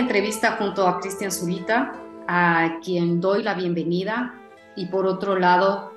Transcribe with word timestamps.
entrevista 0.00 0.56
junto 0.58 0.86
a 0.86 0.98
Cristian 1.00 1.30
Zurita, 1.30 1.92
a 2.26 2.78
quien 2.82 3.20
doy 3.20 3.42
la 3.42 3.54
bienvenida. 3.54 4.34
Y 4.76 4.86
por 4.86 5.06
otro 5.06 5.38
lado, 5.38 5.92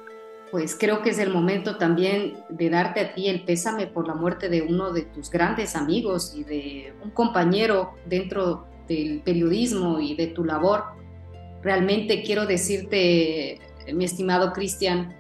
pues 0.52 0.76
creo 0.80 1.02
que 1.02 1.10
es 1.10 1.20
el 1.20 1.32
momento 1.32 1.78
también 1.78 2.38
de 2.50 2.70
darte 2.70 3.00
a 3.00 3.14
ti 3.14 3.28
el 3.28 3.44
pésame 3.44 3.88
por 3.88 4.08
la 4.08 4.14
muerte 4.14 4.50
de 4.50 4.62
uno 4.62 4.92
de 4.92 5.04
tus 5.04 5.30
grandes 5.30 5.76
amigos 5.76 6.34
y 6.36 6.44
de 6.44 6.94
un 7.04 7.12
compañero 7.12 7.94
dentro 8.06 8.68
del 8.88 9.22
periodismo 9.22 10.00
y 10.00 10.16
de 10.16 10.28
tu 10.28 10.44
labor. 10.44 10.84
Realmente 11.62 12.22
quiero 12.24 12.46
decirte, 12.46 13.60
mi 13.94 14.06
estimado 14.06 14.54
Cristian, 14.54 15.16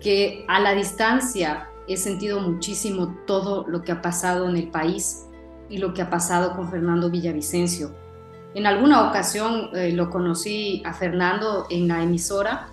que 0.00 0.44
a 0.48 0.60
la 0.60 0.74
distancia 0.74 1.70
he 1.88 1.96
sentido 1.96 2.40
muchísimo 2.40 3.16
todo 3.26 3.66
lo 3.68 3.82
que 3.82 3.92
ha 3.92 4.02
pasado 4.02 4.48
en 4.48 4.56
el 4.56 4.68
país 4.68 5.26
y 5.68 5.78
lo 5.78 5.94
que 5.94 6.02
ha 6.02 6.10
pasado 6.10 6.56
con 6.56 6.70
Fernando 6.70 7.10
Villavicencio. 7.10 8.05
En 8.56 8.66
alguna 8.66 9.06
ocasión 9.06 9.68
eh, 9.74 9.92
lo 9.92 10.08
conocí 10.08 10.82
a 10.86 10.94
Fernando 10.94 11.66
en 11.68 11.88
la 11.88 12.02
emisora, 12.02 12.68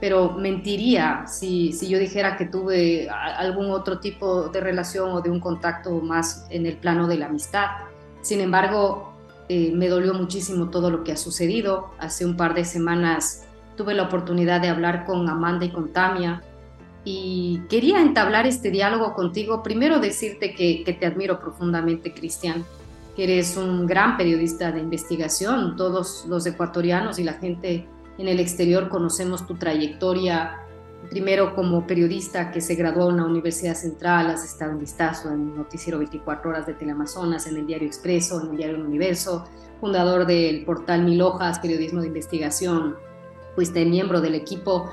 pero 0.00 0.32
mentiría 0.32 1.26
si, 1.26 1.70
yo 1.86 1.98
dijera 1.98 2.38
que 2.38 2.46
tuve 2.46 3.10
algún 3.10 3.70
otro 3.70 3.98
tipo 4.00 4.48
de 4.48 4.62
relación 4.62 5.10
o 5.10 5.20
de 5.20 5.28
un 5.28 5.38
contacto 5.38 5.90
más 6.00 6.46
en 6.48 6.64
el 6.64 6.78
plano 6.78 7.06
de 7.06 7.18
la 7.18 7.26
amistad. 7.26 7.66
Sin 8.22 8.40
embargo, 8.40 9.12
eh, 9.50 9.70
me 9.74 9.88
dolió 9.88 10.14
muchísimo 10.14 10.70
todo 10.70 10.90
lo 10.90 11.04
que 11.04 11.12
ha 11.12 11.16
sucedido. 11.18 11.90
Hace 11.98 12.24
un 12.24 12.34
par 12.34 12.54
de 12.54 12.64
semanas 12.64 13.44
tuve 13.76 13.92
la 13.92 14.04
oportunidad 14.04 14.62
de 14.62 14.70
hablar 14.70 15.04
con 15.04 15.28
Amanda 15.28 15.66
y 15.66 15.70
con 15.70 15.92
Tamia 15.92 16.42
y 17.04 17.60
quería 17.68 18.00
entablar 18.00 18.46
este 18.46 18.70
diálogo 18.70 19.12
contigo. 19.12 19.62
Primero 19.62 20.00
decirte 20.00 20.54
que, 20.54 20.96
te 20.98 21.04
admiro 21.04 21.38
profundamente, 21.38 22.14
Cristian, 22.14 22.64
eres 23.24 23.56
un 23.56 23.86
gran 23.86 24.16
periodista 24.16 24.70
de 24.72 24.80
investigación. 24.80 25.76
Todos 25.76 26.24
los 26.28 26.46
ecuatorianos 26.46 27.18
y 27.18 27.24
la 27.24 27.34
gente 27.34 27.88
en 28.16 28.28
el 28.28 28.40
exterior 28.40 28.88
conocemos 28.88 29.46
tu 29.46 29.56
trayectoria, 29.56 30.60
primero 31.10 31.54
como 31.54 31.86
periodista 31.86 32.50
que 32.50 32.60
se 32.60 32.74
graduó 32.74 33.10
en 33.10 33.18
la 33.18 33.24
Universidad 33.24 33.74
Central, 33.74 34.30
has 34.30 34.44
estado 34.44 34.72
en 34.72 34.80
vistazo 34.80 35.30
en 35.30 35.56
Noticiero 35.56 35.98
24 35.98 36.50
Horas 36.50 36.66
de 36.66 36.74
Teleamazonas, 36.74 37.46
en 37.46 37.56
el 37.56 37.66
Diario 37.66 37.86
Expreso, 37.86 38.40
en 38.40 38.50
el 38.50 38.56
Diario 38.56 38.84
Universo, 38.84 39.44
fundador 39.80 40.26
del 40.26 40.64
portal 40.64 41.04
Mil 41.04 41.22
Hojas, 41.22 41.60
Periodismo 41.60 42.00
de 42.00 42.08
Investigación, 42.08 42.96
fuiste 43.54 43.84
miembro 43.84 44.20
del 44.20 44.34
equipo 44.34 44.90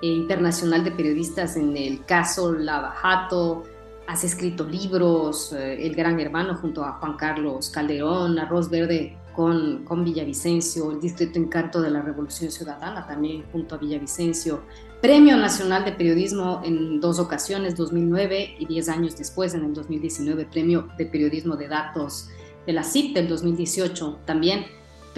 eh, 0.00 0.06
internacional 0.06 0.84
de 0.84 0.92
periodistas 0.92 1.56
en 1.56 1.76
el 1.76 2.04
caso 2.04 2.52
Lavajato, 2.52 3.64
has 4.08 4.24
escrito 4.24 4.64
libros, 4.64 5.52
eh, 5.52 5.86
El 5.86 5.94
Gran 5.94 6.18
Hermano 6.18 6.56
junto 6.56 6.82
a 6.82 6.92
Juan 6.92 7.16
Carlos 7.16 7.68
Calderón, 7.68 8.38
Arroz 8.38 8.70
Verde 8.70 9.18
con, 9.36 9.84
con 9.84 10.02
Villavicencio, 10.02 10.90
El 10.90 10.98
Distrito 10.98 11.38
Encanto 11.38 11.82
de 11.82 11.90
la 11.90 12.00
Revolución 12.00 12.50
Ciudadana 12.50 13.06
también 13.06 13.44
junto 13.52 13.74
a 13.74 13.78
Villavicencio, 13.78 14.62
Premio 15.02 15.36
Nacional 15.36 15.84
de 15.84 15.92
Periodismo 15.92 16.62
en 16.64 17.00
dos 17.00 17.18
ocasiones, 17.18 17.76
2009 17.76 18.56
y 18.58 18.64
10 18.64 18.88
años 18.88 19.16
después, 19.16 19.52
en 19.52 19.64
el 19.64 19.74
2019, 19.74 20.46
Premio 20.46 20.88
de 20.96 21.04
Periodismo 21.04 21.56
de 21.56 21.68
Datos 21.68 22.30
de 22.66 22.72
la 22.72 22.84
CIP 22.84 23.14
del 23.14 23.28
2018 23.28 24.20
también 24.24 24.64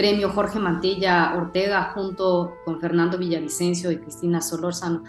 premio 0.01 0.31
Jorge 0.31 0.59
Mantilla 0.59 1.35
Ortega 1.37 1.93
junto 1.95 2.55
con 2.65 2.81
Fernando 2.81 3.19
Villavicencio 3.19 3.91
y 3.91 3.99
Cristina 3.99 4.41
Solórzano. 4.41 5.05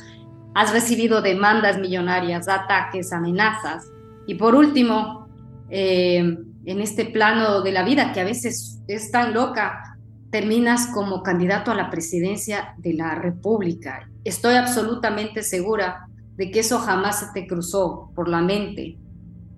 Has 0.54 0.74
recibido 0.74 1.22
demandas 1.22 1.80
millonarias, 1.80 2.48
ataques, 2.48 3.14
amenazas. 3.14 3.92
Y 4.28 4.36
por 4.36 4.56
último, 4.56 5.28
eh, 5.70 6.38
en 6.66 6.80
este 6.80 7.06
plano 7.06 7.62
de 7.62 7.72
la 7.72 7.84
vida 7.84 8.12
que 8.14 8.22
a 8.22 8.26
veces 8.26 8.82
es 8.88 9.12
tan 9.12 9.34
loca, 9.34 9.98
terminas 10.30 10.88
como 10.88 11.24
candidato 11.24 11.72
a 11.72 11.76
la 11.76 11.90
presidencia 11.90 12.76
de 12.78 12.94
la 12.94 13.16
República. 13.16 14.10
Estoy 14.24 14.56
absolutamente 14.56 15.44
segura 15.44 16.08
de 16.36 16.52
que 16.52 16.60
eso 16.60 16.80
jamás 16.80 17.20
se 17.20 17.26
te 17.34 17.48
cruzó 17.48 18.12
por 18.16 18.30
la 18.30 18.42
mente 18.42 18.98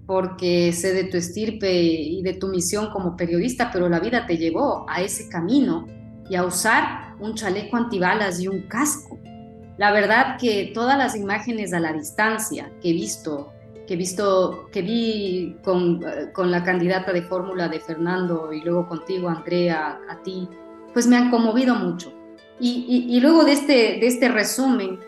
porque 0.05 0.73
sé 0.73 0.93
de 0.93 1.05
tu 1.05 1.17
estirpe 1.17 1.71
y 1.71 2.21
de 2.23 2.33
tu 2.33 2.47
misión 2.47 2.89
como 2.91 3.15
periodista, 3.15 3.69
pero 3.71 3.87
la 3.87 3.99
vida 3.99 4.25
te 4.25 4.37
llevó 4.37 4.85
a 4.89 5.01
ese 5.01 5.29
camino 5.29 5.87
y 6.29 6.35
a 6.35 6.45
usar 6.45 7.15
un 7.19 7.35
chaleco 7.35 7.77
antibalas 7.77 8.39
y 8.39 8.47
un 8.47 8.63
casco. 8.63 9.17
La 9.77 9.91
verdad 9.91 10.37
que 10.39 10.71
todas 10.73 10.97
las 10.97 11.15
imágenes 11.15 11.73
a 11.73 11.79
la 11.79 11.93
distancia 11.93 12.71
que 12.81 12.89
he 12.91 12.93
visto, 12.93 13.51
que 13.87 13.95
he 13.95 13.97
visto, 13.97 14.69
que 14.71 14.81
vi 14.81 15.57
con, 15.63 16.01
con 16.33 16.51
la 16.51 16.63
candidata 16.63 17.11
de 17.11 17.23
fórmula 17.23 17.67
de 17.67 17.79
Fernando 17.79 18.53
y 18.53 18.61
luego 18.61 18.87
contigo, 18.87 19.29
Andrea, 19.29 19.99
a 20.09 20.21
ti, 20.21 20.47
pues 20.93 21.07
me 21.07 21.17
han 21.17 21.29
conmovido 21.29 21.75
mucho. 21.75 22.13
Y 22.59 23.19
luego 23.19 23.43
de 23.43 23.51
este, 23.51 23.73
de 23.73 24.07
este 24.07 24.29
resumen, 24.29 24.99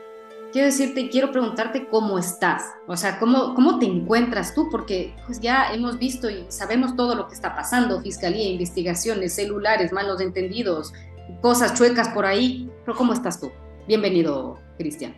quiero 0.55 0.67
decirte, 0.67 1.09
quiero 1.09 1.33
preguntarte 1.33 1.85
cómo 1.89 2.17
estás, 2.17 2.63
o 2.87 2.95
sea, 2.95 3.19
cómo, 3.19 3.53
cómo 3.55 3.77
te 3.77 3.85
encuentras 3.85 4.55
tú, 4.55 4.69
porque 4.71 5.13
pues 5.25 5.41
ya 5.41 5.73
hemos 5.73 5.99
visto 5.99 6.29
y 6.29 6.45
sabemos 6.47 6.95
todo 6.95 7.13
lo 7.13 7.27
que 7.27 7.33
está 7.33 7.53
pasando, 7.53 7.99
fiscalía, 7.99 8.49
investigaciones, 8.49 9.35
celulares, 9.35 9.91
malos 9.91 10.21
entendidos, 10.21 10.93
cosas 11.41 11.73
chuecas 11.73 12.07
por 12.07 12.25
ahí, 12.25 12.69
pero 12.85 12.97
¿cómo 12.97 13.11
estás 13.11 13.41
tú? 13.41 13.51
Bienvenido, 13.87 14.57
Cristian. 14.77 15.15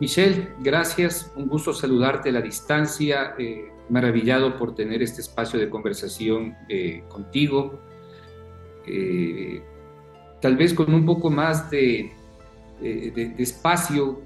Michelle, 0.00 0.48
gracias, 0.60 1.32
un 1.36 1.48
gusto 1.48 1.72
saludarte 1.72 2.30
a 2.30 2.32
la 2.32 2.40
distancia, 2.40 3.34
eh, 3.38 3.70
maravillado 3.88 4.56
por 4.56 4.74
tener 4.74 5.02
este 5.02 5.20
espacio 5.20 5.58
de 5.58 5.68
conversación 5.68 6.54
eh, 6.68 7.02
contigo, 7.08 7.80
eh, 8.86 9.62
tal 10.40 10.56
vez 10.56 10.74
con 10.74 10.92
un 10.92 11.04
poco 11.04 11.30
más 11.30 11.70
de, 11.70 12.12
de, 12.80 13.10
de 13.10 13.42
espacio 13.42 14.22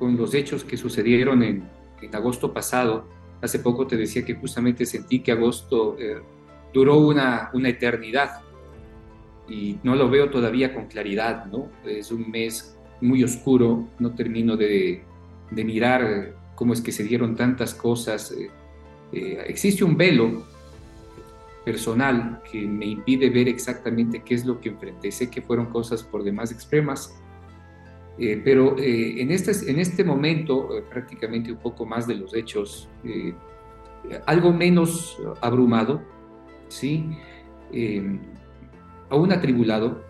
con 0.00 0.16
los 0.16 0.34
hechos 0.34 0.64
que 0.64 0.76
sucedieron 0.76 1.42
en, 1.42 1.68
agosto 2.12 2.52
pasado. 2.52 3.04
Hace 3.42 3.58
poco 3.58 3.86
te 3.86 3.96
decía 3.96 4.24
que 4.24 4.34
justamente 4.34 4.86
sentí 4.86 5.20
que 5.20 5.32
agosto 5.32 5.96
eh, 5.98 6.22
duró 6.72 6.96
una, 6.96 7.50
una 7.52 7.68
eternidad 7.68 8.40
y 9.46 9.78
no 9.82 9.94
lo 9.94 10.08
veo 10.08 10.30
todavía 10.30 10.74
con 10.74 10.86
claridad, 10.86 11.44
¿no? 11.44 11.68
Es 11.84 12.10
un 12.10 12.30
mes 12.30 12.78
muy 13.00 13.24
oscuro, 13.24 13.88
no 13.98 14.14
termino 14.14 14.56
de, 14.56 15.02
de 15.50 15.64
mirar 15.64 16.34
cómo 16.54 16.72
es 16.74 16.80
que 16.80 16.92
se 16.92 17.04
dieron 17.04 17.36
tantas 17.36 17.74
cosas. 17.74 18.32
Eh, 18.32 18.50
eh, 19.12 19.44
existe 19.46 19.82
un 19.82 19.96
velo 19.96 20.44
personal 21.64 22.42
que 22.50 22.66
me 22.66 22.86
impide 22.86 23.30
ver 23.30 23.48
exactamente 23.48 24.22
qué 24.22 24.34
es 24.34 24.44
lo 24.44 24.60
que 24.60 24.68
enfrenté. 24.68 25.10
Sé 25.10 25.30
que 25.30 25.42
fueron 25.42 25.66
cosas 25.66 26.02
por 26.02 26.22
demás 26.22 26.52
extremas, 26.52 27.18
eh, 28.18 28.40
pero 28.44 28.76
en, 28.78 29.30
este, 29.30 29.70
en 29.70 29.78
este 29.78 30.04
momento, 30.04 30.68
prácticamente 30.90 31.50
un 31.50 31.58
poco 31.58 31.86
más 31.86 32.06
de 32.06 32.16
los 32.16 32.34
hechos, 32.34 32.90
algo 34.26 34.52
menos 34.52 35.18
abrumado, 35.40 36.02
¿sí? 36.68 37.06
aún 39.08 39.32
atribulado, 39.32 40.02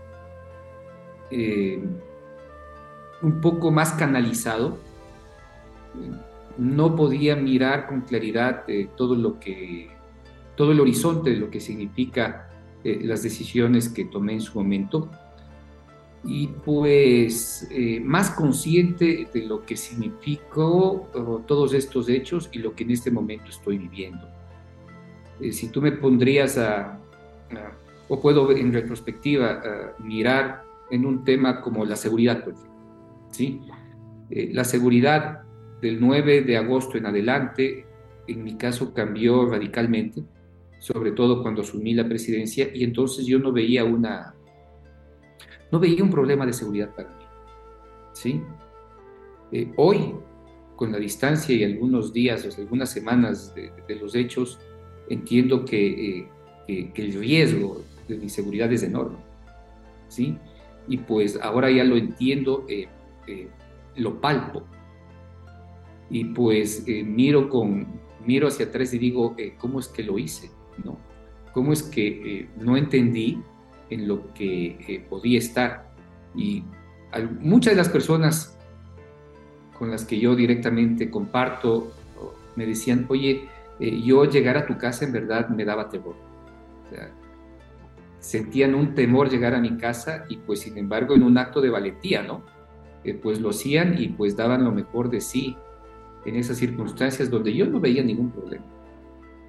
un 3.22 3.40
poco 3.40 3.70
más 3.70 3.92
canalizado, 3.92 4.78
no 6.58 6.96
podía 6.96 7.36
mirar 7.36 7.86
con 7.86 8.02
claridad 8.02 8.64
todo 8.96 9.14
lo 9.14 9.38
que, 9.40 9.90
todo 10.56 10.72
el 10.72 10.80
horizonte 10.80 11.30
de 11.30 11.36
lo 11.36 11.50
que 11.50 11.60
significa 11.60 12.48
las 12.84 13.22
decisiones 13.22 13.88
que 13.88 14.04
tomé 14.04 14.34
en 14.34 14.40
su 14.40 14.58
momento 14.58 15.10
y 16.24 16.48
pues 16.48 17.66
eh, 17.70 18.00
más 18.00 18.30
consciente 18.30 19.28
de 19.32 19.46
lo 19.46 19.64
que 19.64 19.76
significó 19.76 21.08
todos 21.46 21.72
estos 21.72 22.08
hechos 22.08 22.50
y 22.52 22.58
lo 22.58 22.74
que 22.74 22.84
en 22.84 22.90
este 22.90 23.10
momento 23.10 23.50
estoy 23.50 23.78
viviendo. 23.78 24.28
Eh, 25.40 25.52
si 25.52 25.68
tú 25.68 25.80
me 25.80 25.92
pondrías 25.92 26.58
a, 26.58 26.98
o 28.08 28.20
puedo 28.20 28.50
en 28.52 28.72
retrospectiva 28.72 29.62
mirar 29.98 30.64
en 30.90 31.06
un 31.06 31.24
tema 31.24 31.62
como 31.62 31.84
la 31.84 31.96
seguridad, 31.96 32.44
¿sí? 33.30 33.60
Eh, 34.30 34.50
la 34.52 34.64
seguridad 34.64 35.42
del 35.80 36.00
9 36.00 36.42
de 36.42 36.56
agosto 36.56 36.98
en 36.98 37.06
adelante, 37.06 37.86
en 38.26 38.44
mi 38.44 38.56
caso 38.56 38.92
cambió 38.92 39.46
radicalmente, 39.46 40.22
sobre 40.78 41.12
todo 41.12 41.42
cuando 41.42 41.62
asumí 41.62 41.94
la 41.94 42.08
presidencia, 42.08 42.70
y 42.72 42.84
entonces 42.84 43.26
yo 43.26 43.38
no 43.38 43.52
veía 43.52 43.84
una 43.84 44.34
no 45.70 45.78
veía 45.78 46.02
un 46.02 46.10
problema 46.10 46.46
de 46.46 46.52
seguridad 46.52 46.94
para 46.94 47.08
mí. 47.10 47.24
¿sí? 48.12 48.42
Eh, 49.52 49.70
hoy, 49.76 50.14
con 50.76 50.92
la 50.92 50.98
distancia 50.98 51.54
y 51.54 51.64
algunos 51.64 52.12
días 52.12 52.44
o 52.44 52.60
algunas 52.60 52.90
semanas 52.90 53.54
de, 53.54 53.96
los 53.96 54.14
hechos, 54.14 54.58
entiendo 55.08 55.64
eh, 55.70 56.28
que, 56.66 56.92
el 56.94 57.12
riesgo 57.14 57.82
de 58.08 58.16
mi 58.16 58.28
seguridad 58.28 58.72
es 58.72 58.82
enorme. 58.82 59.18
¿sí? 60.08 60.36
Y 60.88 60.98
pues 60.98 61.38
ahora 61.40 61.70
ya 61.70 61.84
lo 61.84 61.96
entiendo, 61.96 62.64
eh, 62.68 62.88
lo 63.96 64.20
palpo. 64.20 64.64
Y 66.08 66.24
pues 66.24 66.84
miro, 66.86 67.48
con, 67.48 67.86
miro 68.24 68.48
hacia 68.48 68.66
atrás 68.66 68.92
y 68.94 68.98
digo, 68.98 69.36
¿cómo 69.58 69.80
es 69.80 69.88
que 69.88 70.02
lo 70.02 70.18
hice? 70.18 70.50
¿no? 70.84 70.98
¿Cómo 71.52 71.72
es 71.72 71.82
que 71.82 72.48
no 72.56 72.76
entendí 72.76 73.40
en 73.90 74.06
lo 74.08 74.32
que 74.32 74.78
eh, 74.88 75.04
podía 75.08 75.38
estar. 75.38 75.92
Y 76.34 76.64
muchas 77.40 77.72
de 77.72 77.76
las 77.76 77.88
personas 77.88 78.56
con 79.78 79.90
las 79.90 80.04
que 80.04 80.18
yo 80.18 80.34
directamente 80.34 81.10
comparto 81.10 81.92
me 82.56 82.66
decían, 82.66 83.06
oye, 83.08 83.48
eh, 83.80 84.00
yo 84.02 84.24
llegar 84.24 84.56
a 84.56 84.66
tu 84.66 84.78
casa 84.78 85.04
en 85.04 85.12
verdad 85.12 85.48
me 85.48 85.64
daba 85.64 85.88
temor. 85.88 86.14
sentían 88.20 88.74
un 88.74 88.94
temor 88.94 89.30
llegar 89.30 89.54
a 89.54 89.60
mi 89.60 89.76
casa 89.76 90.24
y 90.28 90.36
pues 90.36 90.60
sin 90.60 90.76
embargo 90.76 91.14
en 91.14 91.22
un 91.22 91.38
acto 91.38 91.60
de 91.60 91.70
valentía, 91.70 92.22
¿no? 92.22 92.44
Pues 93.22 93.40
lo 93.40 93.50
hacían 93.50 94.00
y 94.00 94.08
pues 94.08 94.36
daban 94.36 94.64
lo 94.64 94.72
mejor 94.72 95.10
de 95.10 95.20
sí 95.20 95.56
en 96.24 96.36
esas 96.36 96.58
circunstancias 96.58 97.30
donde 97.30 97.54
yo 97.54 97.66
no 97.66 97.80
veía 97.80 98.02
ningún 98.02 98.30
problema, 98.30 98.64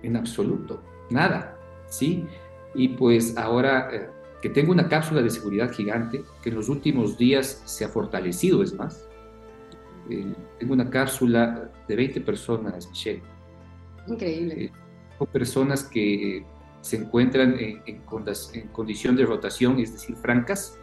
en 0.04 0.16
absoluto, 0.16 0.82
nada, 1.10 1.58
¿sí? 1.88 2.26
Y 2.74 2.90
pues 2.90 3.38
ahora 3.38 3.90
eh, 3.92 4.10
que 4.42 4.50
tengo 4.50 4.72
una 4.72 4.88
cápsula 4.88 5.22
de 5.22 5.30
seguridad 5.30 5.72
gigante 5.72 6.24
que 6.42 6.50
en 6.50 6.56
los 6.56 6.70
últimos 6.70 7.18
días 7.18 7.62
se 7.66 7.86
ha 7.86 7.90
fortalecido, 7.90 8.64
es 8.64 8.74
más. 8.74 9.08
Eh, 10.10 10.34
tengo 10.60 10.74
una 10.74 10.90
cápsula 10.90 11.70
de 11.88 11.96
20 11.96 12.22
personas, 12.22 12.88
Michelle. 12.90 13.22
Increíble. 14.08 14.66
Eh, 14.66 14.72
personas 15.32 15.84
que 15.84 16.44
se 16.82 16.98
encuentran 16.98 17.56
en, 17.60 18.02
condición 18.72 19.16
de 19.16 19.26
rotación, 19.26 19.80
es 19.80 19.94
decir, 19.94 20.16
francas. 20.16 20.80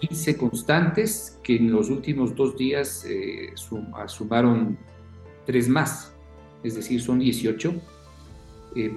15 0.00 0.30
eh, 0.30 0.36
constantes 0.36 1.38
que 1.42 1.56
en 1.56 1.70
los 1.70 1.90
últimos 1.90 2.34
dos 2.34 2.56
días 2.56 3.06
sumaron 3.54 4.78
tres 5.46 5.68
más, 5.68 6.14
es 6.62 6.74
decir, 6.74 7.00
son 7.00 7.20
18, 7.20 7.74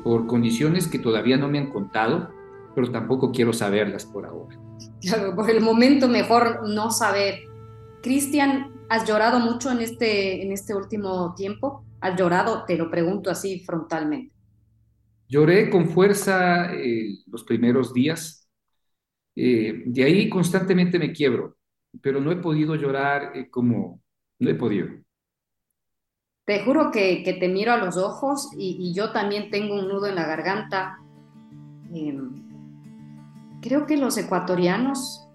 por 0.04 0.28
condiciones 0.28 0.88
que 0.88 1.00
todavía 1.00 1.38
no 1.38 1.48
me 1.48 1.60
han 1.60 1.72
contado, 1.72 2.30
pero 2.76 2.92
tampoco 2.92 3.32
quiero 3.32 3.54
saberlas 3.54 4.06
por 4.06 4.26
ahora. 4.26 4.60
Claro, 5.02 5.36
por 5.36 5.50
el 5.50 5.62
momento 5.62 6.08
mejor 6.08 6.68
no 6.70 6.92
saber. 6.92 7.40
Cristian, 8.02 8.72
¿has 8.90 9.08
llorado 9.08 9.40
mucho 9.40 9.72
en 9.72 9.80
este, 9.80 10.44
en 10.44 10.52
este 10.52 10.76
último 10.76 11.34
tiempo? 11.36 11.84
¿Has 12.00 12.18
llorado? 12.20 12.66
Te 12.66 12.78
lo 12.78 12.90
pregunto 12.90 13.30
así 13.30 13.60
frontalmente. 13.60 14.34
Lloré 15.28 15.70
con 15.70 15.88
fuerza 15.88 16.74
eh, 16.74 17.20
los 17.28 17.44
primeros 17.44 17.94
días. 17.94 18.41
Eh, 19.44 19.82
de 19.88 20.04
ahí 20.04 20.30
constantemente 20.30 21.00
me 21.00 21.12
quiebro, 21.12 21.58
pero 22.00 22.22
no 22.22 22.32
he 22.32 22.36
podido 22.36 22.76
llorar 22.76 23.32
eh, 23.34 23.50
como 23.50 24.00
no 24.38 24.50
he 24.52 24.54
podido. 24.54 24.88
Te 26.46 26.64
juro 26.64 26.92
que, 26.92 27.24
que 27.24 27.34
te 27.34 27.48
miro 27.48 27.72
a 27.72 27.78
los 27.78 27.98
ojos 27.98 28.50
y, 28.56 28.94
yo 28.94 29.12
también 29.12 29.50
tengo 29.50 29.80
un 29.80 29.88
nudo 29.88 30.06
en 30.06 30.14
la 30.14 30.28
garganta. 30.28 31.00
Em, 31.92 32.30
creo 33.64 33.88
que 33.88 33.98
los 33.98 34.16
ecuatorianos 34.20 35.28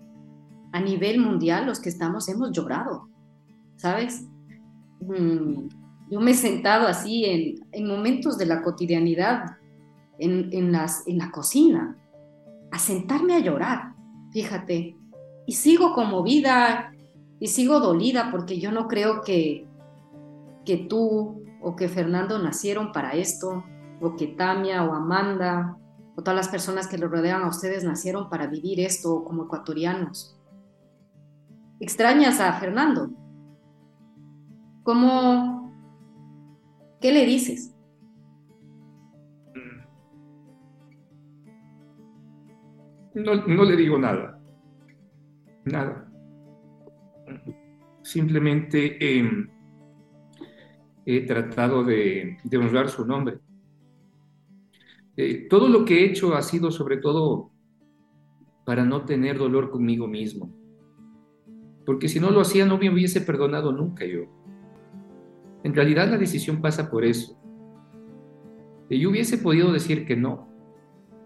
a 0.71 0.81
nivel 0.81 1.19
mundial, 1.19 1.67
los 1.67 1.81
que 1.81 1.89
estamos, 1.89 2.29
hemos 2.29 2.53
llorado, 2.53 3.09
¿sabes? 3.75 4.25
Mm, 5.01 5.67
yo 6.13 6.21
me 6.21 6.31
he 6.31 6.35
sentado 6.35 6.87
así 6.87 7.59
en, 7.73 7.89
momentos 7.89 8.39
de 8.39 8.47
la 8.47 8.63
cotidianidad, 8.63 9.57
en, 10.21 10.71
las, 10.71 11.05
en 11.09 11.19
la 11.19 11.33
cocina, 11.33 11.97
a 12.71 12.79
sentarme 12.79 13.35
a 13.35 13.41
llorar, 13.41 13.86
fíjate, 14.37 14.99
y 15.47 15.53
sigo 15.55 15.95
conmovida 15.95 16.93
y 17.41 17.49
sigo 17.49 17.81
dolida 17.81 18.31
porque 18.31 18.61
yo 18.61 18.71
no 18.71 18.87
creo 18.87 19.23
que, 19.23 19.67
que 20.67 20.77
tú 20.77 21.43
o 21.63 21.75
que 21.75 21.89
Fernando 21.89 22.39
nacieron 22.39 22.93
para 22.93 23.13
esto, 23.13 23.65
o 23.99 24.15
que 24.15 24.27
Tamia 24.27 24.85
o 24.85 24.93
Amanda 24.93 25.79
o 26.17 26.23
todas 26.23 26.37
las 26.37 26.49
personas 26.49 26.87
que 26.87 26.99
lo 26.99 27.09
rodean 27.09 27.45
a 27.45 27.49
ustedes 27.49 27.83
nacieron 27.83 28.29
para 28.29 28.47
vivir 28.47 28.79
esto 28.79 29.25
como 29.25 29.45
ecuatorianos. 29.45 30.39
¿Extrañas 31.81 32.39
a 32.39 32.53
Fernando? 32.61 33.09
¿Cómo? 34.83 35.73
¿Qué 37.01 37.11
le 37.11 37.25
dices? 37.25 37.75
No, 43.17 43.35
no 43.35 43.65
le 43.65 43.77
digo 43.77 43.99
nada. 43.99 44.41
Nada. 45.65 46.09
Simplemente 48.03 49.19
em, 49.19 49.49
he 51.05 51.27
tratado 51.27 51.83
de, 51.83 52.39
de 52.45 52.57
honrar 52.57 52.89
su 52.89 53.05
nombre 53.05 53.41
eh, 55.17 55.47
todo 55.49 55.69
lo 55.69 55.85
que 55.87 56.01
he 56.01 56.05
hecho 56.05 56.35
ha 56.35 56.43
sido 56.43 56.71
sobre 56.71 56.99
todo 56.99 57.51
para 58.67 58.85
no 58.85 59.07
tener 59.07 59.39
dolor 59.39 59.71
conmigo 59.71 60.07
mismo. 60.07 60.53
Porque 61.87 62.09
si 62.09 62.21
no 62.21 62.31
lo 62.31 62.43
hacía 62.43 62.67
no 62.67 62.77
me 62.79 62.91
hubiese 62.91 63.23
perdonado 63.23 63.73
nunca 63.73 64.05
yo. 64.05 64.25
En 65.63 65.75
realidad 65.75 66.11
la 66.11 66.19
decisión 66.19 66.61
pasa 66.61 66.91
por 66.91 67.05
eso. 67.05 67.41
Yo 68.91 69.11
hubiese 69.11 69.39
podido 69.39 69.73
decir 69.73 70.05
que 70.05 70.17
no. 70.17 70.49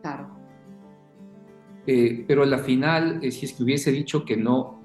Claro. 0.02 0.39
Eh, 1.86 2.24
pero 2.26 2.42
a 2.42 2.46
la 2.46 2.58
final, 2.58 3.20
eh, 3.22 3.30
si 3.30 3.46
es 3.46 3.52
que 3.54 3.62
hubiese 3.62 3.90
dicho 3.90 4.24
que 4.24 4.36
no, 4.36 4.82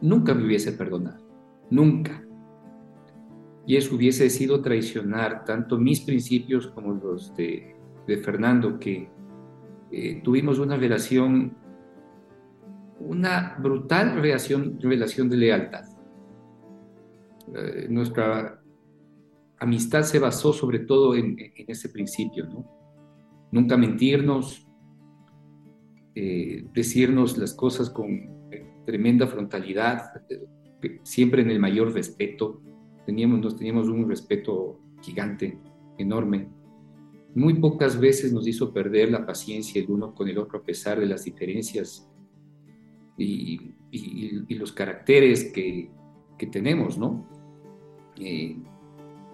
nunca 0.00 0.34
me 0.34 0.44
hubiese 0.44 0.72
perdonado. 0.72 1.24
Nunca. 1.70 2.22
Y 3.66 3.76
eso 3.76 3.96
hubiese 3.96 4.30
sido 4.30 4.62
traicionar 4.62 5.44
tanto 5.44 5.78
mis 5.78 6.00
principios 6.00 6.68
como 6.68 6.92
los 6.94 7.34
de 7.36 7.76
de 8.06 8.18
Fernando, 8.18 8.78
que 8.78 9.08
eh, 9.90 10.20
tuvimos 10.22 10.58
una 10.58 10.76
relación, 10.76 11.56
una 13.00 13.56
brutal 13.58 14.14
relación, 14.20 14.78
relación 14.80 15.28
de 15.28 15.36
lealtad. 15.36 15.84
Eh, 17.54 17.86
nuestra 17.90 18.60
amistad 19.58 20.02
se 20.02 20.18
basó 20.18 20.52
sobre 20.52 20.80
todo 20.80 21.14
en, 21.14 21.36
ese 21.56 21.88
principio, 21.88 22.46
¿no? 22.46 22.64
Nunca 23.50 23.76
mentirnos, 23.76 24.65
eh, 26.16 26.64
decirnos 26.74 27.38
las 27.38 27.54
cosas 27.54 27.90
con 27.90 28.50
tremenda 28.84 29.28
frontalidad, 29.28 30.10
siempre 31.04 31.42
en 31.42 31.50
el 31.50 31.60
mayor 31.60 31.92
respeto. 31.92 32.60
Teníamos, 33.04 33.40
nos 33.40 33.56
teníamos 33.56 33.86
un 33.88 34.08
respeto 34.08 34.80
gigante, 35.00 35.58
enorme 35.98 36.48
muy 37.36 37.52
pocas 37.52 38.00
veces 38.00 38.32
nos 38.32 38.48
hizo 38.48 38.72
perder 38.72 39.10
la 39.10 39.26
paciencia 39.26 39.78
el 39.82 39.90
uno 39.90 40.14
con 40.14 40.26
el 40.26 40.38
otro 40.38 40.58
a 40.58 40.62
pesar 40.62 40.98
de 40.98 41.04
las 41.04 41.24
diferencias 41.24 42.10
y, 43.18 43.74
los 44.48 44.72
caracteres 44.72 45.52
que, 45.52 45.90
tenemos, 46.50 46.96
¿no? 46.96 47.28
Eh, 48.18 48.56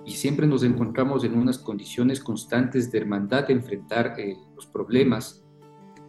y 0.05 0.11
siempre 0.11 0.49
nos 0.49 0.65
encontramos 0.65 1.23
en 1.23 1.39
unas 1.39 1.59
condiciones 1.59 2.19
constantes 2.19 2.91
de 2.91 2.99
hermandad 2.99 3.47
de 3.47 3.53
enfrentar 3.53 4.19
eh, 4.19 4.37
los 4.57 4.67
problemas 4.67 5.42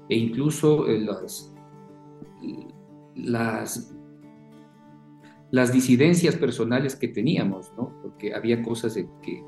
e 0.10 0.17
incluso 0.17 0.88
eh, 0.88 1.00
las, 1.00 1.53
las, 3.15 3.95
las 5.51 5.74
disidencias 5.74 6.36
personales 6.36 6.95
que 6.95 7.07
teníamos, 7.07 7.72
¿no? 7.77 7.93
Porque 8.01 8.33
había 8.33 8.62
cosas 8.62 8.95
de 8.95 9.07
que, 9.22 9.43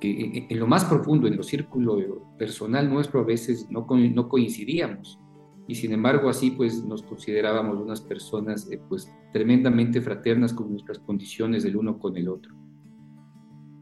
que 0.00 0.46
en 0.48 0.58
lo 0.58 0.66
más 0.66 0.84
profundo, 0.84 1.26
en 1.28 1.36
lo 1.36 1.42
círculo 1.42 2.22
personal 2.38 2.88
nuestro, 2.90 3.20
a 3.20 3.24
veces 3.24 3.68
no, 3.70 3.86
no 3.88 4.28
coincidíamos. 4.28 5.20
Y 5.68 5.74
sin 5.74 5.92
embargo, 5.92 6.28
así 6.28 6.52
pues 6.52 6.84
nos 6.84 7.02
considerábamos 7.02 7.78
unas 7.78 8.00
personas 8.00 8.70
eh, 8.70 8.80
pues 8.88 9.12
tremendamente 9.32 10.00
fraternas 10.00 10.52
con 10.52 10.70
nuestras 10.70 11.00
condiciones 11.00 11.64
del 11.64 11.76
uno 11.76 11.98
con 11.98 12.16
el 12.16 12.28
otro. 12.28 12.54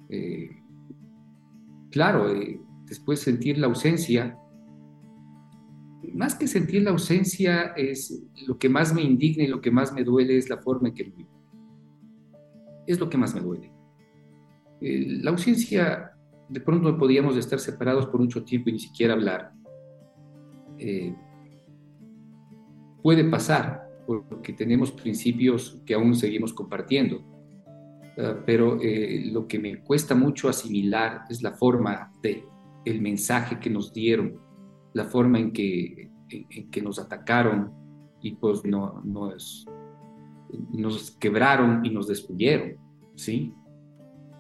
Eh, 0.08 0.62
claro, 1.90 2.30
eh, 2.30 2.58
después 2.87 3.20
sentir 3.20 3.58
la 3.58 3.66
ausencia, 3.66 4.38
más 6.12 6.34
que 6.34 6.46
sentir 6.46 6.82
la 6.82 6.90
ausencia, 6.90 7.73
es 7.76 8.23
lo 8.46 8.58
que 8.58 8.68
más 8.68 8.94
me 8.94 9.02
indigna 9.02 9.44
y 9.44 9.49
lo 9.49 9.61
que 9.61 9.70
más 9.70 9.92
me 9.92 10.04
duele 10.04 10.37
es 10.37 10.49
la 10.49 10.58
forma 10.58 10.88
en 10.88 10.94
que 10.94 11.04
lo 11.04 11.14
vivo. 11.14 11.30
Es 12.87 13.00
lo 13.00 13.08
que 13.08 13.18
más 13.18 13.34
me 13.34 13.40
duele. 13.40 13.73
Eh, 14.80 15.06
la 15.23 15.30
ausencia, 15.30 16.12
de 16.49 16.61
pronto 16.61 16.96
podíamos 16.99 17.37
estar 17.37 17.58
separados 17.58 18.06
por 18.06 18.20
mucho 18.20 18.44
tiempo 18.44 18.70
y 18.70 18.75
ni 18.75 18.78
siquiera 18.78 19.14
hablar. 19.14 19.52
Eh, 20.78 21.14
puede 23.02 23.25
pasar 23.25 23.88
porque 24.06 24.52
tenemos 24.52 24.92
principios 24.92 25.80
que 25.87 25.94
aún 25.94 26.14
seguimos 26.14 26.52
compartiendo. 26.52 27.25
Ah, 28.16 28.37
pero 28.46 28.80
eh, 28.80 29.25
lo 29.32 29.46
que 29.46 29.58
me 29.58 29.82
cuesta 29.82 30.14
mucho 30.14 30.49
asimilar 30.49 31.23
es 31.28 31.42
la 31.42 31.52
forma 31.52 32.12
de 32.23 32.44
el 32.84 33.00
mensaje 33.00 33.58
que 33.58 33.70
nos 33.70 33.92
dieron, 33.92 34.38
la 34.94 35.04
forma 35.04 35.38
en 35.38 35.52
que, 35.52 36.10
que 36.70 36.82
nos 36.82 36.98
atacaron 36.98 37.72
y 38.22 38.32
pues 38.36 38.64
no, 38.64 39.02
nos, 39.04 39.66
nos 40.72 41.10
quebraron 41.12 41.84
y 41.84 41.90
nos 41.90 42.08
destruyeron, 42.08 42.76
¿sí? 43.14 43.52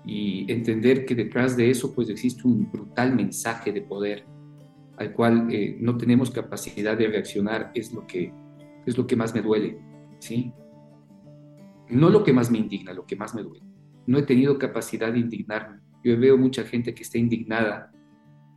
Y 0.06 0.50
entender 0.50 1.04
que 1.04 1.14
detrás 1.14 1.56
de 1.56 1.70
eso 1.70 1.94
pues 1.94 2.08
existe 2.08 2.46
un 2.46 2.70
brutal 2.70 3.14
mensaje 3.14 3.72
de 3.72 3.82
poder 3.82 4.26
al 4.96 5.12
cual 5.12 5.48
eh, 5.50 5.76
no 5.80 5.96
tenemos 5.96 6.30
capacidad 6.30 6.96
de 6.96 7.08
reaccionar 7.08 7.72
es 7.74 7.92
lo 7.92 8.06
que 8.06 8.32
es 8.86 8.98
lo 8.98 9.06
que 9.06 9.16
más 9.16 9.34
me 9.34 9.40
duele, 9.40 9.78
¿sí? 10.18 10.52
No 11.88 12.10
lo 12.10 12.22
que 12.22 12.32
más 12.32 12.50
me 12.50 12.58
indigna, 12.58 12.92
lo 12.92 13.06
que 13.06 13.16
más 13.16 13.34
me 13.34 13.42
duele. 13.42 13.64
No 14.06 14.18
he 14.18 14.22
tenido 14.22 14.58
capacidad 14.58 15.10
de 15.10 15.20
indignarme. 15.20 15.80
Yo 16.02 16.18
veo 16.18 16.36
mucha 16.36 16.64
gente 16.64 16.94
que 16.94 17.02
está 17.02 17.16
indignada 17.16 17.93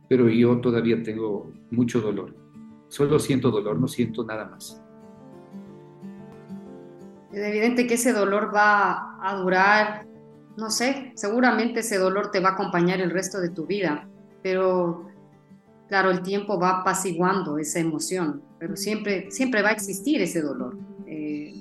pero 0.08 0.28
yo 0.28 0.60
todavía 0.60 1.02
tengo 1.02 1.52
mucho 1.70 2.00
dolor. 2.00 2.34
Solo 2.88 3.18
siento 3.18 3.50
dolor, 3.50 3.78
no 3.78 3.86
siento 3.86 4.24
nada 4.24 4.46
más. 4.46 4.82
Es 7.32 7.44
evidente 7.44 7.86
que 7.86 7.94
ese 7.94 8.12
dolor 8.12 8.50
va 8.54 9.18
a 9.22 9.36
durar, 9.36 10.06
no 10.56 10.70
sé, 10.70 11.12
seguramente 11.14 11.80
ese 11.80 11.98
dolor 11.98 12.30
te 12.30 12.40
va 12.40 12.50
a 12.50 12.52
acompañar 12.52 13.00
el 13.00 13.10
resto 13.10 13.38
de 13.38 13.50
tu 13.50 13.66
vida, 13.66 14.08
pero 14.42 15.06
claro, 15.88 16.10
el 16.10 16.22
tiempo 16.22 16.58
va 16.58 16.80
apaciguando 16.80 17.58
esa 17.58 17.80
emoción, 17.80 18.42
pero 18.58 18.76
siempre, 18.76 19.30
siempre 19.30 19.62
va 19.62 19.68
a 19.68 19.72
existir 19.72 20.22
ese 20.22 20.40
dolor. 20.40 20.78
Eh, 21.06 21.52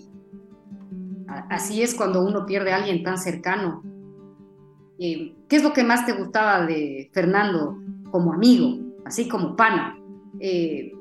así 1.50 1.82
es 1.82 1.94
cuando 1.94 2.24
uno 2.24 2.46
pierde 2.46 2.72
a 2.72 2.78
alguien 2.78 3.04
tan 3.04 3.18
cercano. 3.18 3.84
Eh, 5.00 5.36
¿Qué 5.50 5.58
es 5.58 5.64
lo 5.64 5.74
que 5.74 5.84
más 5.84 6.06
te 6.06 6.14
gustaba 6.14 6.66
de 6.66 7.10
Fernando? 7.14 7.78
Como 8.12 8.34
amigo, 8.34 8.80
así 9.06 9.28
como 9.28 9.56
pana. 9.56 9.98
Eh, 10.40 10.92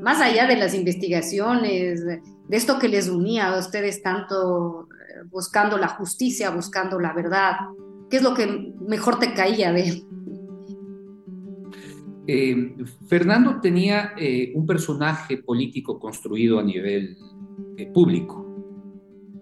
más 0.00 0.20
allá 0.20 0.46
de 0.46 0.56
las 0.56 0.74
investigaciones, 0.74 2.04
de 2.04 2.22
esto 2.50 2.78
que 2.78 2.88
les 2.88 3.08
unía 3.08 3.48
a 3.48 3.58
ustedes 3.58 4.02
tanto 4.02 4.88
eh, 4.90 5.26
buscando 5.30 5.76
la 5.76 5.88
justicia, 5.88 6.50
buscando 6.50 6.98
la 6.98 7.12
verdad, 7.12 7.56
¿qué 8.08 8.16
es 8.16 8.22
lo 8.22 8.34
que 8.34 8.74
mejor 8.80 9.18
te 9.18 9.34
caía 9.34 9.72
de 9.72 9.88
él? 9.88 10.04
Eh, 12.26 12.76
Fernando 13.08 13.60
tenía 13.60 14.14
un 14.54 14.64
personaje 14.66 15.38
político 15.38 15.98
construido 15.98 16.58
a 16.60 16.62
nivel 16.62 17.16
público. 17.92 18.46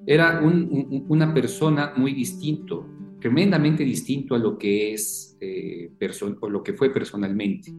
Era 0.06 0.40
una 0.40 1.34
persona 1.34 1.92
muy 1.96 2.14
distinto 2.14 2.97
tremendamente 3.20 3.84
distinto 3.84 4.34
a 4.34 4.38
lo 4.38 4.56
que 4.58 4.92
es 4.92 5.36
eh, 5.40 5.90
o 6.40 6.48
lo 6.48 6.62
que 6.62 6.72
fue 6.72 6.90
personalmente. 6.90 7.72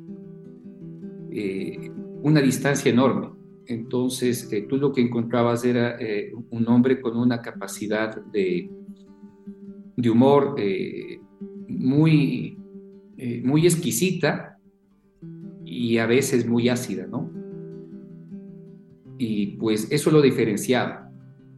Eh, 1.32 1.92
una 2.22 2.42
distancia 2.42 2.92
enorme. 2.92 3.30
Entonces, 3.66 4.52
eh, 4.52 4.66
tú 4.68 4.78
lo 4.78 4.92
que 4.92 5.02
encontrabas 5.02 5.64
era 5.64 5.98
un 6.50 6.68
hombre 6.68 7.00
con 7.00 7.16
una 7.18 7.42
capacidad 7.42 8.22
de, 8.26 8.70
de 9.96 10.10
humor 10.10 10.56
muy, 11.68 12.58
muy 13.44 13.66
exquisita 13.66 14.58
y 15.64 16.00
a 16.00 16.08
veces 16.08 16.48
muy 16.48 16.68
ácida, 16.68 17.06
¿no? 17.06 17.32
Y 19.20 19.58
pues 19.58 19.92
eso 19.92 20.10
lo 20.10 20.22
diferenciaba. 20.22 21.09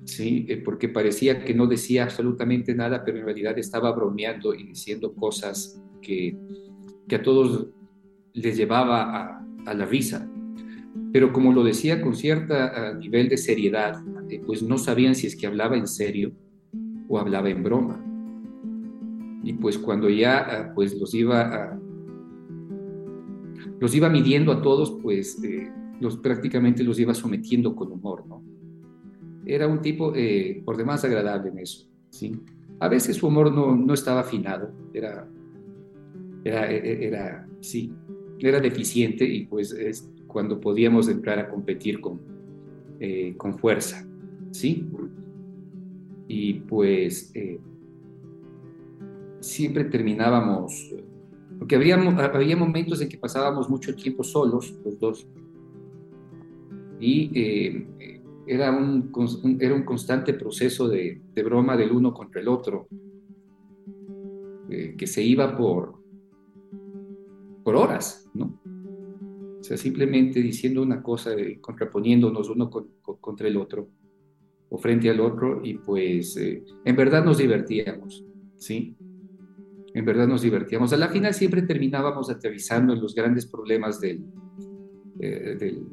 ¿Sí? 0.06 0.46
Eh, 0.50 0.58
porque 0.58 0.90
parecía 0.90 1.44
que 1.44 1.54
no 1.54 1.68
decía 1.68 2.04
absolutamente 2.04 2.74
nada, 2.76 3.04
pero 3.04 3.20
en 3.20 3.26
realidad 3.26 3.58
estaba 3.58 3.92
bromeando 3.92 4.54
y 4.54 4.64
diciendo 4.64 5.14
cosas 5.14 5.82
que, 6.02 6.38
que 7.08 7.16
a 7.16 7.22
todos 7.22 7.68
les 8.34 8.58
llevaba 8.58 9.44
a, 9.66 9.74
la 9.74 9.86
risa. 9.86 10.28
Pero 11.14 11.32
como 11.32 11.54
lo 11.54 11.64
decía 11.64 12.02
con 12.02 12.16
cierta 12.16 12.94
nivel 12.96 13.30
de 13.30 13.38
seriedad, 13.38 14.02
eh, 14.30 14.42
pues 14.46 14.64
no 14.64 14.78
sabían 14.78 15.16
si 15.16 15.28
es 15.28 15.36
que 15.36 15.48
hablaba 15.48 15.78
en 15.78 15.88
serio 15.88 16.32
o 17.08 17.20
hablaba 17.20 17.50
en 17.50 17.64
broma. 17.64 18.04
Y 19.44 19.54
pues 19.54 19.78
cuando 19.78 20.10
ya 20.10 20.40
ah, 20.40 20.72
pues 20.74 21.00
los 21.00 21.14
iba 21.14 21.42
a, 21.42 21.80
los 23.80 23.96
iba 23.96 24.10
midiendo 24.10 24.52
a 24.52 24.62
todos, 24.62 24.98
pues 25.02 25.44
eh, 25.44 25.72
los 26.00 26.18
prácticamente 26.18 26.84
los 26.84 27.00
iba 27.00 27.14
sometiendo 27.14 27.76
con 27.76 27.92
humor, 27.92 28.26
¿no? 28.28 28.51
Era 29.46 29.68
un 29.68 29.82
tipo 29.82 30.14
eh, 30.16 30.62
por 30.66 30.78
demás 30.78 31.04
agradable 31.04 31.50
en 31.50 31.60
eso, 31.60 31.88
¿sí? 32.10 32.40
A 32.80 32.88
veces 32.88 33.18
su 33.18 33.28
humor 33.28 33.52
no, 33.54 33.76
no 33.76 33.94
estaba 33.94 34.22
afinado, 34.22 34.72
era, 34.94 35.28
era, 36.44 36.72
e, 36.72 36.78
e, 36.78 37.08
era, 37.08 37.48
sí, 37.60 37.94
era 38.40 38.60
deficiente 38.60 39.26
y 39.26 39.46
pues 39.46 39.72
es 39.74 40.10
cuando 40.28 40.60
podíamos 40.60 41.08
entrar 41.10 41.40
a 41.40 41.50
competir 41.50 42.00
con, 42.00 42.20
eh, 43.00 43.36
con 43.38 43.58
fuerza, 43.58 44.08
¿sí? 44.52 44.88
Y 46.28 46.54
pues 46.62 47.32
eh, 47.36 47.60
siempre 49.42 49.86
terminábamos, 49.86 50.94
porque 51.60 51.76
había, 51.76 51.96
había 51.96 52.56
momentos 52.56 53.02
en 53.02 53.10
que 53.10 53.18
pasábamos 53.18 53.70
mucho 53.70 53.94
tiempo 53.96 54.24
solos, 54.24 54.74
los 54.84 55.00
dos, 55.00 55.28
y 57.00 57.32
era 58.48 58.72
un, 58.72 59.12
era 59.60 59.76
un 59.76 59.84
constante 59.84 60.34
proceso 60.34 60.88
de, 60.88 61.22
broma 61.36 61.78
del 61.78 61.92
uno 61.92 62.14
contra 62.14 62.42
el 62.42 62.48
otro, 62.48 62.88
eh, 64.70 64.96
que 64.98 65.08
se 65.08 65.22
iba 65.22 65.56
por, 65.56 65.96
por 67.64 67.76
horas, 67.76 68.30
¿no? 68.34 68.60
O 69.60 69.64
sea, 69.64 69.78
simplemente 69.78 70.42
diciendo 70.42 70.82
una 70.82 71.04
cosa, 71.04 71.40
y 71.40 71.58
contraponiéndonos 71.58 72.50
uno 72.50 72.70
contra 72.70 73.48
el 73.48 73.58
otro, 73.58 73.90
o 74.70 74.78
frente 74.78 75.10
al 75.10 75.20
otro, 75.20 75.62
y 75.64 75.76
pues 75.76 76.36
eh, 76.38 76.64
en 76.86 76.96
verdad 76.96 77.24
nos 77.24 77.38
divertíamos, 77.38 78.26
¿sí? 78.58 78.96
En 79.94 80.06
verdad 80.06 80.28
nos 80.28 80.42
divertíamos. 80.42 80.94
A 80.94 80.98
la 80.98 81.10
final 81.10 81.34
siempre 81.34 81.62
terminábamos 81.64 82.30
aterrizando 82.30 82.96
los 82.96 83.14
grandes 83.14 83.46
problemas 83.46 84.00
del, 84.00 84.24
eh, 85.20 85.58
del 85.60 85.86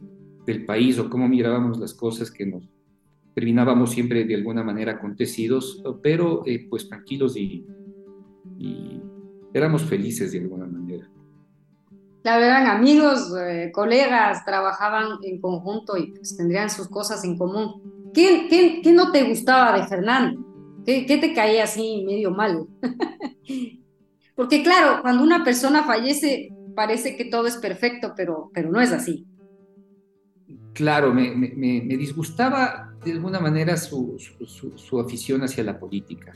del 0.49 0.65
país 0.65 0.99
o 0.99 1.11
cómo 1.11 1.29
mirábamos 1.29 1.79
las 1.79 1.93
cosas 1.93 2.31
que 2.31 2.47
nos 2.47 2.65
terminábamos 3.35 3.91
siempre 3.91 4.25
de 4.25 4.35
alguna 4.35 4.65
manera 4.65 4.93
acontecidos, 4.93 5.81
pero 6.03 6.43
eh, 6.47 6.67
pues 6.69 6.89
tranquilos 6.89 7.37
y, 7.37 7.65
éramos 9.55 9.83
felices 9.83 10.33
de 10.33 10.41
alguna 10.41 10.67
manera. 10.67 11.09
Claro, 12.23 12.45
eran 12.45 12.67
amigos, 12.67 13.33
eh, 13.41 13.71
colegas, 13.73 14.45
trabajaban 14.45 15.19
en 15.23 15.41
conjunto 15.41 15.97
y 15.97 16.13
pues, 16.13 16.37
tendrían 16.37 16.69
sus 16.69 16.89
cosas 16.89 17.25
en 17.25 17.37
común. 17.37 18.11
¿Qué, 18.13 18.47
qué, 18.49 18.81
qué 18.83 18.93
no 18.93 19.13
te 19.13 19.25
gustaba 19.25 19.79
de 19.79 19.87
Fernando? 19.87 20.45
¿Qué, 20.85 21.07
¿Qué, 21.07 21.19
te 21.19 21.35
caía 21.35 21.65
así 21.65 22.05
medio 22.07 22.31
mal? 22.31 22.67
Porque 24.35 24.63
claro, 24.63 25.03
cuando 25.03 25.23
una 25.23 25.45
persona 25.45 25.85
fallece 25.85 26.51
parece 26.75 27.17
que 27.17 27.25
todo 27.25 27.47
es 27.47 27.57
perfecto, 27.57 28.15
pero, 28.17 28.51
pero 28.53 28.71
no 28.71 28.81
es 28.81 28.93
así 28.93 29.27
claro, 30.79 31.13
me, 31.13 31.97
disgustaba 31.99 32.95
de 33.05 33.11
alguna 33.11 33.41
manera 33.41 33.77
su, 33.77 34.17
afición 35.05 35.43
hacia 35.43 35.65
la 35.65 35.77
política 35.77 36.33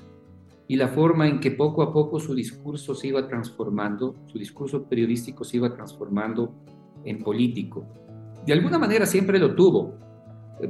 y 0.66 0.74
la 0.74 0.88
forma 0.88 1.28
en 1.28 1.38
que 1.38 1.52
poco 1.52 1.80
a 1.80 1.92
poco 1.92 2.18
su 2.18 2.34
discurso 2.34 2.92
se 2.96 3.06
iba 3.06 3.28
transformando, 3.28 4.16
su 4.26 4.40
discurso 4.40 4.82
periodístico 4.88 5.44
se 5.44 5.58
iba 5.58 5.72
transformando 5.72 6.52
en 7.04 7.22
político. 7.22 7.86
De 8.44 8.52
alguna 8.52 8.80
manera 8.80 9.06
siempre 9.06 9.38
lo 9.38 9.54
tuvo, 9.54 9.94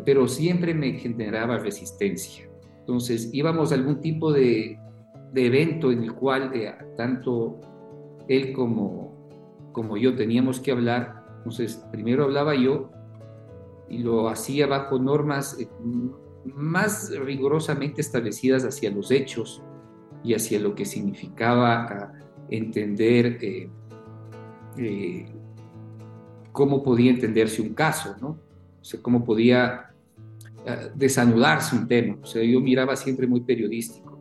pero 0.05 0.29
siempre 0.29 0.75
me 0.75 0.93
generaba 0.93 1.57
resistencia. 1.57 2.47
Entonces 2.81 3.31
íbamos 3.33 3.73
a 3.73 3.77
algún 3.77 4.03
tipo 4.03 4.35
de, 4.35 4.79
de 5.33 5.47
evento 5.47 5.91
en 5.91 6.03
el 6.03 6.13
cual 6.13 6.51
eh, 6.55 6.75
tanto 6.99 7.59
él 8.29 8.53
como, 8.53 9.31
como 9.73 9.97
yo 9.97 10.15
teníamos 10.15 10.61
que 10.61 10.73
hablar. 10.73 11.25
Entonces 11.39 11.83
primero 11.91 12.25
hablaba 12.25 12.55
yo 12.55 12.91
y 13.93 13.99
lo 13.99 14.31
hacía 14.31 14.67
bajo 14.67 14.99
normas 14.99 15.59
eh, 15.61 15.69
más 16.47 17.13
rigurosamente 17.15 18.01
establecidas 18.01 18.65
hacia 18.65 18.91
los 18.91 19.11
hechos 19.11 19.63
y 20.25 20.33
hacia 20.35 20.59
lo 20.59 20.75
que 20.75 20.87
significaba 20.87 22.13
entender 22.49 23.39
eh, 23.43 23.71
eh, 24.79 25.27
cómo 26.53 26.83
podía 26.83 27.11
entenderse 27.11 27.61
un 27.61 27.75
caso, 27.75 28.17
¿no? 28.21 28.39
O 28.81 28.85
sea, 28.85 29.01
cómo 29.01 29.25
podía 29.25 29.91
desanudarse 30.95 31.77
un 31.77 31.87
tema. 31.87 32.17
O 32.23 32.27
sea, 32.27 32.43
yo 32.43 32.61
miraba 32.61 32.97
siempre 32.97 33.27
muy 33.27 33.41
periodístico, 33.41 34.19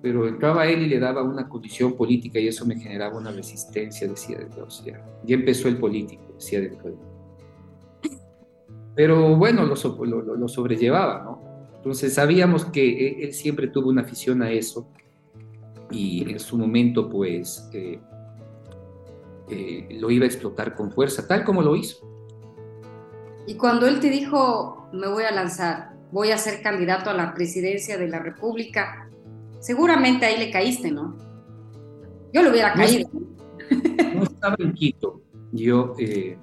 pero 0.00 0.26
entraba 0.26 0.66
él 0.66 0.82
y 0.82 0.88
le 0.88 0.98
daba 0.98 1.22
una 1.22 1.48
condición 1.48 1.96
política 1.96 2.38
y 2.38 2.48
eso 2.48 2.64
me 2.66 2.78
generaba 2.78 3.18
una 3.18 3.30
resistencia, 3.30 4.08
decía, 4.08 4.38
o 4.64 4.70
sea, 4.70 5.04
ya 5.24 5.34
empezó 5.34 5.68
el 5.68 5.76
político, 5.76 6.22
decía 6.34 6.60
de 6.60 6.70
Pero 8.94 9.36
bueno, 9.36 9.64
lo, 9.64 9.74
lo, 10.04 10.36
lo 10.36 10.48
sobrellevaba, 10.48 11.22
¿no? 11.22 11.52
Entonces 11.76 12.14
sabíamos 12.14 12.66
que 12.66 13.08
e, 13.08 13.24
él 13.24 13.32
siempre 13.32 13.68
tuvo 13.68 13.88
una 13.88 14.02
afición 14.02 14.42
a 14.42 14.50
eso 14.50 14.88
y 15.90 16.30
en 16.30 16.38
su 16.38 16.56
momento 16.56 17.08
pues 17.08 17.68
eh, 17.72 18.00
eh, 19.50 19.88
lo 20.00 20.10
iba 20.10 20.24
a 20.24 20.28
explotar 20.28 20.74
con 20.74 20.90
fuerza, 20.92 21.26
tal 21.26 21.44
como 21.44 21.62
lo 21.62 21.76
hizo. 21.76 22.08
Y 23.46 23.56
cuando 23.56 23.86
él 23.86 24.00
te 24.00 24.08
dijo, 24.10 24.88
me 24.92 25.08
voy 25.08 25.24
a 25.24 25.32
lanzar, 25.32 25.92
voy 26.12 26.30
a 26.30 26.38
ser 26.38 26.62
candidato 26.62 27.10
a 27.10 27.14
la 27.14 27.34
presidencia 27.34 27.98
de 27.98 28.08
la 28.08 28.20
República, 28.20 29.10
seguramente 29.58 30.24
ahí 30.24 30.38
le 30.38 30.50
caíste, 30.50 30.90
¿no? 30.90 31.16
Yo 32.32 32.42
lo 32.42 32.50
hubiera 32.50 32.72
caído. 32.72 33.10
No, 34.14 34.22
estaba 34.22 34.56
en 34.58 34.72
Quito, 34.72 35.20
yo 35.50 35.94
eh, 35.98 36.38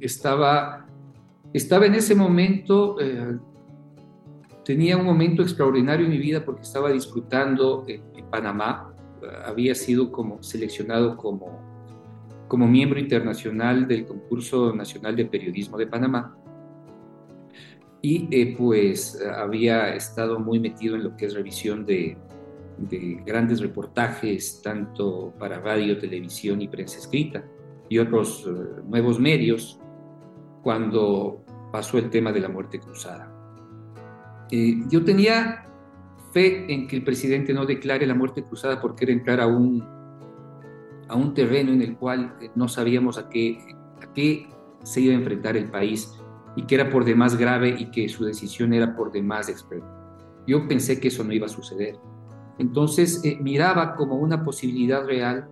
estaba, 0.00 0.86
estaba 1.52 1.86
en 1.86 1.94
ese 1.94 2.14
momento 2.14 2.96
tenía 4.64 4.96
un 4.96 5.04
momento 5.04 5.42
extraordinario 5.42 6.06
en 6.06 6.12
mi 6.12 6.18
vida 6.18 6.44
porque 6.44 6.62
estaba 6.62 6.90
disfrutando 6.92 7.84
en, 7.88 8.02
Panamá. 8.30 8.94
Había 9.44 9.74
sido 9.74 10.10
como 10.10 10.42
seleccionado 10.42 11.18
como, 11.18 11.60
como 12.48 12.66
miembro 12.66 12.98
internacional 12.98 13.86
del 13.86 14.06
concurso 14.06 14.74
nacional 14.74 15.14
de 15.16 15.26
periodismo 15.26 15.76
de 15.76 15.86
Panamá. 15.86 16.34
Y 18.00 18.26
eh, 18.30 18.54
pues 18.56 19.22
había 19.36 19.94
estado 19.94 20.40
muy 20.40 20.58
metido 20.60 20.96
en 20.96 21.04
lo 21.04 21.14
que 21.14 21.26
es 21.26 21.34
revisión 21.34 21.84
de, 21.84 22.16
de 22.78 23.22
grandes 23.26 23.60
reportajes, 23.60 24.62
tanto 24.62 25.34
para 25.38 25.60
radio, 25.60 25.98
televisión 25.98 26.62
y 26.62 26.68
prensa 26.68 26.98
escrita, 26.98 27.44
y 27.90 27.98
otros 27.98 28.46
eh, 28.48 28.80
nuevos 28.88 29.20
medios, 29.20 29.78
cuando 30.62 31.44
pasó 31.72 31.98
el 31.98 32.10
tema 32.10 32.32
de 32.32 32.40
la 32.40 32.48
muerte 32.48 32.78
cruzada. 32.78 33.30
Eh, 34.50 34.82
yo 34.88 35.04
tenía 35.04 35.64
fe 36.32 36.72
en 36.72 36.86
que 36.86 36.96
el 36.96 37.04
presidente 37.04 37.52
no 37.52 37.66
declare 37.66 38.06
la 38.06 38.14
muerte 38.14 38.42
cruzada 38.44 38.80
porque 38.80 39.04
era 39.04 39.12
entrar 39.12 39.40
a 39.40 39.46
un, 39.46 39.82
a 41.08 41.14
un 41.14 41.34
terreno 41.34 41.72
en 41.72 41.82
el 41.82 41.96
cual 41.96 42.36
eh, 42.40 42.50
no 42.54 42.68
sabíamos 42.68 43.18
a 43.18 43.28
qué, 43.28 43.58
a 44.02 44.12
qué 44.12 44.48
se 44.82 45.00
iba 45.00 45.14
a 45.14 45.16
enfrentar 45.16 45.56
el 45.56 45.70
país 45.70 46.12
y 46.56 46.64
que 46.64 46.74
era 46.74 46.90
por 46.90 47.04
demás 47.04 47.36
grave 47.36 47.74
y 47.78 47.90
que 47.90 48.08
su 48.08 48.24
decisión 48.24 48.72
era 48.72 48.94
por 48.94 49.10
demás 49.10 49.48
experta. 49.48 49.86
Yo 50.46 50.66
pensé 50.68 51.00
que 51.00 51.08
eso 51.08 51.24
no 51.24 51.32
iba 51.32 51.46
a 51.46 51.50
suceder. 51.50 51.96
Entonces 52.58 53.24
eh, 53.24 53.38
miraba 53.40 53.94
como 53.94 54.16
una 54.16 54.44
posibilidad 54.44 55.04
real 55.06 55.48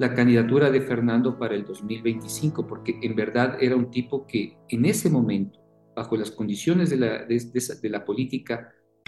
la 0.00 0.14
candidatura 0.14 0.70
de 0.70 0.80
Fernando 0.80 1.38
para 1.38 1.54
el 1.54 1.66
2025, 1.66 2.66
porque 2.66 2.98
en 3.02 3.14
verdad 3.14 3.58
era 3.60 3.76
un 3.76 3.90
tipo 3.90 4.26
que 4.26 4.56
en 4.70 4.86
ese 4.86 5.10
momento 5.10 5.60
bajo 5.94 6.16
las 6.16 6.30
condiciones 6.30 6.88
de 6.88 6.96
la, 6.96 7.26
de, 7.26 7.88
la 7.90 8.02
política 8.02 8.72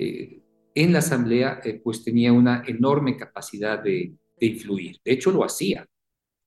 Eh, 0.00 0.40
en 0.76 0.92
la 0.92 1.00
asamblea, 1.00 1.60
eh, 1.64 1.80
pues 1.82 2.04
tenía 2.04 2.32
una 2.32 2.62
enorme 2.64 3.16
capacidad 3.16 3.82
de, 3.82 4.14
influir. 4.40 4.98
De 5.04 5.12
hecho, 5.12 5.32
lo 5.32 5.42
hacía. 5.44 5.84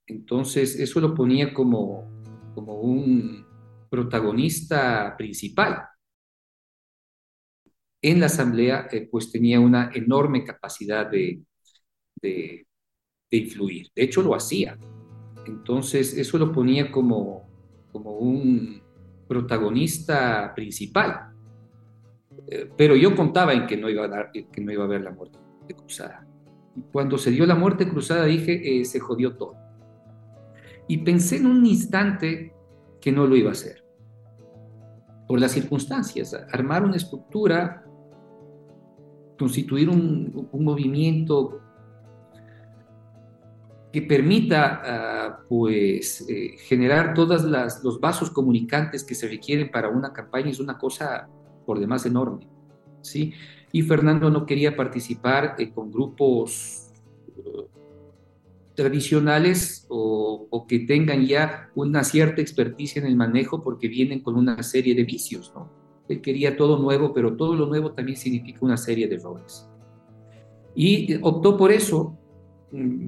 Entonces, 0.08 0.80
eso 0.80 1.02
lo 1.02 1.14
ponía 1.14 1.54
como, 1.54 2.10
como 2.56 2.80
un 2.80 3.46
protagonista 3.90 5.16
principal. 5.18 5.84
En 8.02 8.22
la 8.22 8.28
asamblea, 8.28 8.88
eh, 8.90 9.10
pues 9.12 9.30
tenía 9.30 9.60
una 9.60 9.92
enorme 9.94 10.46
capacidad 10.46 11.12
de, 11.12 11.42
de, 12.22 12.66
de, 13.30 13.38
influir. 13.38 13.90
De 13.94 14.04
hecho, 14.04 14.22
lo 14.22 14.34
hacía. 14.34 14.78
Entonces, 15.46 16.18
eso 16.18 16.38
lo 16.38 16.54
ponía 16.54 16.90
como, 16.90 17.50
como 17.92 18.14
un 18.18 18.82
protagonista 19.28 20.54
principal. 20.56 21.31
Eh, 22.52 22.70
pero 22.76 22.96
yo 22.98 23.16
contaba 23.16 23.54
en 23.54 23.66
que 23.66 23.78
no 23.78 23.90
iba 23.90 24.04
a, 24.04 24.08
dar, 24.10 24.32
que 24.32 24.62
no 24.62 24.72
iba 24.72 24.84
a 24.84 24.86
haber 24.86 25.02
la 25.02 25.12
muerte 25.12 25.40
cruzada. 25.76 26.28
Y 26.76 26.82
cuando 26.92 27.18
se 27.18 27.32
dio 27.32 27.46
la 27.46 27.56
muerte 27.56 27.88
cruzada, 27.88 28.26
dije, 28.26 28.82
eh, 28.82 28.86
se 28.86 29.00
jodió 29.00 29.38
todo. 29.38 29.56
Y 30.88 30.98
pensé 30.98 31.38
en 31.38 31.46
un 31.46 31.66
instante 31.66 32.54
que 33.00 33.12
no 33.12 33.26
lo 33.26 33.38
iba 33.38 33.50
a 33.50 33.54
hacer. 33.54 33.86
Por 35.28 35.40
las 35.40 35.54
circunstancias, 35.54 36.34
armar 36.52 36.84
una 36.84 36.98
estructura, 36.98 37.86
constituir 39.40 39.90
un, 39.90 40.50
movimiento 40.52 41.62
que 43.94 44.02
permita 44.02 45.38
uh, 45.42 45.48
pues 45.48 46.26
eh, 46.30 46.58
generar 46.60 47.14
todos 47.14 47.44
los 47.44 48.00
vasos 48.00 48.30
comunicantes 48.30 49.04
que 49.04 49.16
se 49.16 49.28
requieren 49.28 49.72
para 49.72 49.90
una 49.90 50.14
campaña 50.14 50.50
es 50.50 50.60
una 50.60 50.78
cosa 50.78 51.30
por 51.72 51.80
demás 51.80 52.06
enorme, 52.06 52.50
¿sí? 53.00 53.32
Y 53.72 53.82
Fernando 53.84 54.30
no 54.30 54.46
quería 54.46 54.76
participar 54.76 55.56
eh, 55.58 55.72
con 55.72 55.90
grupos 55.90 56.92
uh, 57.38 57.62
tradicionales 58.76 59.86
o, 59.88 60.48
o, 60.50 60.68
que 60.68 60.80
tengan 60.80 61.26
ya 61.26 61.70
una 61.74 62.04
cierta 62.04 62.42
experticia 62.42 63.00
en 63.00 63.08
el 63.08 63.16
manejo 63.16 63.64
porque 63.64 63.88
vienen 63.88 64.20
con 64.20 64.36
una 64.36 64.62
serie 64.64 64.94
de 64.96 65.06
vicios, 65.06 65.54
¿no? 65.56 65.72
Él 66.10 66.20
quería 66.20 66.58
todo 66.58 66.78
nuevo, 66.78 67.14
pero 67.14 67.38
todo 67.38 67.56
lo 67.56 67.68
nuevo 67.68 67.94
también 67.94 68.18
significa 68.18 68.60
una 68.64 68.76
serie 68.76 69.08
de 69.08 69.16
errores. 69.16 69.66
Y 70.76 71.16
optó 71.22 71.56
por 71.56 71.72
eso. 71.72 72.18
Mm, 72.74 73.08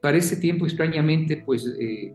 para 0.00 0.18
ese 0.18 0.36
tiempo, 0.38 0.66
extrañamente, 0.66 1.44
pues 1.46 1.64
eh, 1.78 2.12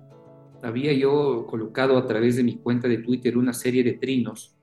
había 0.61 0.91
yo 0.91 1.47
colocado 1.49 1.97
a 1.97 2.05
través 2.05 2.35
de 2.35 2.43
mi 2.43 2.57
cuenta 2.57 2.89
de 2.89 2.97
Twitter 2.97 3.37
una 3.37 3.53
serie 3.53 3.81
de 3.81 3.93
trinos 3.93 4.58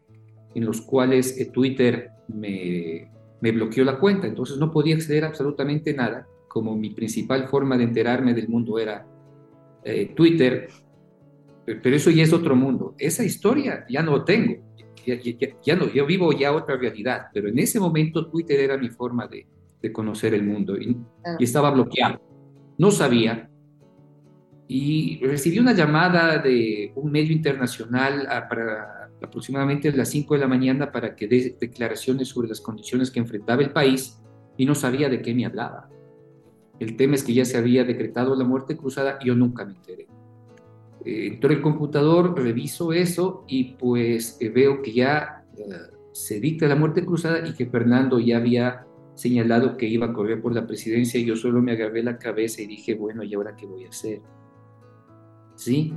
en 0.56 0.64
los 0.64 0.80
cuales 0.80 1.38
eh, 1.38 1.50
Twitter 1.52 2.12
me, 2.28 3.10
me 3.42 3.52
bloqueó 3.52 3.84
la 3.84 3.98
cuenta, 3.98 4.26
entonces 4.26 4.56
no 4.56 4.70
podía 4.70 4.94
acceder 4.94 5.24
a 5.24 5.28
absolutamente 5.28 5.92
nada 5.92 6.26
como 6.48 6.74
mi 6.74 6.90
principal 6.94 7.46
forma 7.48 7.76
de 7.76 7.84
enterarme 7.84 8.32
del 8.32 8.48
mundo 8.48 8.78
era 8.78 9.06
eh, 9.84 10.14
Twitter, 10.16 10.70
pero 11.66 11.94
eso 11.94 12.10
ya 12.10 12.22
es 12.22 12.32
otro 12.32 12.56
mundo. 12.56 12.94
Esa 12.96 13.22
historia 13.22 13.84
ya 13.90 14.02
no 14.02 14.24
tengo. 14.24 14.64
ya, 15.62 15.76
no, 15.76 15.92
yo 15.92 16.06
vivo 16.06 16.32
ya 16.32 16.52
otra 16.54 16.78
realidad, 16.78 17.26
pero 17.34 17.50
en 17.50 17.58
ese 17.58 17.78
momento 17.78 18.30
Twitter 18.30 18.58
era 18.58 18.78
mi 18.78 18.88
forma 18.88 19.26
de, 19.26 19.46
de 19.82 19.92
conocer 19.92 20.32
el 20.32 20.44
mundo 20.44 20.78
y, 20.78 20.96
y, 21.38 21.44
estaba 21.44 21.70
bloqueado. 21.70 22.18
No 22.78 22.90
sabía. 22.90 23.50
Y 24.66 25.20
recibí 25.22 25.58
una 25.58 25.74
llamada 25.74 26.38
de 26.38 26.92
un 26.94 27.12
medio 27.12 27.34
internacional 27.34 28.26
a, 28.30 28.48
para 28.48 28.95
aproximadamente 29.22 29.88
a 29.88 29.92
las 29.92 30.10
5 30.10 30.34
de 30.34 30.40
la 30.40 30.48
mañana 30.48 30.92
para 30.92 31.16
que 31.16 31.26
dé 31.26 31.56
declaraciones 31.60 32.28
sobre 32.28 32.48
las 32.48 32.60
condiciones 32.60 33.10
que 33.10 33.20
enfrentaba 33.20 33.62
el 33.62 33.70
país 33.70 34.20
y 34.56 34.66
no 34.66 34.74
sabía 34.74 35.08
de 35.08 35.22
qué 35.22 35.34
me 35.34 35.46
hablaba. 35.46 35.88
El 36.78 36.96
tema 36.96 37.14
es 37.14 37.24
que 37.24 37.32
ya 37.32 37.44
se 37.44 37.56
había 37.56 37.84
decretado 37.84 38.34
la 38.36 38.44
muerte 38.44 38.76
cruzada 38.76 39.18
y 39.20 39.26
yo 39.28 39.34
nunca 39.34 39.64
me 39.64 39.74
enteré. 39.74 40.06
Eh, 41.04 41.28
entro 41.28 41.52
el 41.52 41.62
computador, 41.62 42.38
reviso 42.38 42.92
eso 42.92 43.44
y 43.46 43.74
pues 43.74 44.36
eh, 44.40 44.50
veo 44.50 44.82
que 44.82 44.92
ya 44.92 45.44
eh, 45.56 45.62
se 46.12 46.40
dicta 46.40 46.66
la 46.66 46.76
muerte 46.76 47.04
cruzada 47.04 47.46
y 47.46 47.54
que 47.54 47.66
Fernando 47.66 48.18
ya 48.18 48.38
había 48.38 48.86
señalado 49.14 49.76
que 49.76 49.86
iba 49.86 50.06
a 50.06 50.12
correr 50.12 50.42
por 50.42 50.54
la 50.54 50.66
presidencia 50.66 51.18
y 51.18 51.24
yo 51.24 51.36
solo 51.36 51.62
me 51.62 51.72
agarré 51.72 52.02
la 52.02 52.18
cabeza 52.18 52.60
y 52.60 52.66
dije, 52.66 52.94
bueno, 52.94 53.22
¿y 53.22 53.34
ahora 53.34 53.56
qué 53.56 53.66
voy 53.66 53.84
a 53.84 53.88
hacer? 53.88 54.20
¿Sí? 55.54 55.94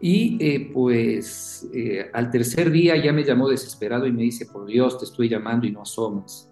Y 0.00 0.58
pues 0.72 1.68
al 2.12 2.30
tercer 2.30 2.70
día 2.70 2.96
ya 2.96 3.12
me 3.12 3.22
llamó 3.22 3.48
desesperado 3.48 4.06
y 4.06 4.12
me 4.12 4.22
dice, 4.22 4.46
por 4.46 4.66
Dios, 4.66 4.98
te 4.98 5.04
estoy 5.04 5.28
llamando 5.28 5.66
y 5.66 5.72
no 5.72 5.82
asomas 5.82 6.50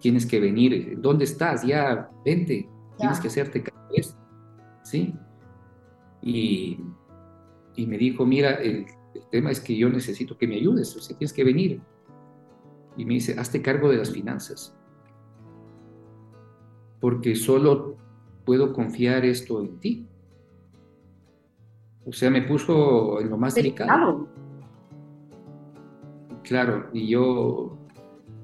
tienes 0.00 0.26
que 0.26 0.40
venir, 0.40 0.98
¿dónde 1.00 1.24
estás? 1.24 1.64
Ya, 1.64 2.10
vente, 2.24 2.68
tienes 2.98 3.20
que 3.20 3.28
hacerte 3.28 3.62
cargo 3.62 3.80
¿sí? 4.82 5.14
Y, 6.22 6.78
y, 7.76 7.86
me 7.86 7.96
dijo, 7.96 8.26
mira, 8.26 8.54
el, 8.54 8.86
tema 9.30 9.50
es 9.50 9.60
que 9.60 9.76
yo 9.76 9.88
necesito 9.88 10.36
que 10.36 10.46
me 10.46 10.56
ayudes, 10.56 10.96
o 10.96 11.00
sea, 11.00 11.16
tienes 11.16 11.32
que 11.32 11.44
venir. 11.44 11.80
Y 12.96 13.04
me 13.04 13.14
dice, 13.14 13.38
hazte 13.38 13.62
cargo 13.62 13.88
de 13.88 13.96
las 13.96 14.10
finanzas, 14.10 14.74
porque 17.00 17.34
solo 17.36 17.96
puedo 18.44 18.72
confiar 18.72 19.24
esto 19.24 19.60
en 19.60 19.78
ti. 19.78 20.06
O 22.04 22.12
sea, 22.12 22.30
me 22.30 22.42
puso 22.42 23.20
en 23.20 23.30
lo 23.30 23.36
más 23.36 23.54
delicado. 23.54 24.28
Claro, 26.42 26.88
y 26.92 27.08
yo, 27.08 27.76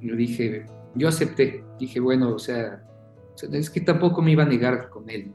yo 0.01 0.17
dije, 0.17 0.67
yo 0.95 1.09
acepté. 1.09 1.65
Dije, 1.79 2.01
bueno, 2.01 2.35
o 2.35 2.39
sea, 2.39 2.83
es 3.51 3.71
que 3.71 3.81
tampoco 3.81 4.23
me 4.23 4.33
iba 4.33 4.43
a 4.43 4.47
negar 4.47 4.91
con 4.91 5.09
él. 5.11 5.33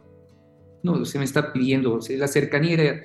No, 0.84 1.05
se 1.05 1.19
me 1.19 1.25
está 1.25 1.53
pidiendo, 1.53 1.99
la 2.10 2.27
cercanía 2.27 2.73
era, 2.73 3.03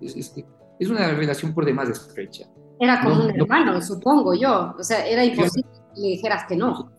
es, 0.00 0.88
una 0.88 1.12
relación 1.12 1.54
por 1.54 1.64
demás 1.64 1.88
estrecha. 1.88 2.48
Era 2.80 3.00
como 3.00 3.24
un 3.24 3.30
hermano, 3.30 3.80
supongo 3.80 4.34
yo. 4.34 4.74
O 4.78 4.82
sea, 4.82 5.06
era 5.06 5.24
imposible 5.24 5.68
que 5.94 6.00
le 6.00 6.08
dijeras 6.08 6.44
que 6.48 6.56
no. 6.56 6.90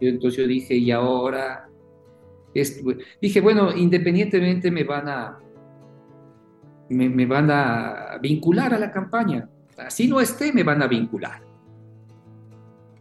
entonces 0.00 0.40
yo 0.40 0.46
dije, 0.46 0.74
y 0.74 0.90
ahora, 0.92 1.68
dije, 3.20 3.40
bueno, 3.40 3.74
independientemente 3.74 4.70
me 4.70 4.84
van 4.84 5.08
a, 5.08 5.38
me, 6.88 7.26
van 7.26 7.50
a 7.50 8.18
vincular 8.20 8.74
a 8.74 8.78
la 8.78 8.90
campaña. 8.90 9.48
Así 9.76 10.08
no 10.08 10.20
esté, 10.20 10.52
me 10.52 10.62
van 10.62 10.82
a 10.82 10.86
vincular. 10.86 11.42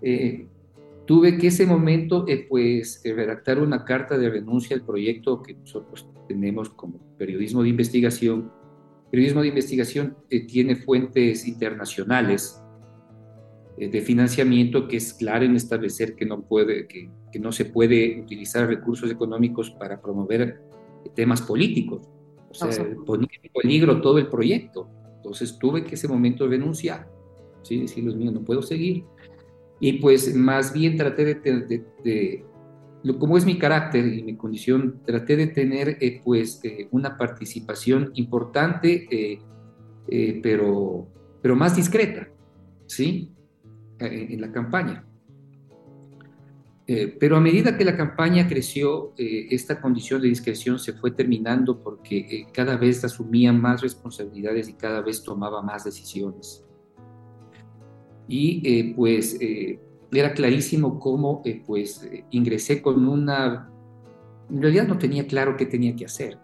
Eh, 0.02 0.48
tuve 1.06 1.38
que 1.38 1.48
ese 1.48 1.66
momento 1.66 2.26
eh, 2.28 2.46
pues 2.50 3.02
eh, 3.04 3.14
redactar 3.14 3.60
una 3.60 3.86
carta 3.86 4.18
de 4.18 4.30
renuncia 4.30 4.76
al 4.76 4.84
proyecto 4.84 5.42
que 5.42 5.54
nosotros 5.54 6.08
tenemos 6.28 6.70
como 6.70 7.00
periodismo 7.18 7.64
de 7.64 7.70
investigación. 7.70 8.52
Periodismo 9.12 9.42
de 9.42 9.50
investigación 9.50 10.18
eh, 10.30 10.46
tiene 10.46 10.76
fuentes 10.76 11.48
internacionales 11.48 12.62
de 13.78 14.02
financiamiento 14.02 14.88
que 14.88 14.96
es 14.96 15.14
claro 15.14 15.44
en 15.44 15.58
establecer 15.58 16.16
que 16.16 16.26
no, 16.26 16.44
puede, 16.44 16.88
que 16.88 17.40
no 17.42 17.52
se 17.52 17.66
puede 17.66 18.22
utilizar 18.22 18.66
recursos 18.68 19.12
económicos 19.12 19.70
para 19.72 20.02
promover 20.02 20.62
temas 21.14 21.42
políticos. 21.42 22.08
O 22.62 22.72
sea, 22.72 22.86
ponía 23.06 23.28
en 23.42 23.52
peligro 23.52 24.02
todo 24.02 24.18
el 24.18 24.28
proyecto. 24.28 24.90
Entonces 25.18 25.58
tuve 25.60 25.84
que 25.84 25.96
ese 25.96 26.08
momento 26.08 26.48
renunciar. 26.48 27.10
¿sí? 27.64 27.82
Decir, 27.82 28.04
los 28.04 28.16
míos, 28.16 28.34
no 28.34 28.44
puedo 28.44 28.62
seguir 28.62 29.06
y 29.80 29.94
pues 29.94 30.34
más 30.36 30.74
bien 30.74 30.98
traté 30.98 31.36
de, 31.36 32.46
como 33.20 33.38
es 33.38 33.46
mi 33.46 33.58
carácter 33.58 34.06
y 34.08 34.24
mi 34.24 34.36
condición, 34.36 35.02
traté 35.06 35.36
de 35.36 35.48
tener 35.48 35.98
eh, 36.00 36.22
pues 36.24 36.62
eh, 36.64 36.88
una 36.92 37.18
participación 37.18 38.12
importante, 38.16 39.08
eh, 39.12 40.40
pero, 40.42 41.08
pero 41.42 41.56
más 41.56 41.76
discreta, 41.76 42.28
¿sí? 42.86 43.32
en 44.00 44.42
la 44.42 44.52
campaña. 44.52 45.06
Pero 47.20 47.38
a 47.38 47.42
medida 47.42 47.78
que 47.78 47.84
la 47.84 47.98
campaña 47.98 48.48
creció, 48.48 49.14
esta 49.18 49.82
condición 49.82 50.22
de 50.22 50.28
discreción 50.28 50.78
se 50.78 50.94
fue 50.94 51.12
terminando 51.12 51.82
porque 51.82 52.46
cada 52.54 52.78
vez 52.78 53.04
asumía 53.04 53.52
más 53.52 53.82
responsabilidades 53.82 54.70
y 54.70 54.74
cada 54.74 55.02
vez 55.02 55.24
tomaba 55.24 55.64
más 55.64 55.84
decisiones 55.84 56.66
y 58.28 58.62
eh, 58.66 58.94
pues 58.96 59.38
eh, 59.40 59.80
era 60.12 60.34
clarísimo 60.34 61.00
cómo 61.00 61.42
eh, 61.46 61.62
pues 61.66 62.08
ingresé 62.32 62.82
con 62.82 63.08
una, 63.08 63.70
en 64.50 64.62
realidad 64.62 64.88
no 64.88 64.98
tenía 64.98 65.28
claro 65.28 65.56
qué 65.58 65.66
tenía 65.66 65.96
que 65.96 66.06
hacer 66.06 66.38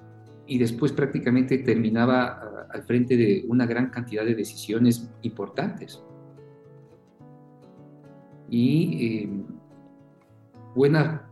y 0.46 0.58
después 0.58 0.92
prácticamente 0.92 1.58
terminaba 1.60 2.68
al 2.70 2.84
frente 2.84 3.16
de 3.16 3.46
una 3.48 3.66
gran 3.66 3.90
cantidad 3.90 4.26
de 4.26 4.36
decisiones 4.36 5.10
importantes. 5.22 6.04
Y 8.50 9.30
buena, 10.76 11.30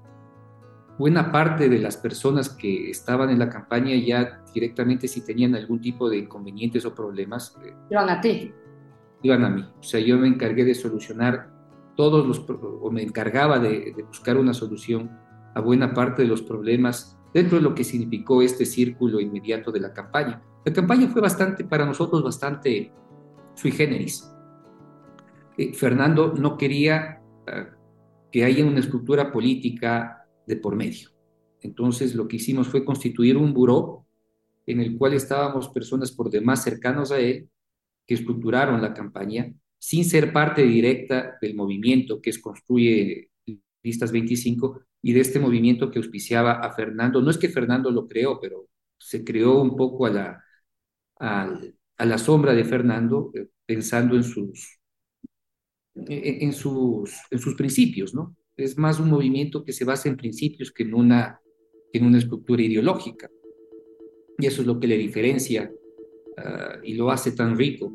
buena 0.97 1.31
parte 1.31 1.69
de 1.69 1.79
las 1.79 1.97
personas 1.97 2.49
que 2.49 2.89
estaban 2.89 3.29
en 3.29 3.39
la 3.39 3.49
campaña 3.49 3.95
ya 3.95 4.43
directamente 4.53 5.07
si 5.07 5.21
tenían 5.21 5.55
algún 5.55 5.81
tipo 5.81 6.09
de 6.09 6.17
inconvenientes 6.17 6.85
o 6.85 6.93
problemas. 6.93 7.57
Iban 7.89 8.09
a 8.09 8.21
ti 8.21 8.53
iban 9.21 9.43
a 9.43 9.49
mí. 9.49 9.65
O 9.79 9.83
sea, 9.83 9.99
yo 9.99 10.17
me 10.17 10.27
encargué 10.27 10.63
de 10.63 10.75
solucionar 10.75 11.49
todos 11.95 12.25
los, 12.25 12.45
o 12.49 12.91
me 12.91 13.03
encargaba 13.03 13.59
de, 13.59 13.93
buscar 14.07 14.37
una 14.37 14.53
solución 14.53 15.11
a 15.55 15.61
buena 15.61 15.93
parte 15.93 16.21
de 16.21 16.27
los 16.27 16.41
problemas 16.41 17.17
dentro 17.33 17.57
de 17.57 17.63
lo 17.63 17.75
que 17.75 17.83
significó 17.83 18.41
este 18.41 18.65
círculo 18.65 19.19
inmediato 19.19 19.71
de 19.71 19.81
la 19.81 19.93
campaña. 19.93 20.41
La 20.65 20.73
campaña 20.73 21.07
fue 21.07 21.21
bastante, 21.21 21.63
para 21.63 21.85
nosotros, 21.85 22.23
bastante 22.23 22.91
sui 23.55 23.71
generis. 23.71 24.31
Eh, 25.57 25.73
Fernando 25.73 26.33
no 26.37 26.57
quería 26.57 27.21
ah, 27.47 27.67
que 28.31 28.43
haya 28.43 28.65
una 28.65 28.79
estructura 28.79 29.31
política 29.31 30.25
de 30.45 30.55
por 30.55 30.75
medio. 30.75 31.09
Entonces, 31.61 32.15
lo 32.15 32.27
que 32.27 32.37
hicimos 32.37 32.67
fue 32.67 32.85
constituir 32.85 33.37
un 33.37 33.53
buró 33.53 34.05
en 34.65 34.79
el 34.79 34.97
cual 34.97 35.13
estábamos 35.13 35.69
personas 35.69 36.11
por 36.11 36.29
demás 36.29 36.63
cercanos 36.63 37.11
a 37.11 37.19
él, 37.19 37.49
que 38.05 38.13
estructuraron 38.15 38.81
la 38.81 38.93
campaña 38.93 39.51
sin 39.79 40.03
ser 40.05 40.33
parte 40.33 40.63
directa 40.63 41.37
del 41.41 41.55
movimiento 41.55 42.21
que 42.21 42.31
Construye 42.39 43.29
Listas 43.81 44.11
25 44.11 44.81
y 45.01 45.13
de 45.13 45.21
este 45.21 45.39
movimiento 45.39 45.89
que 45.89 45.99
auspiciaba 45.99 46.53
a 46.53 46.73
Fernando. 46.73 47.21
No 47.21 47.31
es 47.31 47.37
que 47.37 47.49
Fernando 47.49 47.89
lo 47.89 48.07
creó, 48.07 48.39
pero 48.39 48.67
se 48.97 49.23
creó 49.23 49.61
un 49.61 49.75
poco 49.77 50.05
a 50.05 50.09
la, 50.09 50.43
a, 51.19 52.05
la 52.05 52.17
sombra 52.17 52.53
de 52.53 52.65
Fernando, 52.65 53.31
eh, 53.33 53.47
pensando 53.65 54.15
en 54.15 54.23
sus, 54.23 54.78
en, 55.95 56.53
sus, 56.53 57.11
en 57.29 57.39
sus 57.39 57.55
principios, 57.55 58.13
¿no? 58.13 58.35
Es 58.55 58.77
más 58.77 58.99
un 58.99 59.09
movimiento 59.09 59.63
que 59.63 59.73
se 59.73 59.85
basa 59.85 60.09
en 60.09 60.17
principios 60.17 60.71
que 60.71 60.83
en 60.83 60.93
una, 60.93 61.39
en 61.93 62.05
una 62.05 62.17
estructura 62.17 62.61
ideológica. 62.61 63.29
Y 64.37 64.45
eso 64.45 64.61
es 64.61 64.67
lo 64.67 64.79
que 64.79 64.87
le 64.87 64.97
diferencia 64.97 65.71
Ah, 66.43 66.77
y 66.83 66.93
lo 66.93 67.11
hace 67.11 67.31
tan 67.31 67.57
rico 67.57 67.91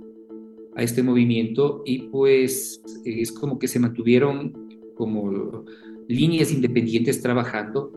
a 0.76 0.83
este 0.83 1.02
movimiento 1.02 1.83
y 1.87 2.09
pues 2.09 2.83
es 3.04 3.33
como 3.33 3.59
que 3.59 3.68
se 3.68 3.78
mantuvieron 3.78 4.52
como 4.96 5.64
líneas 6.09 6.52
independientes 6.52 7.22
trabajando 7.22 7.92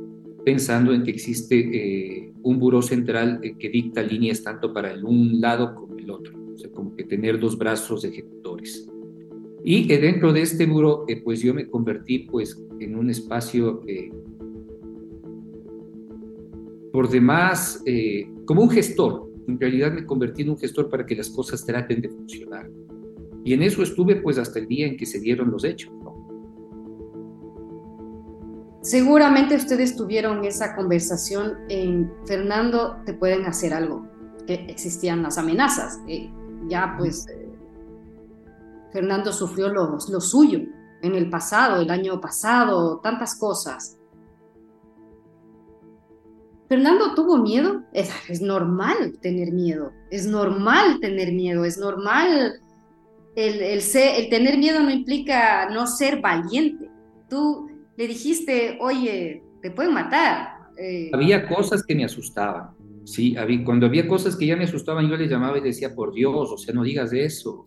pensando 0.45 0.93
en 0.93 1.03
que 1.03 1.11
existe 1.11 1.57
eh, 1.57 2.33
un 2.43 2.59
buró 2.59 2.81
central 2.81 3.39
eh, 3.43 3.55
que 3.57 3.69
dicta 3.69 4.01
líneas 4.01 4.43
tanto 4.43 4.73
para 4.73 4.93
el 4.93 5.03
un 5.03 5.41
lado 5.41 5.75
como 5.75 5.97
el 5.97 6.09
otro, 6.09 6.33
o 6.53 6.57
sea, 6.57 6.71
como 6.71 6.95
que 6.95 7.03
tener 7.03 7.39
dos 7.39 7.57
brazos 7.57 8.05
ejecutores. 8.05 8.87
Y 9.69 9.91
eh, 9.91 9.97
dentro 9.97 10.31
de 10.31 10.43
este 10.43 10.65
buró, 10.65 11.05
pues 11.25 11.41
yo 11.41 11.53
me 11.53 11.67
convertí 11.67 12.19
pues 12.19 12.57
en 12.79 12.95
un 12.95 13.09
espacio 13.09 13.83
por 16.93 17.09
demás 17.09 17.83
como 18.45 18.61
un 18.61 18.69
gestor, 18.69 19.29
en 19.45 19.59
realidad 19.59 19.91
me 19.91 20.05
convertí 20.05 20.43
en 20.43 20.51
un 20.51 20.57
gestor 20.57 20.89
para 20.89 21.05
que 21.05 21.17
las 21.17 21.29
cosas 21.29 21.65
traten 21.65 21.99
de 21.99 22.07
funcionar. 22.07 22.71
Y 23.43 23.51
en 23.51 23.61
eso 23.61 23.83
estuve 23.83 24.15
pues 24.15 24.37
hasta 24.37 24.59
el 24.59 24.69
día 24.69 24.87
en 24.87 24.95
que 24.95 25.05
se 25.05 25.19
dieron 25.19 25.51
los 25.51 25.65
hechos. 25.65 25.91
Seguramente 28.83 29.57
ustedes 29.57 29.97
tuvieron 29.97 30.45
esa 30.45 30.77
conversación 30.77 31.57
en 31.67 32.09
Fernando, 32.25 33.01
te 33.05 33.13
pueden 33.13 33.43
hacer 33.45 33.73
algo, 33.73 34.07
que 34.47 34.65
existían 34.69 35.23
las 35.23 35.37
amenazas, 35.37 35.99
ya 36.69 36.95
pues 36.97 37.27
Fernando 38.97 39.31
sufrió 39.31 39.69
lo, 39.69 39.99
suyo 39.99 40.59
en 41.03 41.13
el 41.13 41.29
pasado, 41.29 41.79
el 41.79 41.91
año 41.91 42.19
pasado, 42.19 42.99
tantas 42.99 43.37
cosas. 43.37 43.95
Fernando 46.67 47.13
tuvo 47.13 47.37
miedo, 47.37 47.83
es, 47.93 48.41
normal 48.41 49.19
tener 49.21 49.51
miedo, 49.51 49.91
es 50.09 50.25
normal 50.25 50.99
tener 50.99 51.31
miedo, 51.31 51.63
es 51.63 51.77
normal. 51.77 52.59
El, 53.35 53.83
tener 54.31 54.57
miedo 54.57 54.79
no 54.81 54.89
implica 54.89 55.69
no 55.69 55.85
ser 55.85 56.19
valiente. 56.19 56.89
Tú 57.29 57.69
le 57.97 58.07
dijiste, 58.07 58.79
oye, 58.81 59.43
te 59.61 59.69
pueden 59.69 59.93
matar. 59.93 60.71
Eh, 60.75 61.11
había 61.13 61.47
cosas 61.47 61.83
que 61.83 61.93
me 61.93 62.03
asustaban, 62.03 62.71
sí, 63.05 63.35
cuando 63.63 63.85
había 63.85 64.07
cosas 64.07 64.35
que 64.35 64.47
ya 64.47 64.55
me 64.55 64.63
asustaban, 64.63 65.07
yo 65.07 65.15
le 65.17 65.27
llamaba 65.27 65.59
y 65.59 65.61
decía, 65.61 65.93
por 65.93 66.15
Dios, 66.15 66.51
o 66.51 66.57
sea, 66.57 66.73
no 66.73 66.81
digas 66.81 67.13
eso. 67.13 67.63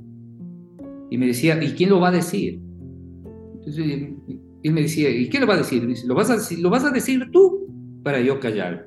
Y 1.11 1.19
me 1.19 1.27
decía, 1.27 1.63
¿y 1.63 1.73
quién 1.73 1.91
lo 1.91 2.01
va 2.01 2.09
a 2.09 2.13
decir? 2.13 2.61
Entonces, 3.55 3.85
él 4.63 4.73
me 4.73 4.83
decía, 4.83 5.11
¿y 5.11 5.29
quién 5.29 5.43
lo 5.43 5.47
va 5.47 5.55
a 5.55 5.59
decir? 5.59 5.87
Dice, 5.87 6.07
¿Lo, 6.07 6.15
vas 6.15 6.31
a, 6.31 6.37
¿Lo 6.59 6.71
vas 6.71 6.85
a 6.85 6.91
decir 6.91 7.29
tú? 7.33 7.69
Para 8.03 8.21
yo 8.21 8.39
callar. 8.39 8.87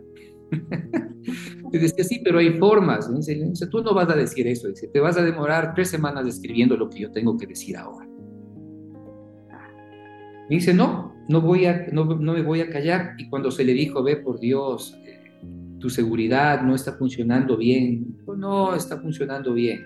y 1.73 1.77
decía, 1.77 2.03
sí, 2.03 2.21
pero 2.23 2.39
hay 2.39 2.57
formas. 2.57 3.13
Dice, 3.13 3.67
tú 3.67 3.83
no 3.83 3.93
vas 3.93 4.09
a 4.09 4.15
decir 4.15 4.47
eso. 4.47 4.67
Dice, 4.67 4.87
te 4.87 4.99
vas 4.99 5.17
a 5.17 5.23
demorar 5.23 5.73
tres 5.75 5.89
semanas 5.89 6.27
escribiendo 6.27 6.77
lo 6.77 6.89
que 6.89 7.01
yo 7.01 7.11
tengo 7.11 7.37
que 7.37 7.47
decir 7.47 7.75
ahora. 7.77 8.07
Y 10.49 10.55
dice, 10.55 10.73
no, 10.73 11.13
no, 11.29 11.41
voy 11.41 11.65
a, 11.65 11.87
no, 11.91 12.05
no, 12.05 12.33
me 12.33 12.41
voy 12.41 12.61
a 12.61 12.69
callar. 12.69 13.15
Y 13.17 13.29
cuando 13.29 13.49
se 13.49 13.63
le 13.63 13.73
dijo, 13.73 14.03
ve 14.03 14.17
por 14.17 14.39
Dios, 14.39 14.97
eh, 15.05 15.19
tu 15.79 15.89
seguridad 15.89 16.61
no 16.61 16.75
está 16.75 16.93
funcionando 16.93 17.57
bien. 17.57 18.17
no, 18.37 18.75
está 18.75 18.99
funcionando 18.99 19.53
bien. 19.53 19.85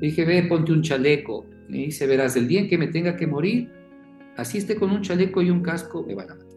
Le 0.00 0.08
dije, 0.08 0.24
ve, 0.24 0.44
ponte 0.44 0.72
un 0.72 0.82
chaleco. 0.82 1.46
Me 1.68 1.78
dice, 1.78 2.06
verás, 2.06 2.36
el 2.36 2.48
día 2.48 2.60
en 2.60 2.68
que 2.68 2.78
me 2.78 2.88
tenga 2.88 3.16
que 3.16 3.26
morir, 3.26 3.70
así 4.36 4.58
esté 4.58 4.76
con 4.76 4.90
un 4.90 5.02
chaleco 5.02 5.42
y 5.42 5.50
un 5.50 5.62
casco, 5.62 6.04
me 6.06 6.14
van 6.14 6.30
a 6.30 6.34
matar. 6.34 6.54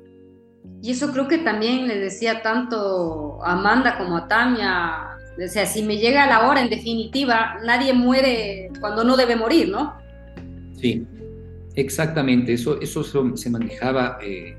Y 0.82 0.92
eso 0.92 1.12
creo 1.12 1.28
que 1.28 1.40
también 1.40 1.88
le 1.88 1.98
decía 1.98 2.42
tanto 2.42 3.44
a 3.44 3.54
Amanda 3.54 3.98
como 3.98 4.18
a 4.18 4.28
Tania. 4.28 5.18
O 5.44 5.48
sea, 5.48 5.66
si 5.66 5.84
me 5.84 5.98
llega 5.98 6.28
la 6.28 6.48
hora, 6.48 6.62
en 6.62 6.70
definitiva, 6.70 7.58
nadie 7.66 7.94
muere 7.94 8.70
cuando 8.80 9.04
no 9.04 9.16
debe 9.18 9.36
morir, 9.36 9.70
¿no? 9.70 9.96
Sí, 10.74 11.06
exactamente. 11.76 12.54
Eso, 12.54 12.80
eso 12.82 13.04
se 13.36 13.50
manejaba, 13.50 14.18
eh, 14.22 14.56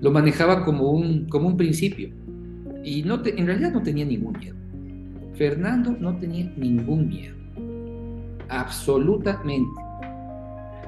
lo 0.00 0.10
manejaba 0.10 0.64
como 0.64 0.90
un, 0.90 1.28
como 1.28 1.48
un 1.48 1.56
principio. 1.56 2.10
Y 2.84 3.02
no 3.02 3.22
en 3.24 3.46
realidad 3.46 3.72
no 3.72 3.82
tenía 3.82 4.04
ningún 4.04 4.38
miedo. 4.38 4.56
Fernando 5.34 5.96
no 5.98 6.16
tenía 6.18 6.52
ningún 6.56 7.08
miedo. 7.08 7.41
Absolutamente. 8.52 9.80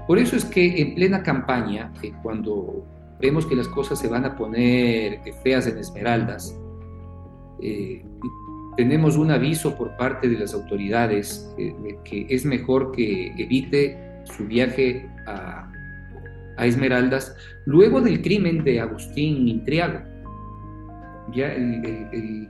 Por 0.06 0.18
eso 0.18 0.36
es 0.36 0.44
que 0.44 0.82
en 0.82 0.94
plena 0.94 1.22
campaña, 1.22 1.90
eh, 2.02 2.12
cuando 2.22 2.84
vemos 3.20 3.46
que 3.46 3.56
las 3.56 3.68
cosas 3.68 3.98
se 3.98 4.06
van 4.06 4.26
a 4.26 4.36
poner 4.36 5.20
feas 5.42 5.66
en 5.66 5.78
Esmeraldas, 5.78 6.54
eh, 7.62 8.04
tenemos 8.76 9.16
un 9.16 9.30
aviso 9.30 9.74
por 9.76 9.96
parte 9.96 10.28
de 10.28 10.38
las 10.38 10.52
autoridades 10.52 11.50
eh, 11.56 11.74
de 11.82 11.98
que 12.04 12.26
es 12.28 12.44
mejor 12.44 12.92
que 12.92 13.32
evite 13.38 14.22
su 14.24 14.44
viaje 14.44 15.08
a, 15.26 15.70
Esmeraldas 16.58 17.34
luego 17.66 18.00
del 18.00 18.22
crimen 18.22 18.62
de 18.62 18.80
Agustín 18.80 19.48
Intriago. 19.48 19.98
El, 21.34 22.48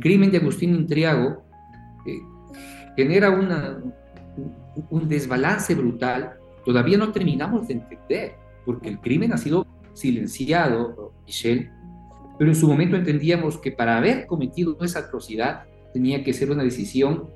crimen 0.00 0.30
de 0.30 0.38
Agustín 0.38 0.76
Intriago 0.76 1.42
genera 2.96 3.30
una, 3.30 3.78
un 4.90 5.08
desbalance 5.08 5.74
brutal 5.74 6.34
todavía 6.64 6.98
no 6.98 7.12
terminamos 7.12 7.66
de 7.66 7.74
entender, 7.74 8.34
porque 8.66 8.90
el 8.90 9.00
crimen 9.00 9.32
ha 9.32 9.38
sido 9.38 9.66
silenciado, 9.94 11.12
Michelle, 11.24 11.70
pero 12.38 12.50
en 12.50 12.56
su 12.56 12.68
momento 12.68 12.96
entendíamos 12.96 13.58
que 13.58 13.72
para 13.72 13.96
haber 13.96 14.26
cometido 14.26 14.76
esa 14.82 15.00
atrocidad 15.00 15.64
tenía 15.92 16.22
que 16.22 16.32
ser 16.32 16.50
una 16.50 16.62
decisión 16.62 17.30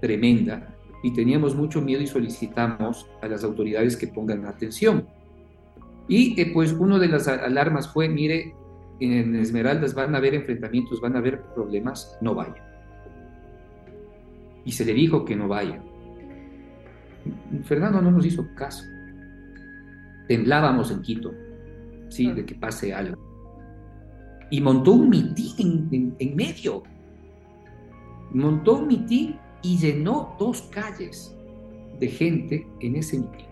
tremenda 0.00 0.74
y 1.02 1.12
teníamos 1.12 1.54
mucho 1.54 1.80
miedo 1.80 2.02
y 2.02 2.06
solicitamos 2.06 3.06
a 3.22 3.28
las 3.28 3.44
autoridades 3.44 3.96
que 3.96 4.08
pongan 4.08 4.44
atención. 4.46 5.06
Y 6.08 6.40
eh, 6.40 6.50
pues 6.52 6.72
una 6.72 6.98
de 6.98 7.08
las 7.08 7.28
alarmas 7.28 7.88
fue, 7.88 8.08
mire, 8.08 8.54
en 9.00 9.34
Esmeraldas 9.36 9.94
van 9.94 10.14
a 10.14 10.18
haber 10.18 10.34
enfrentamientos, 10.34 11.00
van 11.00 11.16
a 11.16 11.18
haber 11.20 11.40
problemas, 11.54 12.18
no 12.20 12.34
vayan. 12.34 12.56
Y 14.64 14.72
se 14.72 14.84
le 14.84 14.92
dijo 14.92 15.24
que 15.24 15.34
no 15.34 15.48
vayan. 15.48 15.91
Fernando 17.64 18.00
no 18.00 18.10
nos 18.10 18.26
hizo 18.26 18.46
caso. 18.54 18.84
Temblábamos 20.28 20.90
en 20.90 21.02
Quito, 21.02 21.34
sí, 22.08 22.30
de 22.32 22.44
que 22.44 22.54
pase 22.54 22.92
algo. 22.92 23.16
Y 24.50 24.60
montó 24.60 24.92
un 24.92 25.08
mitín 25.08 26.14
en, 26.18 26.36
medio. 26.36 26.82
Montó 28.32 28.78
un 28.78 28.88
mitín 28.88 29.38
y 29.62 29.78
llenó 29.78 30.36
dos 30.38 30.62
calles 30.72 31.36
de 31.98 32.08
gente 32.08 32.66
en 32.80 32.96
ese 32.96 33.18
mitín. 33.18 33.46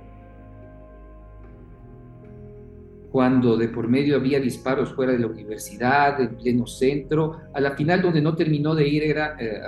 Cuando 3.10 3.56
de 3.56 3.68
por 3.68 3.88
medio 3.88 4.16
había 4.16 4.38
disparos 4.38 4.94
fuera 4.94 5.12
de 5.12 5.18
la 5.18 5.26
universidad, 5.26 6.20
en 6.20 6.36
pleno 6.36 6.66
centro, 6.66 7.40
a 7.52 7.60
la 7.60 7.72
final 7.72 8.02
donde 8.02 8.22
no 8.22 8.36
terminó 8.36 8.74
de 8.74 8.86
ir 8.86 9.02
era, 9.02 9.36
eh, 9.40 9.60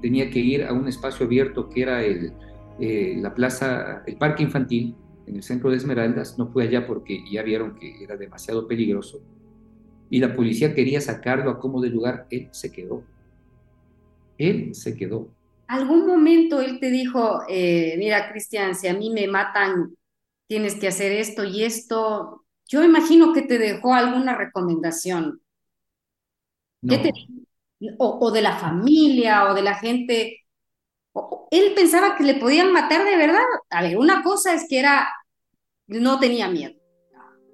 tenía 0.00 0.30
que 0.30 0.38
ir 0.38 0.64
a 0.64 0.72
un 0.72 0.86
espacio 0.86 1.26
abierto 1.26 1.68
que 1.68 1.82
era 1.82 2.04
el, 2.04 2.32
eh, 2.80 3.16
la 3.18 3.34
plaza, 3.34 4.02
el 4.06 4.16
parque 4.16 4.42
infantil 4.42 4.94
en 5.26 5.36
el 5.36 5.42
centro 5.42 5.70
de 5.70 5.76
Esmeraldas, 5.76 6.38
no 6.38 6.48
fue 6.48 6.64
allá 6.64 6.86
porque 6.86 7.24
ya 7.30 7.42
vieron 7.42 7.74
que 7.74 8.02
era 8.02 8.16
demasiado 8.16 8.68
peligroso. 8.68 9.20
Y 10.08 10.20
la 10.20 10.34
policía 10.34 10.74
quería 10.74 11.00
sacarlo 11.00 11.50
a 11.50 11.58
como 11.58 11.80
de 11.80 11.90
lugar, 11.90 12.26
él 12.30 12.48
se 12.52 12.70
quedó. 12.70 13.02
Él 14.38 14.74
se 14.74 14.96
quedó. 14.96 15.28
¿Algún 15.66 16.06
momento 16.06 16.60
él 16.60 16.78
te 16.78 16.90
dijo, 16.90 17.42
eh, 17.48 17.96
mira 17.98 18.30
Cristian, 18.30 18.74
si 18.74 18.86
a 18.86 18.94
mí 18.94 19.10
me 19.10 19.26
matan, 19.26 19.96
tienes 20.46 20.76
que 20.76 20.88
hacer 20.88 21.12
esto 21.12 21.44
y 21.44 21.64
esto? 21.64 22.44
Yo 22.68 22.84
imagino 22.84 23.32
que 23.32 23.42
te 23.42 23.58
dejó 23.58 23.94
alguna 23.94 24.36
recomendación. 24.36 25.40
o, 27.98 28.18
o 28.20 28.30
de 28.30 28.42
la 28.42 28.56
familia 28.58 29.50
o 29.50 29.54
de 29.54 29.62
la 29.62 29.74
gente 29.74 30.45
él 31.50 31.72
pensaba 31.74 32.16
que 32.16 32.24
le 32.24 32.34
podían 32.34 32.72
matar 32.72 33.04
de 33.04 33.16
verdad. 33.16 33.44
A 33.70 33.82
ver, 33.82 33.96
una 33.98 34.22
cosa 34.22 34.54
es 34.54 34.66
que 34.68 34.78
era, 34.78 35.08
no 35.86 36.18
tenía 36.18 36.48
miedo. 36.48 36.74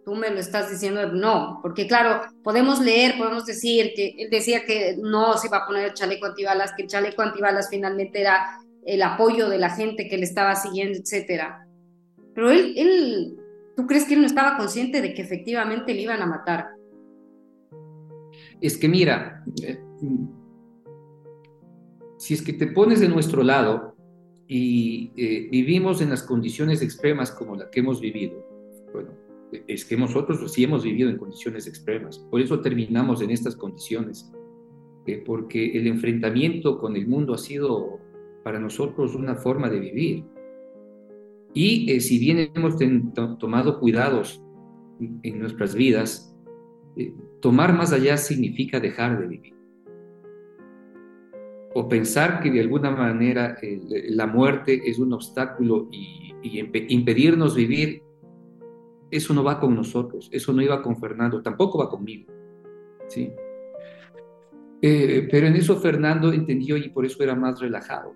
Tú 0.05 0.17
me 0.17 0.31
lo 0.31 0.41
estás 0.41 0.69
diciendo, 0.69 1.13
no, 1.13 1.61
porque 1.63 1.87
claro, 1.87 2.23
podemos 2.43 2.81
leer, 2.81 3.17
podemos 3.17 3.47
decir 3.47 3.93
que 3.95 4.17
él 4.19 4.31
decía 4.31 4.65
que 4.65 4.97
no 5.01 5.39
se 5.39 5.47
iba 5.47 5.59
a 5.59 5.67
poner 5.67 5.85
el 5.85 5.95
chaleco 5.95 6.27
antibalas, 6.27 6.73
que 6.77 6.83
el 6.83 6.89
chaleco 6.89 7.23
antibalas 7.23 7.69
finalmente 7.71 8.21
era 8.21 8.59
el 8.85 9.03
apoyo 9.03 9.49
de 9.49 9.59
la 9.59 9.71
gente 9.71 10.09
que 10.09 10.19
le 10.19 10.25
estaba 10.25 10.57
siguiendo, 10.57 10.99
etcétera. 10.99 11.69
Pero 12.35 12.51
él, 12.51 12.75
él, 12.77 13.37
¿tú 13.77 13.87
crees 13.87 14.05
que 14.05 14.15
él 14.15 14.23
no 14.23 14.27
estaba 14.27 14.57
consciente 14.57 15.01
de 15.01 15.15
que 15.15 15.23
efectivamente 15.23 15.95
le 15.95 16.01
iban 16.01 16.21
a 16.21 16.27
matar? 16.27 16.71
Es 18.61 18.77
que 18.77 18.89
mira, 18.89 19.45
eh, 19.63 19.79
si 22.23 22.35
es 22.35 22.43
que 22.43 22.53
te 22.53 22.69
pones 22.69 23.01
de 23.01 23.09
nuestro 23.09 23.43
lado 23.43 23.97
y 24.47 25.11
eh, 25.17 25.49
vivimos 25.51 26.01
en 26.01 26.11
las 26.11 26.23
condiciones 26.23 26.81
extremas 26.81 27.33
como 27.33 27.57
la 27.57 27.69
que 27.69 27.81
hemos 27.81 28.01
vivido, 28.01 28.47
bueno, 28.93 29.11
es 29.67 29.85
que 29.85 29.97
nosotros 29.97 30.53
sí 30.53 30.63
hemos 30.63 30.85
vivido 30.85 31.11
en 31.11 31.19
condiciones 31.19 31.67
extremas, 31.67 32.21
por 32.31 32.41
eso 32.41 32.61
terminamos 32.61 33.23
en 33.23 33.31
estas 33.31 33.57
condiciones, 33.57 34.31
eh, 35.09 35.21
porque 35.27 35.77
el 35.77 35.89
enfrentamiento 35.89 36.79
con 36.79 36.95
el 36.95 37.09
mundo 37.09 37.35
ha 37.35 37.39
sido 37.39 37.99
para 38.45 38.61
nosotros 38.61 39.17
una 39.17 39.35
forma 39.35 39.69
de 39.69 39.81
vivir. 39.81 40.25
Y 41.55 41.91
eh, 41.91 42.01
si 42.01 42.21
bien 42.21 42.53
hemos 42.55 42.77
tomado 43.41 43.81
cuidados 43.81 44.41
en 45.25 45.41
nuestras 45.41 45.75
vidas, 45.75 46.37
tomar 47.41 47.77
más 47.77 47.93
allá 47.93 48.17
significa 48.17 48.79
dejar 48.79 49.21
de 49.21 49.27
vivir 49.27 49.62
o 51.75 51.89
pensar 51.89 52.41
que 52.41 52.51
de 52.51 52.61
alguna 52.61 52.91
manera 52.91 53.57
la 54.09 54.27
muerte 54.27 54.83
es 54.85 54.99
un 54.99 55.13
obstáculo 55.13 55.89
y, 55.91 56.35
impedirnos 56.43 57.55
vivir, 57.55 58.03
eso 59.11 59.33
no 59.33 59.45
va 59.45 59.61
con 59.61 59.75
nosotros, 59.77 60.29
eso 60.33 60.53
no 60.53 60.61
iba 60.61 60.83
con 60.83 60.97
Fernando, 60.97 61.41
tampoco 61.41 61.79
va 61.79 61.89
conmigo. 61.89 62.33
¿sí? 63.07 63.31
Eh, 64.81 65.29
pero 65.31 65.47
en 65.47 65.55
eso 65.55 65.77
Fernando 65.77 66.33
entendió 66.33 66.77
y 66.77 66.89
por 66.89 67.07
eso 67.07 67.23
era 67.23 67.37
más 67.37 67.61
relajado. 67.61 68.15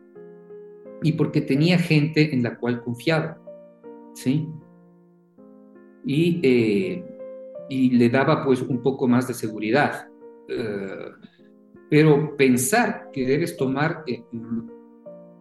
Y 1.03 1.13
porque 1.13 1.41
tenía 1.41 1.79
gente 1.79 2.35
en 2.35 2.43
la 2.43 2.57
cual 2.59 2.83
confiaba. 2.83 3.39
¿sí? 4.15 4.49
Y, 6.05 6.41
eh, 6.43 7.05
y 7.69 7.91
le 7.91 8.09
daba 8.09 8.45
pues 8.45 8.63
un 8.63 8.83
poco 8.83 9.07
más 9.07 9.29
de 9.29 9.35
seguridad. 9.35 10.09
Uh, 10.49 11.13
pero 11.89 12.37
pensar 12.37 13.11
que 13.13 13.27
debes 13.27 13.57
tomar 13.57 14.03
eh, 14.07 14.23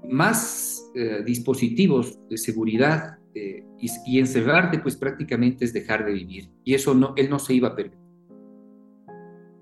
más 0.07 0.91
eh, 0.93 1.23
dispositivos 1.25 2.19
de 2.29 2.37
seguridad 2.37 3.17
eh, 3.33 3.63
y, 4.05 4.19
encerrarte, 4.19 4.79
pues 4.79 4.95
prácticamente 4.95 5.65
es 5.65 5.73
dejar 5.73 6.05
de 6.05 6.13
vivir. 6.13 6.49
Y 6.63 6.73
eso 6.73 6.93
no, 6.93 7.13
él 7.15 7.29
no 7.29 7.39
se 7.39 7.53
iba 7.53 7.69
a 7.69 7.75
permitir. 7.75 8.05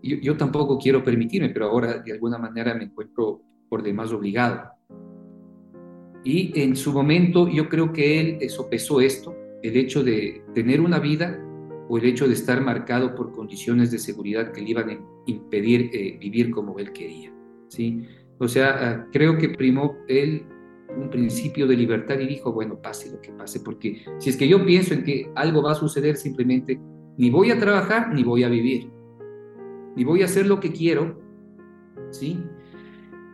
Yo, 0.03 0.17
yo 0.17 0.37
tampoco 0.37 0.77
quiero 0.77 1.03
permitirme, 1.03 1.49
pero 1.49 1.67
ahora 1.67 1.99
de 1.99 2.11
alguna 2.11 2.37
manera 2.37 2.75
me 2.75 2.83
encuentro 2.83 3.41
por 3.69 3.81
demás 3.81 4.11
obligado. 4.11 4.69
Y 6.25 6.59
en 6.59 6.75
su 6.75 6.93
momento 6.93 7.49
yo 7.49 7.67
creo 7.67 7.91
que 7.91 8.19
él 8.19 8.49
sopesó 8.49 9.01
esto, 9.01 9.35
el 9.61 9.75
hecho 9.77 10.03
de 10.03 10.43
tener 10.53 10.79
una 10.81 10.99
vida 10.99 11.39
o 11.89 11.97
el 11.97 12.05
hecho 12.05 12.27
de 12.27 12.33
estar 12.33 12.61
marcado 12.61 13.15
por 13.15 13.31
condiciones 13.31 13.91
de 13.91 13.99
seguridad 13.99 14.51
que 14.51 14.61
le 14.61 14.69
iban 14.69 14.89
a 14.89 14.99
impedir 15.25 15.89
eh, 15.93 16.17
vivir 16.19 16.51
como 16.51 16.79
él 16.79 16.91
quería. 16.91 17.33
¿sí? 17.67 18.05
O 18.39 18.47
sea, 18.47 18.77
ah, 18.79 19.07
creo 19.11 19.37
que 19.37 19.49
primó 19.49 19.97
él 20.07 20.45
un 20.97 21.09
principio 21.09 21.67
de 21.67 21.75
libertad 21.75 22.19
y 22.19 22.27
dijo, 22.27 22.51
bueno, 22.51 22.79
pase 22.81 23.11
lo 23.11 23.19
que 23.19 23.31
pase, 23.31 23.59
porque 23.59 24.03
si 24.19 24.29
es 24.29 24.37
que 24.37 24.47
yo 24.47 24.63
pienso 24.63 24.93
en 24.93 25.03
que 25.03 25.31
algo 25.35 25.63
va 25.63 25.71
a 25.71 25.75
suceder, 25.75 26.17
simplemente 26.17 26.79
ni 27.17 27.29
voy 27.29 27.51
a 27.51 27.59
trabajar 27.59 28.13
ni 28.13 28.23
voy 28.23 28.43
a 28.43 28.49
vivir, 28.49 28.89
ni 29.95 30.03
voy 30.03 30.21
a 30.21 30.25
hacer 30.25 30.45
lo 30.45 30.59
que 30.59 30.71
quiero, 30.71 31.19
¿sí? 32.11 32.39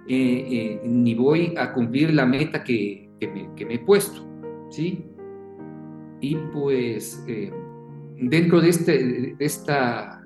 Eh, 0.07 0.47
eh, 0.51 0.81
ni 0.85 1.13
voy 1.13 1.53
a 1.57 1.73
cumplir 1.73 2.13
la 2.13 2.25
meta 2.25 2.63
que, 2.63 3.09
me, 3.21 3.49
he 3.57 3.79
puesto, 3.79 4.27
¿sí? 4.69 5.05
Y 6.21 6.35
pues 6.51 7.23
eh, 7.27 7.51
dentro 8.21 8.62
de, 8.62 8.69
este, 8.69 8.97
de, 9.36 9.36
esta, 9.39 10.21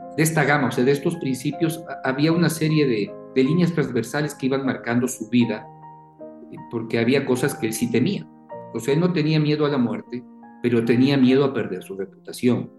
gama, 0.45 0.67
o 0.67 0.71
sea, 0.71 0.83
de 0.83 0.91
estos 0.91 1.15
principios, 1.17 1.83
había 2.03 2.31
una 2.31 2.49
serie 2.49 2.87
de, 2.87 3.11
líneas 3.35 3.73
transversales 3.73 4.35
que 4.35 4.45
iban 4.45 4.65
marcando 4.65 5.07
su 5.07 5.27
vida 5.29 5.67
porque 6.69 6.99
había 6.99 7.25
cosas 7.25 7.55
que 7.55 7.65
él 7.65 7.73
sí 7.73 7.89
temía. 7.89 8.29
O 8.75 8.79
sea, 8.79 8.93
él 8.93 8.99
no 8.99 9.11
tenía 9.11 9.39
miedo 9.39 9.65
a 9.65 9.69
la 9.69 9.79
muerte, 9.79 10.23
pero 10.61 10.85
tenía 10.85 11.17
miedo 11.17 11.43
a 11.43 11.53
perder 11.53 11.81
su 11.81 11.95
reputación. 11.95 12.71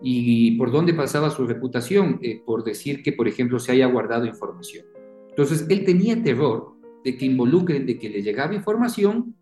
¿Y 0.00 0.56
por 0.56 0.70
dónde 0.70 0.94
pasaba 0.94 1.30
su 1.30 1.44
reputación? 1.44 2.20
Eh, 2.22 2.40
por 2.46 2.62
decir 2.62 3.02
que, 3.02 3.12
por 3.12 3.26
ejemplo, 3.26 3.58
se 3.58 3.72
haya 3.72 3.86
guardado 3.86 4.26
información. 4.26 4.86
Entonces, 5.30 5.66
él 5.68 5.84
tenía 5.84 6.22
terror 6.22 6.74
de 7.04 7.16
que 7.16 7.26
involucren, 7.26 7.84
de 7.84 7.98
que 7.98 8.08
le 8.08 8.22
llegaba 8.22 8.54
información 8.54 9.34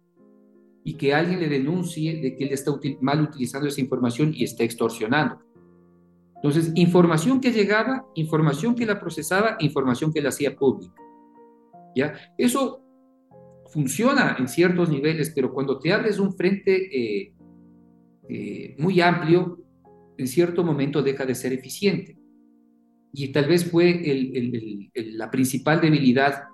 y 0.87 0.94
que 0.94 1.12
alguien 1.12 1.40
le 1.40 1.49
denuncie 1.49 2.20
de 2.20 2.37
que 2.37 2.44
él 2.44 2.53
está 2.53 2.70
mal 3.01 3.20
utilizando 3.20 3.66
esa 3.66 3.81
información 3.81 4.33
y 4.33 4.44
está 4.44 4.62
extorsionando. 4.62 5.40
Entonces, 6.37 6.70
información 6.77 7.40
que 7.40 7.51
llegaba, 7.51 8.07
información 8.14 8.77
que 8.77 8.87
la 8.87 9.01
procesaba, 9.01 9.57
información 9.59 10.12
que 10.12 10.22
la 10.22 10.29
hacía 10.29 10.55
pública. 10.55 10.94
¿ya? 11.96 12.14
Eso 12.38 12.85
funciona 13.72 14.37
en 14.38 14.46
ciertos 14.46 14.88
niveles, 14.88 15.33
pero 15.35 15.53
cuando 15.53 15.81
te 15.81 15.92
abres 15.92 16.20
un 16.20 16.37
frente 16.37 16.77
eh, 16.96 17.35
eh, 18.29 18.77
muy 18.79 19.01
amplio, 19.01 19.59
en 20.16 20.29
cierto 20.29 20.62
momento 20.62 21.03
deja 21.03 21.27
de 21.27 21.35
ser 21.35 21.53
eficiente. 21.53 22.16
Y 23.12 23.33
tal 23.33 23.46
vez 23.46 23.68
fue 23.68 24.92
la 24.94 25.33
principal 25.33 25.81
debilidad 25.81 26.44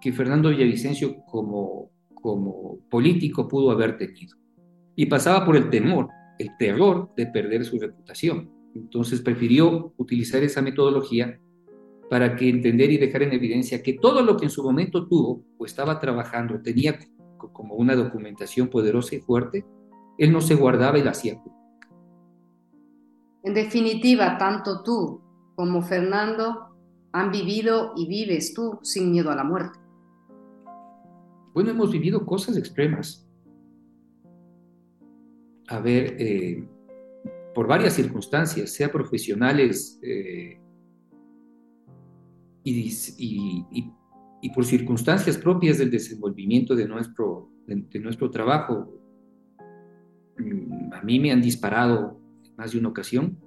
que 0.00 0.12
Fernando 0.12 0.48
Villavicencio 0.48 1.18
como, 1.26 1.92
como 2.20 2.78
político 2.90 3.48
pudo 3.48 3.70
haber 3.70 3.96
tenido. 3.96 4.36
Y 4.96 5.06
pasaba 5.06 5.44
por 5.44 5.56
el 5.56 5.70
temor, 5.70 6.08
el 6.38 6.50
terror 6.58 7.10
de 7.16 7.26
perder 7.26 7.64
su 7.64 7.78
reputación. 7.78 8.50
Entonces 8.74 9.20
prefirió 9.20 9.92
utilizar 9.96 10.42
esa 10.42 10.62
metodología 10.62 11.38
para 12.08 12.34
que 12.36 12.48
entender 12.48 12.90
y 12.90 12.98
dejar 12.98 13.22
en 13.22 13.32
evidencia 13.32 13.82
que 13.82 13.94
todo 13.94 14.22
lo 14.22 14.36
que 14.36 14.46
en 14.46 14.50
su 14.50 14.62
momento 14.62 15.06
tuvo 15.06 15.44
o 15.58 15.64
estaba 15.64 16.00
trabajando 16.00 16.60
tenía 16.60 16.98
como 17.38 17.74
una 17.74 17.96
documentación 17.96 18.68
poderosa 18.68 19.14
y 19.14 19.20
fuerte, 19.20 19.64
él 20.18 20.32
no 20.32 20.40
se 20.40 20.54
guardaba 20.54 20.98
y 20.98 21.02
la 21.02 21.12
hacía 21.12 21.40
En 23.42 23.54
definitiva, 23.54 24.36
tanto 24.38 24.82
tú 24.82 25.22
como 25.54 25.82
Fernando 25.82 26.76
han 27.12 27.30
vivido 27.30 27.92
y 27.96 28.06
vives 28.06 28.54
tú 28.54 28.78
sin 28.82 29.10
miedo 29.10 29.30
a 29.30 29.36
la 29.36 29.44
muerte. 29.44 29.79
Bueno, 31.52 31.70
hemos 31.70 31.90
vivido 31.90 32.24
cosas 32.24 32.56
extremas. 32.56 33.26
A 35.68 35.80
ver, 35.80 36.16
eh, 36.18 36.64
por 37.54 37.66
varias 37.66 37.94
circunstancias, 37.94 38.70
sea 38.70 38.90
profesionales, 38.90 39.98
eh, 40.02 40.60
y, 42.64 44.50
por 44.54 44.64
circunstancias 44.64 45.38
propias 45.38 45.78
del 45.78 45.90
desenvolvimiento 45.90 46.74
de 46.74 46.86
nuestro, 46.86 47.50
de, 47.66 47.98
nuestro 48.00 48.30
trabajo, 48.30 48.92
mm, 50.38 50.92
a 50.92 51.02
mí 51.02 51.20
me 51.20 51.32
han 51.32 51.40
disparado 51.40 52.20
en 52.44 52.56
más 52.56 52.72
de 52.72 52.78
una 52.78 52.88
ocasión, 52.88 53.38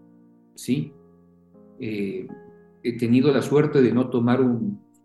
¿sí? 0.56 0.94
Eh, 1.80 2.28
he 2.84 2.98
tenido 2.98 3.32
la 3.32 3.42
suerte 3.42 3.82
de 3.82 3.94
no 3.94 4.10
tomar 4.10 4.42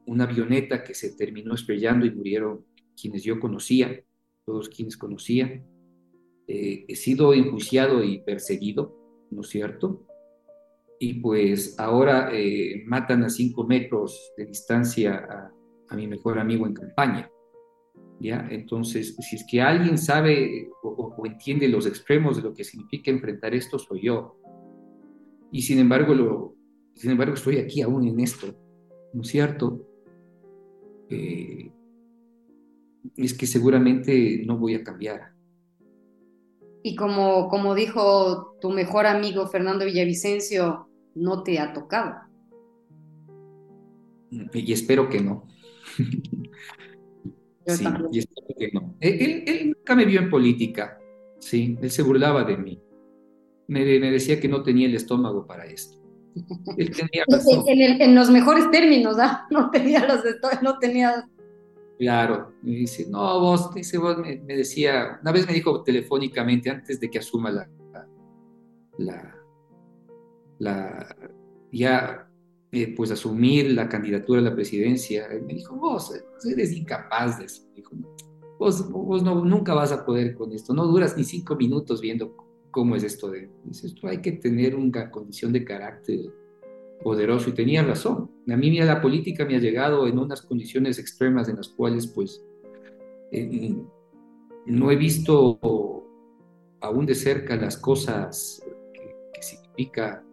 una 0.07 0.25
avioneta 0.25 0.83
que 0.83 0.95
se 0.95 1.17
terminó 1.17 1.55
estrellando 1.55 2.07
y 2.07 2.11
murieron 2.11 2.68
quienes 3.01 3.23
yo 3.23 3.39
conocía, 3.41 4.05
todos 4.45 4.69
quienes 4.69 4.97
conocía. 4.97 5.65
Eh, 6.47 6.85
he 6.89 6.97
sido 6.97 7.35
enjuiciado 7.35 8.03
y 8.03 8.21
perseguido, 8.21 8.97
¿no 9.31 9.43
es 9.43 9.49
cierto? 9.49 10.09
y 10.99 11.15
pues 11.15 11.79
ahora 11.79 12.31
eh, 12.33 12.83
matan 12.87 13.25
a 13.25 13.29
cinco 13.29 13.65
metros 13.65 14.33
de 14.37 14.47
distancia 14.47 15.51
a, 15.89 15.95
mi 15.95 16.07
mejor 16.07 16.39
amigo 16.39 16.67
en 16.67 16.75
campaña. 16.75 17.31
¿ya? 18.21 18.47
Entonces, 18.51 19.17
si 19.17 19.37
es 19.37 19.47
que 19.49 19.63
alguien 19.63 19.97
sabe 19.97 20.69
o, 20.83 21.15
entiende 21.25 21.67
los 21.67 21.87
extremos 21.87 22.37
de 22.37 22.43
lo 22.43 22.53
que 22.53 22.63
significa 22.63 23.11
enfrentar 23.11 23.55
esto, 23.55 23.79
soy 23.79 24.03
yo. 24.03 24.37
Y 25.51 25.63
sin 25.63 25.79
embargo, 25.79 26.15
lo, 26.15 26.55
sin 26.95 27.13
embargo 27.13 27.35
estoy 27.35 27.57
aquí 27.57 27.81
aún 27.81 28.07
en 28.07 28.21
esto, 28.21 28.55
¿no 29.15 29.23
es 29.23 29.29
cierto? 29.29 29.83
Eh, 31.09 31.71
es 33.17 33.35
que 33.35 33.47
seguramente 33.47 34.43
no 34.47 34.57
voy 34.57 34.75
a 34.75 34.85
cambiar. 34.85 35.33
Y 36.83 36.95
como, 36.95 37.49
como 37.49 37.75
dijo 37.75 38.57
tu 38.61 38.71
mejor 38.71 39.07
amigo 39.07 39.47
Fernando 39.49 39.85
Villavicencio, 39.85 40.89
no 41.15 41.43
te 41.43 41.59
ha 41.59 41.73
tocado. 41.73 42.29
Y 44.31 44.73
espero 44.73 45.09
que 45.09 45.21
no. 45.21 45.47
sí, 47.67 47.85
y 48.13 48.19
espero 48.19 48.47
que 48.59 48.71
no. 48.73 48.95
Él, 49.01 49.75
nunca 49.77 49.95
me 49.95 50.05
vio 50.05 50.21
en 50.21 50.31
política, 50.31 50.99
sí, 51.41 51.77
él 51.81 51.91
se 51.91 52.03
burlaba 52.03 52.45
de 52.45 52.57
mí. 52.57 52.81
Me, 53.69 53.85
decía 53.85 54.41
que 54.41 54.49
no 54.49 54.63
tenía 54.63 54.87
el 54.87 54.95
estómago 54.95 55.47
para 55.47 55.67
esto. 55.67 55.99
Él 56.77 56.91
tenía 56.91 57.25
razón. 57.29 57.65
En, 57.67 58.15
los 58.15 58.31
mejores 58.31 58.71
términos, 58.71 59.19
¿ah? 59.19 59.47
No 59.51 59.71
tenía 59.71 60.07
los 60.07 60.23
no 60.63 60.79
tenía... 60.79 61.29
Claro, 61.99 62.55
me 62.63 62.77
dice, 62.77 63.09
no, 63.11 63.41
vos, 63.41 63.75
dice, 63.75 63.99
vos 63.99 64.17
me, 64.19 64.37
decía, 64.37 65.19
una 65.21 65.33
vez 65.33 65.47
me 65.49 65.53
dijo 65.53 65.83
telefónicamente 65.83 66.71
antes 66.71 67.01
de 67.01 67.11
que 67.11 67.19
asuma 67.19 67.51
la, 67.51 67.69
la, 68.99 69.35
la, 70.61 71.17
ya 71.73 72.31
eh, 72.71 72.95
pues 72.95 73.11
asumir 73.11 73.73
la 73.73 73.89
candidatura 73.89 74.41
a 74.41 74.45
la 74.45 74.55
presidencia, 74.55 75.27
me 75.45 75.55
dijo, 75.55 75.75
vos 75.75 76.13
eres 76.49 76.73
incapaz 76.73 77.41
de 77.41 77.47
eso, 77.47 77.63
dijo, 77.75 77.97
vos, 78.61 78.89
vos 78.91 79.25
no, 79.25 79.45
nunca 79.45 79.75
vas 79.75 79.91
a 79.91 80.07
poder 80.07 80.37
con 80.37 80.53
esto, 80.53 80.73
no 80.73 80.87
duras 80.87 81.17
ni 81.17 81.25
cinco 81.25 81.57
minutos 81.57 82.01
viendo 82.01 82.37
cómo 82.71 82.95
es 82.95 83.03
esto 83.03 83.29
de, 83.29 83.51
dices, 83.65 83.93
tú 83.97 84.07
hay 84.07 84.21
que 84.23 84.33
tener 84.33 84.77
una 84.77 85.11
condición 85.11 85.53
de 85.53 85.65
carácter 85.65 86.21
poderoso 87.03 87.51
y 87.51 87.53
tenía 87.53 87.83
razón. 87.83 88.31
A 88.49 88.57
mí 88.57 88.71
la 88.79 89.01
política 89.01 89.45
me 89.45 89.57
ha 89.57 89.61
llegado 89.61 90.07
en 90.07 90.19
unas 90.19 90.43
condiciones 90.43 90.99
extremas 90.99 91.49
en 91.49 91.57
las 91.57 91.69
cuales 91.69 92.07
pues 92.09 92.43
eh, 93.33 93.77
no 94.67 94.91
he 94.91 94.97
visto 94.97 95.59
aún 96.81 97.07
de 97.07 97.15
cerca 97.15 97.57
las 97.57 97.77
cosas 97.77 98.63
que, 98.93 99.15
que 99.33 99.43
significa 99.43 100.25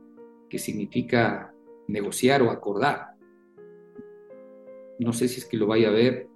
que 0.49 0.59
significa 0.59 1.53
negociar 1.87 2.41
o 2.41 2.51
acordar. 2.51 3.15
No 4.99 5.13
sé 5.13 5.27
si 5.27 5.39
es 5.39 5.45
que 5.45 5.57
lo 5.57 5.67
vaya 5.67 5.89
a 5.89 5.91
ver. 5.91 6.27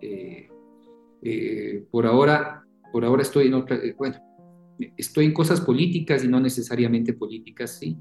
Eh, 0.00 0.48
eh, 1.22 1.84
por 1.90 2.06
ahora, 2.06 2.64
por 2.92 3.04
ahora 3.04 3.22
estoy 3.22 3.48
en 3.48 3.54
otra, 3.54 3.76
eh, 3.76 3.94
bueno, 3.96 4.16
estoy 4.96 5.26
en 5.26 5.32
cosas 5.32 5.60
políticas 5.60 6.24
y 6.24 6.28
no 6.28 6.40
necesariamente 6.40 7.12
políticas, 7.12 7.78
sí. 7.78 7.96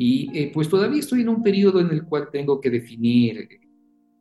Y 0.00 0.46
pues 0.48 0.68
todavía 0.68 1.00
estoy 1.00 1.22
en 1.22 1.28
un 1.28 1.42
periodo 1.42 1.80
en 1.80 1.90
el 1.90 2.04
cual 2.04 2.28
tengo 2.30 2.60
que 2.60 2.70
definir 2.70 3.48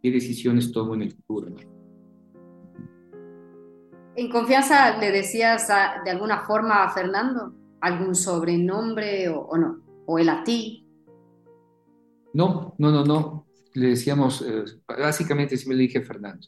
qué 0.01 0.11
decisiones 0.11 0.71
tomo 0.71 0.95
en 0.95 1.03
el 1.03 1.11
futuro. 1.11 1.55
¿En 4.15 4.29
confianza 4.31 4.97
le 4.97 5.11
decías 5.11 5.67
de 6.03 6.09
alguna 6.09 6.39
forma 6.39 6.83
a 6.83 6.89
Fernando 6.89 7.53
algún 7.81 8.15
sobrenombre 8.15 9.29
o 9.29 9.55
no? 9.55 9.87
o 10.07 10.17
él 10.17 10.29
a 10.29 10.43
ti? 10.43 10.83
No, 12.33 12.73
no, 12.79 12.91
no, 12.91 13.05
no. 13.05 13.45
le 13.73 13.89
decíamos, 13.89 14.41
eh, 14.41 14.63
básicamente 14.87 15.55
siempre 15.57 15.77
le 15.77 15.83
dije 15.83 16.01
Fernando. 16.01 16.47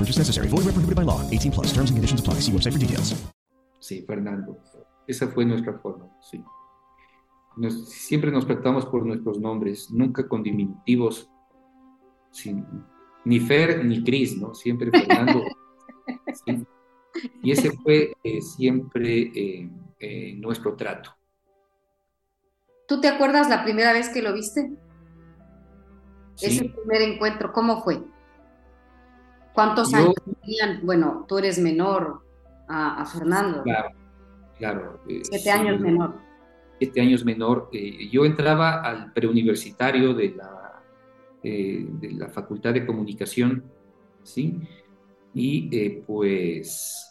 Purchase 0.00 0.18
necessary. 0.18 0.48
Void 0.48 0.64
where 0.64 0.72
prohibited 0.72 0.96
by 0.96 1.04
law. 1.04 1.20
18 1.30 1.52
plus. 1.52 1.72
Terms 1.74 1.90
and 1.90 1.98
conditions 1.98 2.20
apply. 2.20 2.40
See 2.40 2.52
website 2.52 2.72
for 2.72 2.78
details. 2.78 3.14
Sí, 3.80 4.02
Fernando. 4.06 4.56
Esa 5.06 5.28
fue 5.28 5.44
nuestra 5.44 5.78
forma, 5.78 6.08
sí. 6.22 6.42
Nos, 7.56 7.88
siempre 7.88 8.30
nos 8.30 8.46
tratamos 8.46 8.86
por 8.86 9.04
nuestros 9.04 9.40
nombres, 9.40 9.90
nunca 9.90 10.28
con 10.28 10.42
diminutivos 10.42 11.28
sin, 12.30 12.64
ni 13.24 13.40
Fer 13.40 13.84
ni 13.84 14.04
Cris, 14.04 14.36
¿no? 14.36 14.54
Siempre 14.54 14.90
Fernando. 14.90 15.42
¿sí? 16.46 16.64
Y 17.42 17.50
ese 17.50 17.72
fue 17.72 18.12
eh, 18.22 18.40
siempre 18.40 19.32
eh, 19.34 19.70
eh, 19.98 20.34
nuestro 20.36 20.76
trato. 20.76 21.10
¿Tú 22.86 23.00
te 23.00 23.08
acuerdas 23.08 23.48
la 23.48 23.64
primera 23.64 23.92
vez 23.92 24.08
que 24.10 24.22
lo 24.22 24.32
viste? 24.32 24.70
Sí. 26.36 26.46
Ese 26.46 26.64
primer 26.68 27.02
encuentro, 27.02 27.52
¿cómo 27.52 27.82
fue? 27.82 28.00
¿Cuántos 29.60 29.90
Yo- 29.92 29.98
años 29.98 30.14
tenían? 30.42 30.80
Bueno, 30.86 31.26
tú 31.28 31.36
eres 31.36 31.58
menor 31.58 32.22
a, 32.66 33.02
a 33.02 33.04
Fernando, 33.04 33.62
Claro, 33.62 33.90
claro. 34.56 35.00
eh, 35.06 35.20
siete 35.22 35.38
sí, 35.44 35.48
años 35.50 35.78
menor. 35.80 36.14
siete 36.78 37.00
años 37.02 37.24
menor. 37.26 37.68
eh, 37.72 38.08
yo 38.10 38.24
entraba 38.24 38.80
al 38.80 39.12
preuniversitario 39.12 40.14
de 40.14 40.30
la, 40.30 40.82
eh, 41.42 41.84
de 41.90 42.12
la 42.12 42.28
Facultad 42.28 42.72
de 42.72 42.86
Comunicación, 42.86 43.64
¿sí? 44.22 44.58
Y 45.34 46.00
pues 46.06 47.06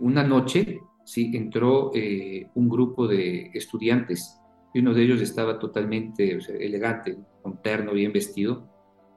una 0.00 0.24
noche, 0.24 0.80
¿sí? 1.04 1.30
Entró 1.34 1.92
un 1.92 2.68
grupo 2.68 3.06
de 3.06 3.50
estudiantes 3.54 4.36
y 4.74 4.80
uno 4.80 4.92
de 4.92 5.02
ellos 5.02 5.20
estaba 5.20 5.58
totalmente 5.60 6.36
o 6.36 6.40
sea, 6.40 6.56
elegante, 6.56 7.16
con 7.42 7.62
terno, 7.62 7.92
bien 7.92 8.12
vestido, 8.12 8.68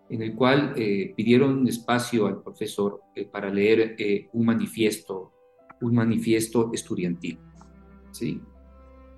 en 0.09 0.21
el 0.21 0.35
cual 0.35 0.73
eh, 0.75 1.13
pidieron 1.15 1.67
espacio 1.67 2.27
al 2.27 2.41
profesor 2.41 3.01
eh, 3.15 3.25
para 3.25 3.49
leer 3.49 3.95
eh, 3.97 4.29
un 4.33 4.45
manifiesto, 4.45 5.31
un 5.81 5.95
manifiesto 5.95 6.71
estudiantil, 6.73 7.39
¿sí? 8.11 8.41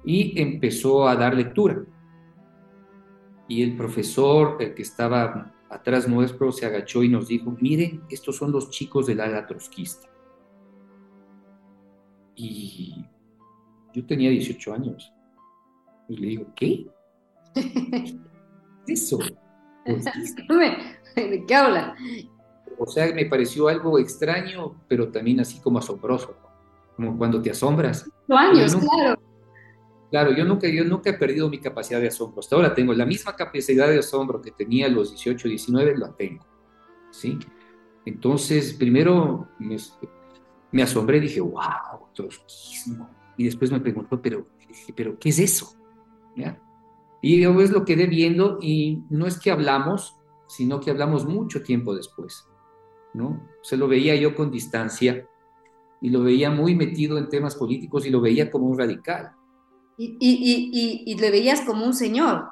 y 0.05 0.39
empezó 0.39 1.07
a 1.07 1.15
dar 1.15 1.35
lectura. 1.35 1.83
Y 3.47 3.61
el 3.63 3.75
profesor 3.75 4.57
el 4.59 4.73
que 4.73 4.81
estaba 4.83 5.53
atrás 5.69 6.07
nuestro 6.07 6.51
se 6.51 6.65
agachó 6.65 7.03
y 7.03 7.09
nos 7.09 7.27
dijo, 7.27 7.55
miren, 7.59 8.03
estos 8.09 8.37
son 8.37 8.51
los 8.51 8.69
chicos 8.69 9.07
del 9.07 9.19
ala 9.19 9.45
trotskista. 9.45 10.07
Y 12.35 13.05
yo 13.93 14.05
tenía 14.05 14.29
18 14.29 14.73
años. 14.73 15.11
Y 16.09 16.17
le 16.17 16.27
digo, 16.27 16.47
¿qué? 16.55 16.85
¿Qué 17.53 18.93
es 18.93 19.03
eso? 19.03 19.19
Trotskista. 19.85 20.43
¿De 21.15 21.45
qué 21.47 21.55
habla? 21.55 21.95
O 22.77 22.85
sea, 22.87 23.13
me 23.13 23.25
pareció 23.25 23.67
algo 23.69 23.97
extraño, 23.99 24.75
pero 24.87 25.09
también 25.09 25.39
así 25.39 25.59
como 25.61 25.79
asombroso, 25.79 26.35
como 26.97 27.17
cuando 27.17 27.41
te 27.41 27.51
asombras. 27.51 28.09
Años, 28.29 28.73
nunca- 28.73 28.87
claro. 28.95 29.21
Claro, 30.11 30.31
yo 30.33 30.45
nunca, 30.45 30.67
yo 30.67 30.83
nunca 30.85 31.09
he 31.09 31.13
perdido 31.13 31.49
mi 31.49 31.59
capacidad 31.59 31.99
de 31.99 32.07
asombro. 32.07 32.39
Hasta 32.39 32.55
ahora 32.55 32.73
tengo 32.73 32.93
la 32.93 33.05
misma 33.05 33.35
capacidad 33.35 33.87
de 33.89 33.99
asombro 33.99 34.41
que 34.41 34.51
tenía 34.51 34.85
a 34.85 34.89
los 34.89 35.09
18, 35.11 35.47
19, 35.47 35.97
la 35.97 36.11
tengo. 36.13 36.45
¿sí? 37.11 37.37
Entonces, 38.05 38.73
primero 38.73 39.47
me, 39.59 39.77
me 40.71 40.83
asombré, 40.83 41.19
dije, 41.19 41.41
wow, 41.41 42.09
trotskismo. 42.13 43.09
Y 43.37 43.45
después 43.45 43.71
me 43.71 43.79
preguntó, 43.79 44.21
pero, 44.21 44.45
pero 44.95 45.17
¿qué 45.19 45.29
es 45.29 45.39
eso? 45.39 45.73
¿Ya? 46.35 46.61
Y 47.27 47.41
yo 47.41 47.55
pues 47.55 47.71
lo 47.71 47.85
quedé 47.85 48.05
viendo 48.05 48.59
y 48.61 49.01
no 49.09 49.25
es 49.25 49.39
que 49.39 49.49
hablamos, 49.49 50.15
sino 50.47 50.79
que 50.79 50.91
hablamos 50.91 51.25
mucho 51.25 51.63
tiempo 51.63 51.95
después. 51.95 52.47
¿no? 53.15 53.41
Se 53.63 53.77
lo 53.77 53.87
veía 53.87 54.15
yo 54.15 54.35
con 54.35 54.51
distancia 54.51 55.27
y 56.01 56.11
lo 56.11 56.21
veía 56.21 56.51
muy 56.51 56.75
metido 56.75 57.17
en 57.17 57.27
temas 57.27 57.55
políticos 57.55 58.05
y 58.05 58.11
lo 58.11 58.21
veía 58.21 58.51
como 58.51 58.67
un 58.67 58.77
radical. 58.77 59.31
Y, 59.97 60.17
y, 60.19 61.01
y, 61.09 61.11
y, 61.11 61.17
le 61.17 61.31
veías 61.31 61.61
como 61.61 61.83
un 61.83 61.95
señor. 61.95 62.45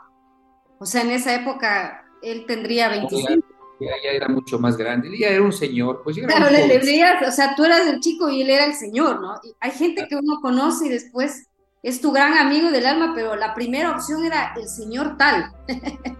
O 0.80 0.88
sea, 0.88 1.04
en 1.04 1.12
esa 1.12 1.36
época 1.36 2.06
él 2.24 2.48
tendría 2.48 2.90
25. 2.90 3.46
Ya, 3.80 3.92
ya 4.04 4.10
era 4.10 4.28
mucho 4.28 4.58
más 4.58 4.76
grande, 4.76 5.10
él 5.10 5.20
ya 5.20 5.28
era 5.28 5.44
un 5.44 5.54
señor, 5.54 6.02
pues 6.04 6.18
Claro, 6.18 6.50
le, 6.50 6.68
le 6.68 6.80
veías, 6.80 7.28
o 7.28 7.32
sea, 7.32 7.54
tú 7.56 7.64
eras 7.64 7.86
el 7.86 8.00
chico 8.00 8.28
y 8.28 8.42
él 8.42 8.50
era 8.50 8.66
el 8.66 8.74
señor, 8.74 9.22
¿no? 9.22 9.36
Hay 9.60 9.72
gente 9.72 10.08
que 10.10 10.16
uno 10.16 10.40
conoce 10.42 10.88
y 10.88 10.90
después 10.90 11.48
es 11.84 12.00
tu 12.00 12.14
gran 12.14 12.38
amigo 12.38 12.72
del 12.72 12.86
alma, 12.86 13.12
pero 13.14 13.36
la 13.36 13.54
primera 13.54 13.92
opción 13.92 14.26
era 14.26 14.54
el 14.56 14.68
señor 14.68 15.18
tal. 15.18 15.52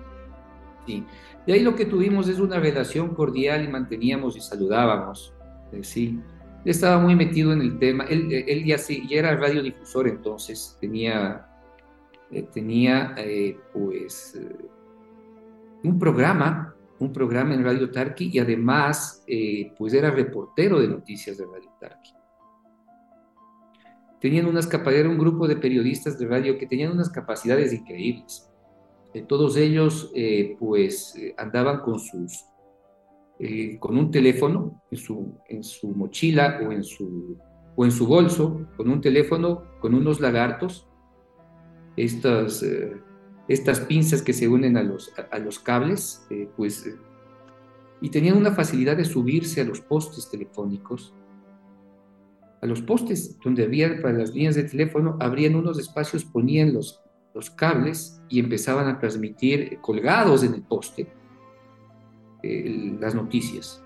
Sí. 0.86 1.02
De 1.48 1.54
ahí 1.54 1.62
lo 1.62 1.76
que 1.76 1.86
tuvimos 1.86 2.28
es 2.28 2.40
una 2.40 2.60
relación 2.60 3.16
cordial 3.16 3.64
y 3.64 3.70
manteníamos 3.70 4.36
y 4.36 4.42
saludábamos, 4.42 5.34
eh, 5.72 5.82
sí. 5.82 6.20
Estaba 6.66 7.02
muy 7.02 7.16
metido 7.16 7.54
en 7.54 7.62
el 7.62 7.80
tema, 7.80 8.04
él, 8.04 8.28
eh, 8.32 8.64
ya, 8.66 8.78
sí, 8.78 9.08
ya 9.10 9.20
era 9.20 9.38
radiodifusor 9.38 10.10
entonces, 10.10 10.78
tenía, 10.82 11.48
eh, 12.32 12.44
tenía 12.54 13.16
pues 13.72 14.38
un 15.84 15.98
programa, 15.98 16.76
un 17.00 17.14
programa 17.14 17.54
en 17.54 17.64
Radio 17.64 17.90
Tarqui 17.90 18.30
y 18.34 18.40
además 18.40 19.26
pues 19.78 19.94
era 19.94 20.12
reportero 20.12 20.82
de 20.82 20.90
noticias 20.90 21.38
de 21.38 21.46
Radio 21.46 21.72
Tarqui. 21.80 22.12
Tenían 24.24 24.48
unas 24.48 24.66
capacidades, 24.66 25.12
un 25.12 25.20
grupo 25.20 25.48
de 25.48 25.58
periodistas 25.58 26.18
de 26.18 26.26
radio 26.26 26.58
que 26.58 26.66
tenían 26.66 26.94
unas 26.94 27.10
capacidades 27.10 27.74
increíbles. 27.74 28.50
Eh, 29.14 29.22
todos 29.22 29.56
ellos 29.58 30.12
eh, 30.16 30.56
pues 30.60 31.16
eh, 31.16 31.36
andaban 31.38 31.82
con 31.82 32.00
sus 32.00 32.46
eh, 33.40 33.78
con 33.80 33.98
un 33.98 34.12
teléfono 34.12 34.82
en 34.90 34.98
su, 34.98 35.38
en 35.50 35.64
su 35.64 35.90
mochila 35.90 36.62
o 36.66 36.72
en 36.72 36.84
su, 36.84 37.38
o 37.76 37.84
en 37.84 37.92
su 37.92 38.08
bolso, 38.08 38.68
con 38.78 38.90
un 38.90 39.02
teléfono, 39.02 39.64
con 39.82 39.94
unos 39.96 40.22
lagartos, 40.22 40.88
estas, 41.98 42.64
eh, 42.64 42.94
estas 43.48 43.82
pinzas 43.82 44.22
que 44.22 44.34
se 44.34 44.48
unen 44.48 44.78
a 44.78 44.84
los, 44.84 45.12
a, 45.18 45.36
a 45.36 45.40
los 45.40 45.60
cables, 45.60 46.26
eh, 46.30 46.48
pues, 46.56 46.90
y 48.02 48.10
tenían 48.10 48.38
una 48.38 48.52
facilidad 48.52 48.96
de 48.98 49.06
subirse 49.06 49.62
a 49.62 49.66
los 49.66 49.82
postes 49.82 50.30
telefónicos, 50.30 51.14
a 52.64 52.66
los 52.66 52.82
postes 52.82 53.38
donde 53.44 53.66
había 53.66 54.02
para 54.02 54.18
las 54.18 54.34
líneas 54.34 54.56
de 54.56 54.64
teléfono, 54.64 55.18
abrían 55.20 55.56
unos 55.56 55.78
espacios, 55.78 56.24
ponían 56.24 56.74
los, 56.74 57.02
los 57.36 57.50
cables 57.50 58.22
y 58.30 58.40
empezaban 58.40 58.88
a 58.88 59.00
transmitir 59.00 59.80
colgados 59.82 60.44
en 60.44 60.54
el 60.54 60.62
poste 60.62 61.12
eh, 62.42 62.96
las 63.02 63.16
noticias. 63.16 63.84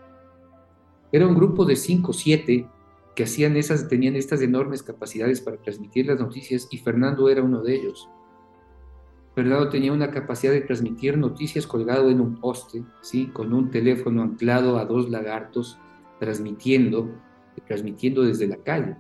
Era 1.11 1.25
un 1.25 1.33
grupo 1.33 1.65
de 1.65 1.75
cinco 1.75 2.11
o 2.11 2.13
siete 2.13 2.69
que 3.15 3.23
hacían 3.23 3.57
esas, 3.57 3.87
tenían 3.87 4.15
estas 4.15 4.43
enormes 4.43 4.83
capacidades 4.83 5.41
para 5.41 5.57
transmitir 5.57 6.05
las 6.05 6.19
noticias 6.19 6.67
y 6.69 6.77
Fernando 6.77 7.29
era 7.29 7.41
uno 7.41 7.63
de 7.63 7.77
ellos. 7.77 8.07
Fernando 9.33 9.69
tenía 9.69 9.91
una 9.91 10.11
capacidad 10.11 10.51
de 10.51 10.61
transmitir 10.61 11.17
noticias 11.17 11.65
colgado 11.65 12.11
en 12.11 12.21
un 12.21 12.39
poste, 12.39 12.83
¿sí? 13.01 13.25
con 13.33 13.53
un 13.53 13.71
teléfono 13.71 14.21
anclado 14.21 14.77
a 14.77 14.85
dos 14.85 15.09
lagartos, 15.09 15.79
transmitiendo, 16.19 17.09
transmitiendo 17.61 18.23
desde 18.23 18.47
la 18.47 18.57
calle. 18.57 18.97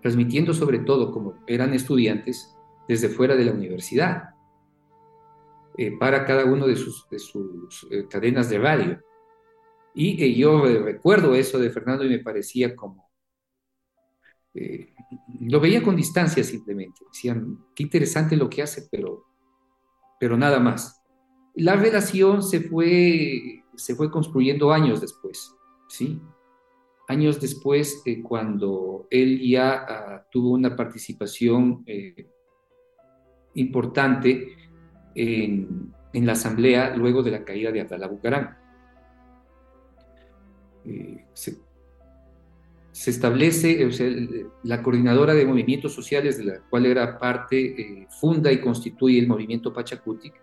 Transmitiendo 0.00 0.54
sobre 0.54 0.78
todo, 0.78 1.10
como 1.12 1.34
eran 1.46 1.74
estudiantes, 1.74 2.54
desde 2.86 3.08
fuera 3.08 3.36
de 3.36 3.44
la 3.44 3.52
universidad 3.52 4.30
eh, 5.76 5.96
para 5.98 6.24
cada 6.24 6.44
uno 6.44 6.66
de 6.66 6.76
sus, 6.76 7.08
de 7.10 7.18
sus 7.18 7.86
eh, 7.90 8.06
cadenas 8.08 8.48
de 8.48 8.58
radio. 8.58 9.00
Y 9.94 10.22
eh, 10.22 10.34
yo 10.34 10.62
recuerdo 10.62 11.34
eso 11.34 11.58
de 11.58 11.70
Fernando 11.70 12.04
y 12.04 12.08
me 12.08 12.20
parecía 12.20 12.74
como, 12.74 13.08
eh, 14.54 14.94
lo 15.40 15.60
veía 15.60 15.82
con 15.82 15.96
distancia 15.96 16.42
simplemente, 16.42 17.04
decían, 17.12 17.58
qué 17.74 17.84
interesante 17.84 18.36
lo 18.36 18.48
que 18.48 18.62
hace, 18.62 18.88
pero, 18.90 19.24
pero 20.18 20.36
nada 20.36 20.58
más. 20.58 21.02
La 21.54 21.76
relación 21.76 22.42
se 22.42 22.60
fue, 22.60 23.64
se 23.76 23.94
fue 23.94 24.10
construyendo 24.10 24.72
años 24.72 25.00
después, 25.00 25.54
¿sí? 25.88 26.20
Años 27.08 27.40
después, 27.40 28.02
eh, 28.04 28.22
cuando 28.22 29.06
él 29.10 29.40
ya 29.40 29.86
uh, 29.88 30.30
tuvo 30.30 30.50
una 30.50 30.76
participación 30.76 31.82
eh, 31.86 32.28
importante 33.54 34.54
en, 35.14 35.94
la 36.12 36.32
asamblea 36.32 36.94
luego 36.94 37.22
de 37.22 37.30
la 37.30 37.44
caída 37.44 37.72
de 37.72 37.80
Atala 37.80 38.08
Bucarán. 38.08 38.58
se, 41.32 41.60
establece, 42.92 43.88
la 44.64 44.82
coordinadora 44.82 45.32
de 45.32 45.46
movimientos 45.46 45.94
sociales 45.94 46.36
de 46.36 46.44
la 46.44 46.60
cual 46.68 46.86
era 46.86 47.18
parte, 47.18 48.06
funda 48.20 48.52
y 48.52 48.60
constituye 48.60 49.18
el 49.18 49.28
movimiento 49.28 49.72
Pachacutic, 49.72 50.34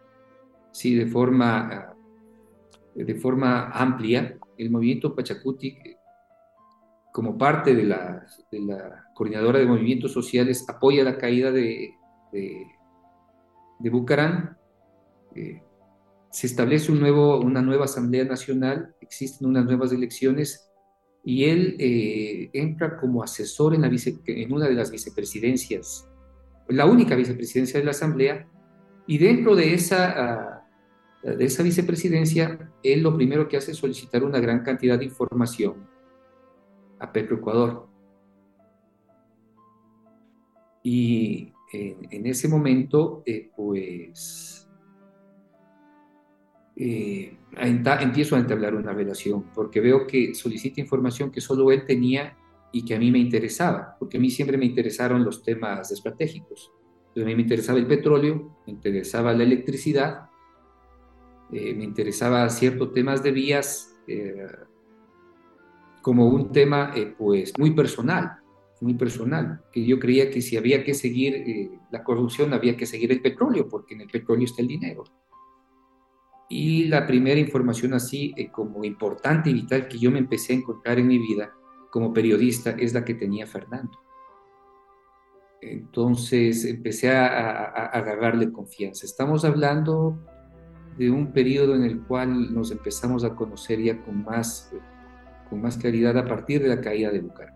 sí, 0.72 0.96
de 0.96 1.06
forma, 1.06 1.94
de 2.96 3.16
forma 3.16 3.70
amplia. 3.70 4.38
El 4.58 4.72
movimiento 4.72 5.14
Pachacutic 5.14 5.95
como 7.16 7.38
parte 7.38 7.74
de 7.74 7.86
la, 7.86 8.28
de 8.52 8.60
la, 8.60 9.06
coordinadora 9.14 9.60
de 9.60 9.66
movimientos 9.66 10.12
sociales, 10.12 10.66
apoya 10.68 11.02
la 11.02 11.18
caída 11.18 11.50
de, 11.50 11.94
de, 12.34 13.90
Bucarán. 13.90 14.58
Eh, 15.34 15.64
se 16.30 16.48
establece 16.48 16.92
un 16.92 17.00
nuevo, 17.00 17.40
una 17.40 17.62
nueva 17.62 17.86
Asamblea 17.86 18.26
Nacional, 18.26 18.94
existen 19.00 19.48
unas 19.48 19.64
nuevas 19.64 19.94
elecciones 19.94 20.70
y 21.24 21.46
él 21.46 21.78
eh, 21.80 22.50
entra 22.52 22.98
como 22.98 23.24
asesor 23.24 23.74
en, 23.74 23.84
la 23.84 23.92
en 24.26 24.52
una 24.52 24.68
de 24.68 24.74
las 24.76 24.92
vicepresidencias, 24.92 26.10
la 26.68 26.86
única 26.86 27.16
vicepresidencia 27.16 27.80
de 27.80 27.86
la 27.86 27.92
Asamblea, 27.92 28.46
y 29.08 29.20
dentro 29.20 29.56
de 29.56 29.74
esa, 29.74 30.16
ah, 30.18 30.68
de 31.24 31.46
esa 31.46 31.64
vicepresidencia, 31.64 32.74
él 32.84 33.04
lo 33.04 33.16
primero 33.16 33.48
que 33.48 33.56
hace 33.56 33.72
es 33.72 33.78
solicitar 33.78 34.22
una 34.22 34.42
gran 34.42 34.64
cantidad 34.64 35.00
de 35.00 35.06
información 35.06 35.95
a 37.00 37.12
Petroecuador. 37.12 37.88
Y 40.84 41.52
en, 41.76 42.26
ese 42.26 42.48
momento, 42.48 43.24
eh, 43.26 43.50
pues, 43.56 44.70
eh, 46.76 47.38
empiezo 47.58 48.36
a 48.36 48.40
entablar 48.40 48.76
una 48.76 48.94
relación, 48.94 49.52
porque 49.54 49.80
veo 49.80 50.06
que 50.08 50.34
solicita 50.34 50.82
información 50.82 51.32
que 51.32 51.42
solo 51.42 51.72
él 51.72 51.86
tenía 51.86 52.38
y 52.72 52.84
que 52.84 52.96
a 52.96 53.00
mí 53.00 53.12
me 53.12 53.20
interesaba, 53.20 53.96
porque 54.00 54.18
a 54.18 54.20
mí 54.20 54.30
siempre 54.30 54.58
me 54.58 54.66
interesaron 54.66 55.24
los 55.24 55.44
temas 55.44 55.92
estratégicos. 55.92 56.72
a 57.16 57.20
mí 57.20 57.36
me 57.36 57.44
interesaba 57.44 57.80
el 57.80 57.88
petróleo, 57.88 58.58
me 58.66 58.74
interesaba 58.74 59.34
la 59.34 59.44
electricidad, 59.44 60.30
eh, 61.54 61.74
me 61.74 61.86
interesaba 61.86 62.50
ciertos 62.50 62.94
temas 62.94 63.24
de 63.24 63.32
vías, 63.32 63.92
como 66.06 66.28
un 66.28 66.52
tema 66.52 66.92
eh, 66.96 67.16
pues 67.18 67.58
muy 67.58 67.72
personal, 67.72 68.38
muy 68.80 68.94
personal, 68.94 69.64
que 69.72 69.84
yo 69.84 69.98
creía 69.98 70.30
que 70.30 70.40
si 70.40 70.56
había 70.56 70.84
que 70.84 70.94
seguir 70.94 71.34
eh, 71.34 71.72
la 71.90 72.04
corrupción 72.04 72.54
había 72.54 72.78
que 72.78 72.86
seguir 72.86 73.12
el 73.12 73.24
petróleo, 73.24 73.68
porque 73.68 73.96
en 73.96 74.02
el 74.02 74.08
petróleo 74.08 74.46
está 74.46 74.62
el 74.62 74.68
dinero. 74.68 75.04
Y 76.48 76.84
la 76.90 77.08
primera 77.08 77.40
información 77.40 77.96
así 77.96 78.36
eh, 78.38 78.52
como 78.52 78.84
importante 78.84 79.50
y 79.50 79.54
vital 79.54 79.88
que 79.88 79.98
yo 79.98 80.12
me 80.12 80.20
empecé 80.20 80.54
a 80.54 80.58
encontrar 80.58 81.00
en 81.00 81.08
mi 81.08 81.18
vida 81.18 81.52
como 81.90 82.14
periodista 82.14 82.70
es 82.78 82.94
la 82.94 83.04
que 83.04 83.16
tenía 83.16 83.48
Fernando. 83.48 83.98
Entonces 85.60 86.66
empecé 86.66 87.10
a, 87.10 87.26
a 87.26 87.86
agarrarle 87.88 88.52
confianza. 88.52 89.08
Estamos 89.08 89.44
hablando 89.44 90.20
de 91.00 91.10
un 91.10 91.34
periodo 91.34 91.74
en 91.74 91.82
el 91.82 92.04
cual 92.04 92.54
nos 92.54 92.70
empezamos 92.70 93.24
a 93.24 93.36
conocer 93.36 93.82
ya 93.82 94.00
con 94.04 94.24
más 94.24 94.72
con 95.50 95.62
más 95.62 95.78
claridad 95.78 96.18
a 96.18 96.26
partir 96.26 96.62
de 96.62 96.70
la 96.70 96.82
caída 96.82 97.12
de 97.12 97.22
Bucar. 97.22 97.54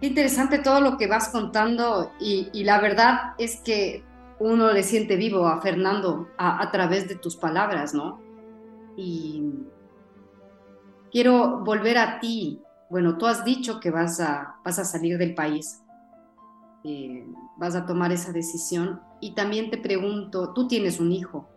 Interesante 0.00 0.58
todo 0.58 0.80
lo 0.80 0.98
que 0.98 1.06
vas 1.06 1.30
contando 1.30 2.12
y, 2.20 2.62
la 2.64 2.80
verdad 2.80 3.34
es 3.38 3.60
que 3.60 4.04
uno 4.38 4.70
le 4.72 4.82
siente 4.82 5.16
vivo 5.16 5.46
a 5.46 5.60
Fernando 5.62 6.28
a, 6.36 6.70
través 6.70 7.08
de 7.08 7.16
tus 7.16 7.36
palabras, 7.36 7.94
¿no? 7.94 8.20
Y 8.96 9.42
quiero 11.10 11.64
volver 11.64 11.96
a 11.96 12.20
ti. 12.20 12.60
Bueno, 12.90 13.16
tú 13.16 13.26
has 13.26 13.44
dicho 13.44 13.80
que 13.80 13.90
vas 13.90 14.20
a, 14.20 14.56
vas 14.64 14.78
a 14.78 14.84
salir 14.84 15.16
del 15.16 15.34
país, 15.34 15.82
eh, 16.84 17.26
vas 17.56 17.74
a 17.74 17.86
tomar 17.86 18.12
esa 18.12 18.32
decisión 18.32 19.00
y 19.20 19.34
también 19.34 19.70
te 19.70 19.78
pregunto, 19.78 20.52
tú 20.52 20.68
tienes 20.68 21.00
un 21.00 21.10
hijo. 21.10 21.48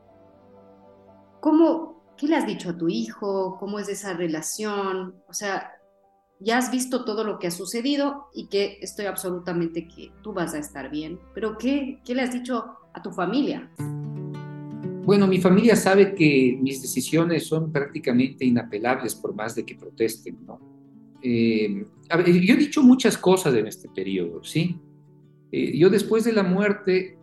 ¿Cómo, 1.41 1.98
¿Qué 2.19 2.27
le 2.27 2.35
has 2.35 2.45
dicho 2.45 2.71
a 2.71 2.77
tu 2.77 2.89
hijo? 2.89 3.55
¿Cómo 3.61 3.79
es 3.79 3.87
esa 3.87 4.13
relación? 4.13 5.15
O 5.29 5.33
sea, 5.33 5.71
ya 6.41 6.57
has 6.57 6.69
visto 6.69 7.05
todo 7.05 7.23
lo 7.23 7.39
que 7.39 7.47
ha 7.47 7.51
sucedido 7.51 8.25
y 8.33 8.47
que 8.47 8.77
estoy 8.81 9.05
absolutamente 9.05 9.87
que 9.87 10.11
tú 10.21 10.33
vas 10.33 10.53
a 10.53 10.59
estar 10.59 10.91
bien, 10.91 11.17
pero 11.33 11.57
¿qué, 11.57 12.01
qué 12.03 12.15
le 12.15 12.23
has 12.23 12.33
dicho 12.33 12.65
a 12.93 13.01
tu 13.01 13.11
familia? 13.11 13.71
Bueno, 15.05 15.27
mi 15.27 15.39
familia 15.39 15.77
sabe 15.77 16.13
que 16.13 16.59
mis 16.61 16.81
decisiones 16.81 17.47
son 17.47 17.71
prácticamente 17.71 18.43
inapelables 18.43 19.15
por 19.15 19.33
más 19.33 19.55
de 19.55 19.65
que 19.65 19.75
protesten, 19.75 20.45
¿no? 20.45 20.59
Eh, 21.23 21.85
yo 22.09 22.53
he 22.53 22.57
dicho 22.57 22.83
muchas 22.83 23.17
cosas 23.17 23.55
en 23.55 23.65
este 23.65 23.87
periodo, 23.87 24.43
¿sí? 24.43 24.77
Eh, 25.53 25.77
yo 25.77 25.89
después 25.89 26.25
de 26.25 26.33
la 26.33 26.43
muerte 26.43 27.17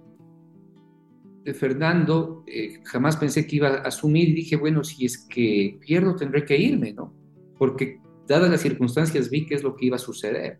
Fernando, 1.54 2.44
eh, 2.46 2.80
jamás 2.84 3.16
pensé 3.16 3.46
que 3.46 3.56
iba 3.56 3.68
a 3.68 3.82
asumir 3.82 4.28
y 4.28 4.34
dije, 4.34 4.56
bueno, 4.56 4.82
si 4.84 5.04
es 5.04 5.18
que 5.18 5.78
pierdo 5.80 6.16
tendré 6.16 6.44
que 6.44 6.56
irme, 6.56 6.92
¿no? 6.92 7.14
Porque 7.58 8.00
dadas 8.26 8.50
las 8.50 8.60
circunstancias 8.60 9.30
vi 9.30 9.46
qué 9.46 9.54
es 9.54 9.62
lo 9.62 9.76
que 9.76 9.86
iba 9.86 9.96
a 9.96 10.00
suceder. 10.00 10.58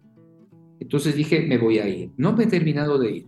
Entonces 0.79 1.17
dije, 1.17 1.43
me 1.47 1.59
voy 1.59 1.79
a 1.79 1.89
ir. 1.89 2.11
No 2.17 2.33
me 2.35 2.45
he 2.45 2.47
terminado 2.47 2.99
de 2.99 3.11
ir. 3.11 3.27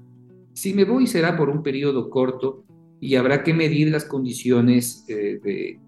Si 0.53 0.75
me 0.75 0.85
voy 0.85 1.07
será 1.07 1.37
por 1.37 1.49
un 1.49 1.63
periodo 1.63 2.11
corto 2.11 2.65
y 3.01 3.15
habrá 3.15 3.43
que 3.43 3.55
medir 3.55 3.91
las 3.91 4.05
condiciones 4.05 5.05
eh, 5.09 5.41
de, 5.43 5.81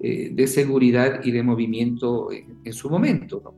eh, 0.00 0.30
de, 0.32 0.46
seguridad 0.46 1.24
y 1.24 1.30
de 1.30 1.42
movimiento 1.42 2.28
en, 2.32 2.72
su 2.72 2.90
momento, 2.90 3.40
¿no? 3.44 3.54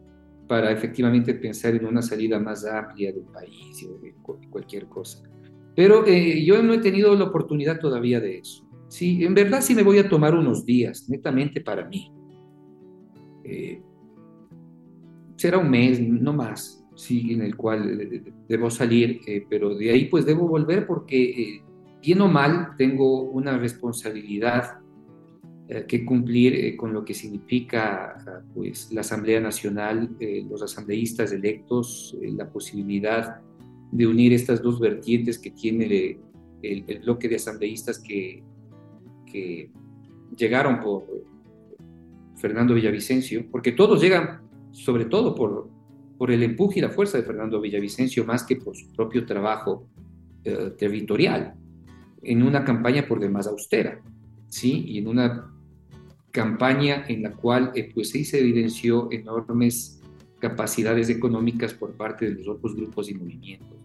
Para 0.46 0.72
efectivamente 0.72 1.34
pensar 1.34 1.74
en 1.74 1.86
una 1.86 2.02
salida 2.02 2.38
más 2.38 2.64
amplia 2.64 3.12
del 3.12 3.24
país 3.24 3.86
de 4.02 4.14
cualquier 4.50 4.86
cosa. 4.86 5.29
Pero 5.80 6.04
eh, 6.06 6.44
yo 6.44 6.62
no 6.62 6.74
he 6.74 6.78
tenido 6.80 7.14
la 7.14 7.24
oportunidad 7.24 7.80
todavía 7.80 8.20
de 8.20 8.40
eso. 8.40 8.68
Sí, 8.88 9.24
en 9.24 9.32
verdad 9.32 9.62
sí 9.62 9.74
me 9.74 9.82
voy 9.82 9.96
a 9.96 10.10
tomar 10.10 10.34
unos 10.34 10.66
días, 10.66 11.08
netamente 11.08 11.62
para 11.62 11.88
mí. 11.88 12.12
Eh, 13.44 13.80
será 15.36 15.56
un 15.56 15.70
mes, 15.70 15.98
no 15.98 16.34
más, 16.34 16.84
sí, 16.94 17.32
en 17.32 17.40
el 17.40 17.56
cual 17.56 17.98
eh, 17.98 18.22
debo 18.46 18.68
salir, 18.68 19.22
pero 19.48 19.74
de 19.74 19.90
ahí 19.90 20.04
pues 20.04 20.26
debo 20.26 20.46
volver 20.46 20.86
porque, 20.86 21.62
bien 22.02 22.20
o 22.20 22.28
mal, 22.28 22.76
tengo 22.76 23.22
una 23.22 23.56
responsabilidad 23.56 24.80
que 25.88 26.04
cumplir 26.04 26.76
con 26.76 26.92
lo 26.92 27.06
que 27.06 27.14
significa 27.14 28.42
pues, 28.52 28.92
la 28.92 29.00
Asamblea 29.00 29.40
Nacional, 29.40 30.10
los 30.46 30.62
asambleístas 30.62 31.32
electos, 31.32 32.14
la 32.20 32.50
posibilidad 32.50 33.40
de 33.92 34.06
unir 34.06 34.32
estas 34.32 34.62
dos 34.62 34.78
vertientes 34.78 35.38
que 35.38 35.50
tiene 35.50 36.18
el, 36.62 37.00
bloque 37.02 37.28
de 37.28 37.36
asambleístas 37.36 37.98
que, 37.98 38.42
que 39.26 39.70
llegaron 40.36 40.80
por 40.80 41.04
Fernando 42.36 42.74
Villavicencio, 42.74 43.46
porque 43.50 43.72
todos 43.72 44.00
llegan 44.00 44.40
sobre 44.72 45.04
todo 45.04 45.34
por, 45.34 45.68
por 46.16 46.30
el 46.30 46.42
empuje 46.42 46.78
y 46.78 46.82
la 46.82 46.90
fuerza 46.90 47.18
de 47.18 47.24
Fernando 47.24 47.60
Villavicencio 47.60 48.24
más 48.24 48.44
que 48.44 48.56
por 48.56 48.76
su 48.76 48.92
propio 48.92 49.26
trabajo 49.26 49.86
eh, 50.44 50.72
territorial, 50.78 51.54
en 52.22 52.42
una 52.42 52.64
campaña 52.64 53.06
por 53.06 53.20
demás 53.20 53.46
austera, 53.46 54.00
¿sí? 54.48 54.84
Y 54.86 54.98
en 54.98 55.08
una 55.08 55.50
campaña 56.30 57.04
en 57.08 57.22
la 57.22 57.32
cual 57.32 57.72
eh, 57.74 57.90
pues 57.92 58.10
se 58.10 58.38
evidenció 58.38 59.08
enormes 59.10 60.00
capacidades 60.38 61.08
económicas 61.10 61.74
por 61.74 61.96
parte 61.96 62.26
de 62.26 62.36
los 62.36 62.48
otros 62.48 62.76
grupos 62.76 63.10
y 63.10 63.14
movimientos. 63.14 63.79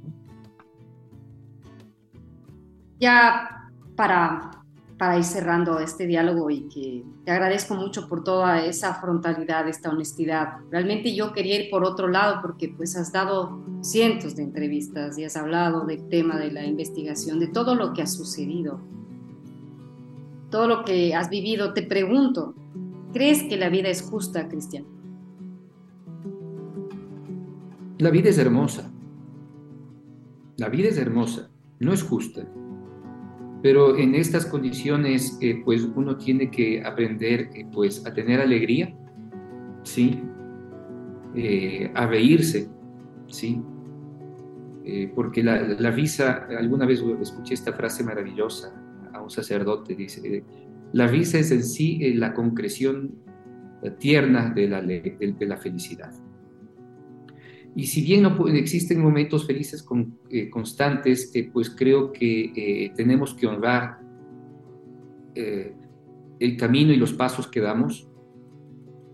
Ya 2.99 3.69
para, 3.95 4.51
para 4.97 5.17
ir 5.17 5.23
cerrando 5.23 5.79
este 5.79 6.07
diálogo 6.07 6.49
y 6.49 6.67
que 6.69 7.03
te 7.25 7.31
agradezco 7.31 7.75
mucho 7.75 8.07
por 8.07 8.23
toda 8.23 8.63
esa 8.63 8.93
frontalidad, 8.95 9.67
esta 9.67 9.89
honestidad. 9.89 10.57
Realmente 10.71 11.13
yo 11.15 11.33
quería 11.33 11.61
ir 11.61 11.69
por 11.69 11.83
otro 11.83 12.07
lado 12.07 12.41
porque 12.41 12.69
pues 12.69 12.95
has 12.95 13.11
dado 13.11 13.63
cientos 13.81 14.35
de 14.35 14.43
entrevistas 14.43 15.17
y 15.17 15.25
has 15.25 15.35
hablado 15.35 15.85
del 15.85 16.07
tema 16.07 16.37
de 16.37 16.51
la 16.51 16.65
investigación, 16.65 17.39
de 17.39 17.47
todo 17.47 17.75
lo 17.75 17.93
que 17.93 18.01
ha 18.01 18.07
sucedido, 18.07 18.79
todo 20.49 20.67
lo 20.67 20.85
que 20.85 21.13
has 21.13 21.29
vivido. 21.29 21.73
Te 21.73 21.83
pregunto, 21.83 22.55
¿crees 23.11 23.43
que 23.43 23.57
la 23.57 23.69
vida 23.69 23.89
es 23.89 24.01
justa, 24.01 24.47
Cristian? 24.47 24.85
La 27.97 28.09
vida 28.09 28.29
es 28.29 28.37
hermosa. 28.37 28.91
La 30.57 30.69
vida 30.69 30.89
es 30.89 30.97
hermosa, 30.97 31.49
no 31.79 31.91
es 31.91 32.03
justa. 32.03 32.45
Pero 33.65 33.97
en 33.97 34.13
estas 34.13 34.45
condiciones, 34.45 35.39
eh, 35.41 35.59
pues 35.65 35.81
uno 35.95 36.17
tiene 36.17 36.51
que 36.51 36.83
aprender 36.83 37.49
eh, 37.55 37.65
pues, 37.73 38.05
a 38.05 38.13
tener 38.13 38.39
alegría, 38.39 38.95
¿sí? 39.81 40.21
Eh, 41.33 41.89
a 41.95 42.05
reírse, 42.05 42.69
¿sí? 43.25 43.59
porque 45.15 45.41
la, 45.41 45.63
la, 45.63 45.89
risa, 45.89 46.45
alguna 46.59 46.85
vez 46.85 47.03
escuché 47.19 47.55
esta 47.55 47.73
frase 47.73 48.03
maravillosa 48.03 48.71
a 49.13 49.19
un 49.23 49.31
sacerdote, 49.31 49.95
dice, 49.95 50.43
la 50.93 51.07
risa 51.07 51.39
es 51.39 51.49
en 51.49 51.63
sí 51.63 52.13
la 52.13 52.35
concreción 52.35 53.15
tierna 53.97 54.51
de 54.51 54.67
la, 54.69 54.83
de, 54.83 55.35
la 55.39 55.57
felicidad. 55.57 56.11
Y 57.75 57.87
si 57.87 58.01
bien 58.01 58.23
no 58.23 58.47
existen 58.47 59.01
momentos 59.01 59.45
felices 59.45 59.83
con, 59.83 60.17
eh, 60.29 60.49
constantes, 60.49 61.29
eh, 61.35 61.49
pues 61.51 61.69
creo 61.69 62.13
que 62.13 62.53
eh, 62.55 62.93
tenemos 62.95 63.33
que 63.33 63.47
honrar 63.47 63.99
el 65.35 66.55
camino 66.55 66.93
y 66.93 66.95
los 66.95 67.11
pasos 67.11 67.45
que 67.49 67.59
damos. 67.59 68.07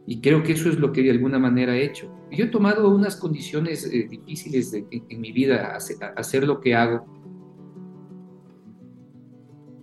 Y 0.05 0.21
creo 0.21 0.43
que 0.43 0.51
eso 0.51 0.69
es 0.69 0.77
lo 0.77 0.91
que 0.91 1.01
de 1.01 1.09
alguna 1.09 1.39
manera 1.39 1.75
he 1.75 1.83
hecho. 1.83 2.13
Yo 2.31 2.45
he 2.45 2.49
tomado 2.49 2.93
unas 2.93 3.15
condiciones 3.15 3.89
difíciles 3.89 4.71
en, 4.73 5.19
mi 5.19 5.31
vida, 5.31 5.75
hacer 6.15 6.45
lo 6.45 6.61
que 6.61 6.75
hago. 6.75 7.05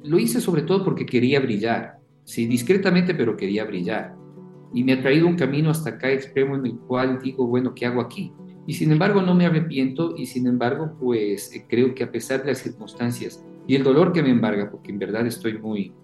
Lo 0.05 0.17
hice 0.21 0.41
sobre 0.41 0.63
todo 0.63 0.85
porque 0.85 1.05
quería 1.05 1.41
brillar, 1.41 1.99
sí, 2.23 2.47
discretamente, 2.47 3.17
pero 3.17 3.37
quería 3.37 3.65
brillar 3.65 4.17
y 4.73 4.85
me 4.85 4.93
ha 4.93 5.01
traído 5.01 5.27
un 5.27 5.37
camino 5.37 5.71
hasta 5.71 5.91
acá 5.91 6.11
extremo 6.13 6.57
en 6.57 6.67
el 6.67 6.79
cual 6.79 7.21
digo, 7.23 7.47
bueno, 7.47 7.75
¿qué 7.75 7.87
hago 7.87 8.01
aquí? 8.01 8.33
Y 8.69 8.75
sin 8.75 8.93
embargo 8.93 9.23
no 9.23 9.35
me 9.35 9.47
arrepiento 9.47 10.15
y 10.15 10.27
sin 10.27 10.47
embargo 10.47 10.93
pues 11.01 11.57
eh, 11.57 11.65
creo 11.67 11.95
que 11.95 12.05
a 12.05 12.13
pesar 12.13 12.43
de 12.43 12.49
las 12.49 12.59
circunstancias 12.59 13.43
y 13.67 13.75
el 13.75 13.83
dolor 13.83 14.13
que 14.13 14.23
me 14.23 14.29
embarga, 14.29 14.71
porque 14.71 14.91
en 14.91 14.99
verdad 14.99 15.27
estoy 15.27 15.57
muy, 15.57 15.95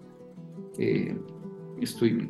eh, 0.79 1.15
estoy 1.79 2.27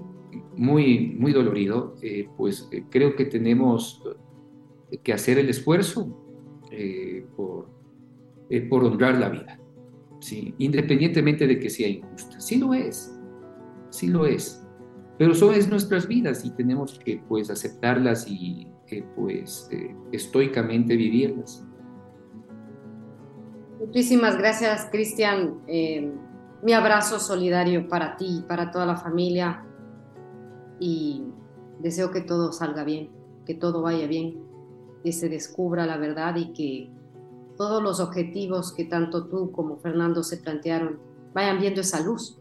muy, 0.57 1.15
muy 1.17 1.31
dolorido, 1.31 1.95
eh, 2.01 2.27
pues 2.35 2.69
creo 2.89 3.15
que 3.15 3.23
tenemos 3.23 4.03
que 5.03 5.13
hacer 5.13 5.39
el 5.39 5.47
esfuerzo 5.47 6.21
por, 7.37 7.69
por 8.69 8.83
honrar 8.83 9.17
la 9.17 9.29
vida, 9.29 9.57
¿sí? 10.19 10.53
independientemente 10.57 11.47
de 11.47 11.59
que 11.59 11.69
sea 11.69 11.87
injusta. 11.87 12.41
Sí 12.41 12.57
lo 12.57 12.73
es, 12.73 13.17
sí 13.89 14.07
lo 14.07 14.25
es 14.25 14.61
pero 15.17 15.33
son 15.33 15.55
es 15.55 15.69
nuestras 15.69 16.09
vidas 16.09 16.43
y 16.43 16.49
tenemos 16.51 16.99
que 16.99 17.21
pues 17.29 17.49
aceptarlas 17.49 18.27
y 18.27 18.67
eh, 18.89 19.03
pues 19.15 19.67
eh, 19.71 19.95
estoicamente 20.11 20.95
vivirlas. 20.95 21.65
Muchísimas 23.79 24.37
gracias, 24.37 24.87
Cristian. 24.91 25.61
Eh, 25.67 26.11
mi 26.63 26.73
abrazo 26.73 27.19
solidario 27.19 27.87
para 27.87 28.15
ti, 28.15 28.43
para 28.47 28.71
toda 28.71 28.85
la 28.85 28.97
familia 28.97 29.65
y 30.79 31.23
deseo 31.79 32.11
que 32.11 32.21
todo 32.21 32.51
salga 32.51 32.83
bien, 32.83 33.09
que 33.45 33.53
todo 33.53 33.81
vaya 33.81 34.07
bien, 34.07 34.39
que 35.03 35.11
se 35.11 35.29
descubra 35.29 35.85
la 35.85 35.97
verdad 35.97 36.35
y 36.35 36.53
que 36.53 36.89
todos 37.57 37.81
los 37.81 37.99
objetivos 37.99 38.73
que 38.73 38.85
tanto 38.85 39.27
tú 39.27 39.51
como 39.51 39.77
Fernando 39.77 40.23
se 40.23 40.37
plantearon 40.37 40.99
vayan 41.33 41.59
viendo 41.59 41.81
esa 41.81 42.01
luz 42.01 42.39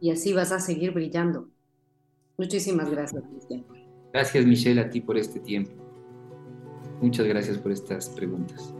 y 0.00 0.10
así 0.10 0.32
vas 0.32 0.52
a 0.52 0.60
seguir 0.60 0.92
brillando. 0.92 1.48
Muchísimas 2.36 2.90
gracias, 2.90 3.22
Cristian. 3.30 3.83
Gracias, 4.14 4.46
Michelle, 4.46 4.80
a 4.80 4.88
ti 4.88 5.00
por 5.00 5.18
este 5.18 5.40
tiempo. 5.40 5.72
Muchas 7.02 7.26
gracias 7.26 7.58
por 7.58 7.72
estas 7.72 8.08
preguntas. 8.10 8.72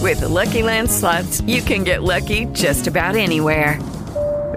With 0.00 0.20
the 0.20 0.28
Lucky 0.28 0.62
Land 0.62 0.88
slots, 0.88 1.40
you 1.42 1.62
can 1.62 1.82
get 1.82 2.04
lucky 2.04 2.46
just 2.54 2.86
about 2.86 3.16
anywhere. 3.16 3.80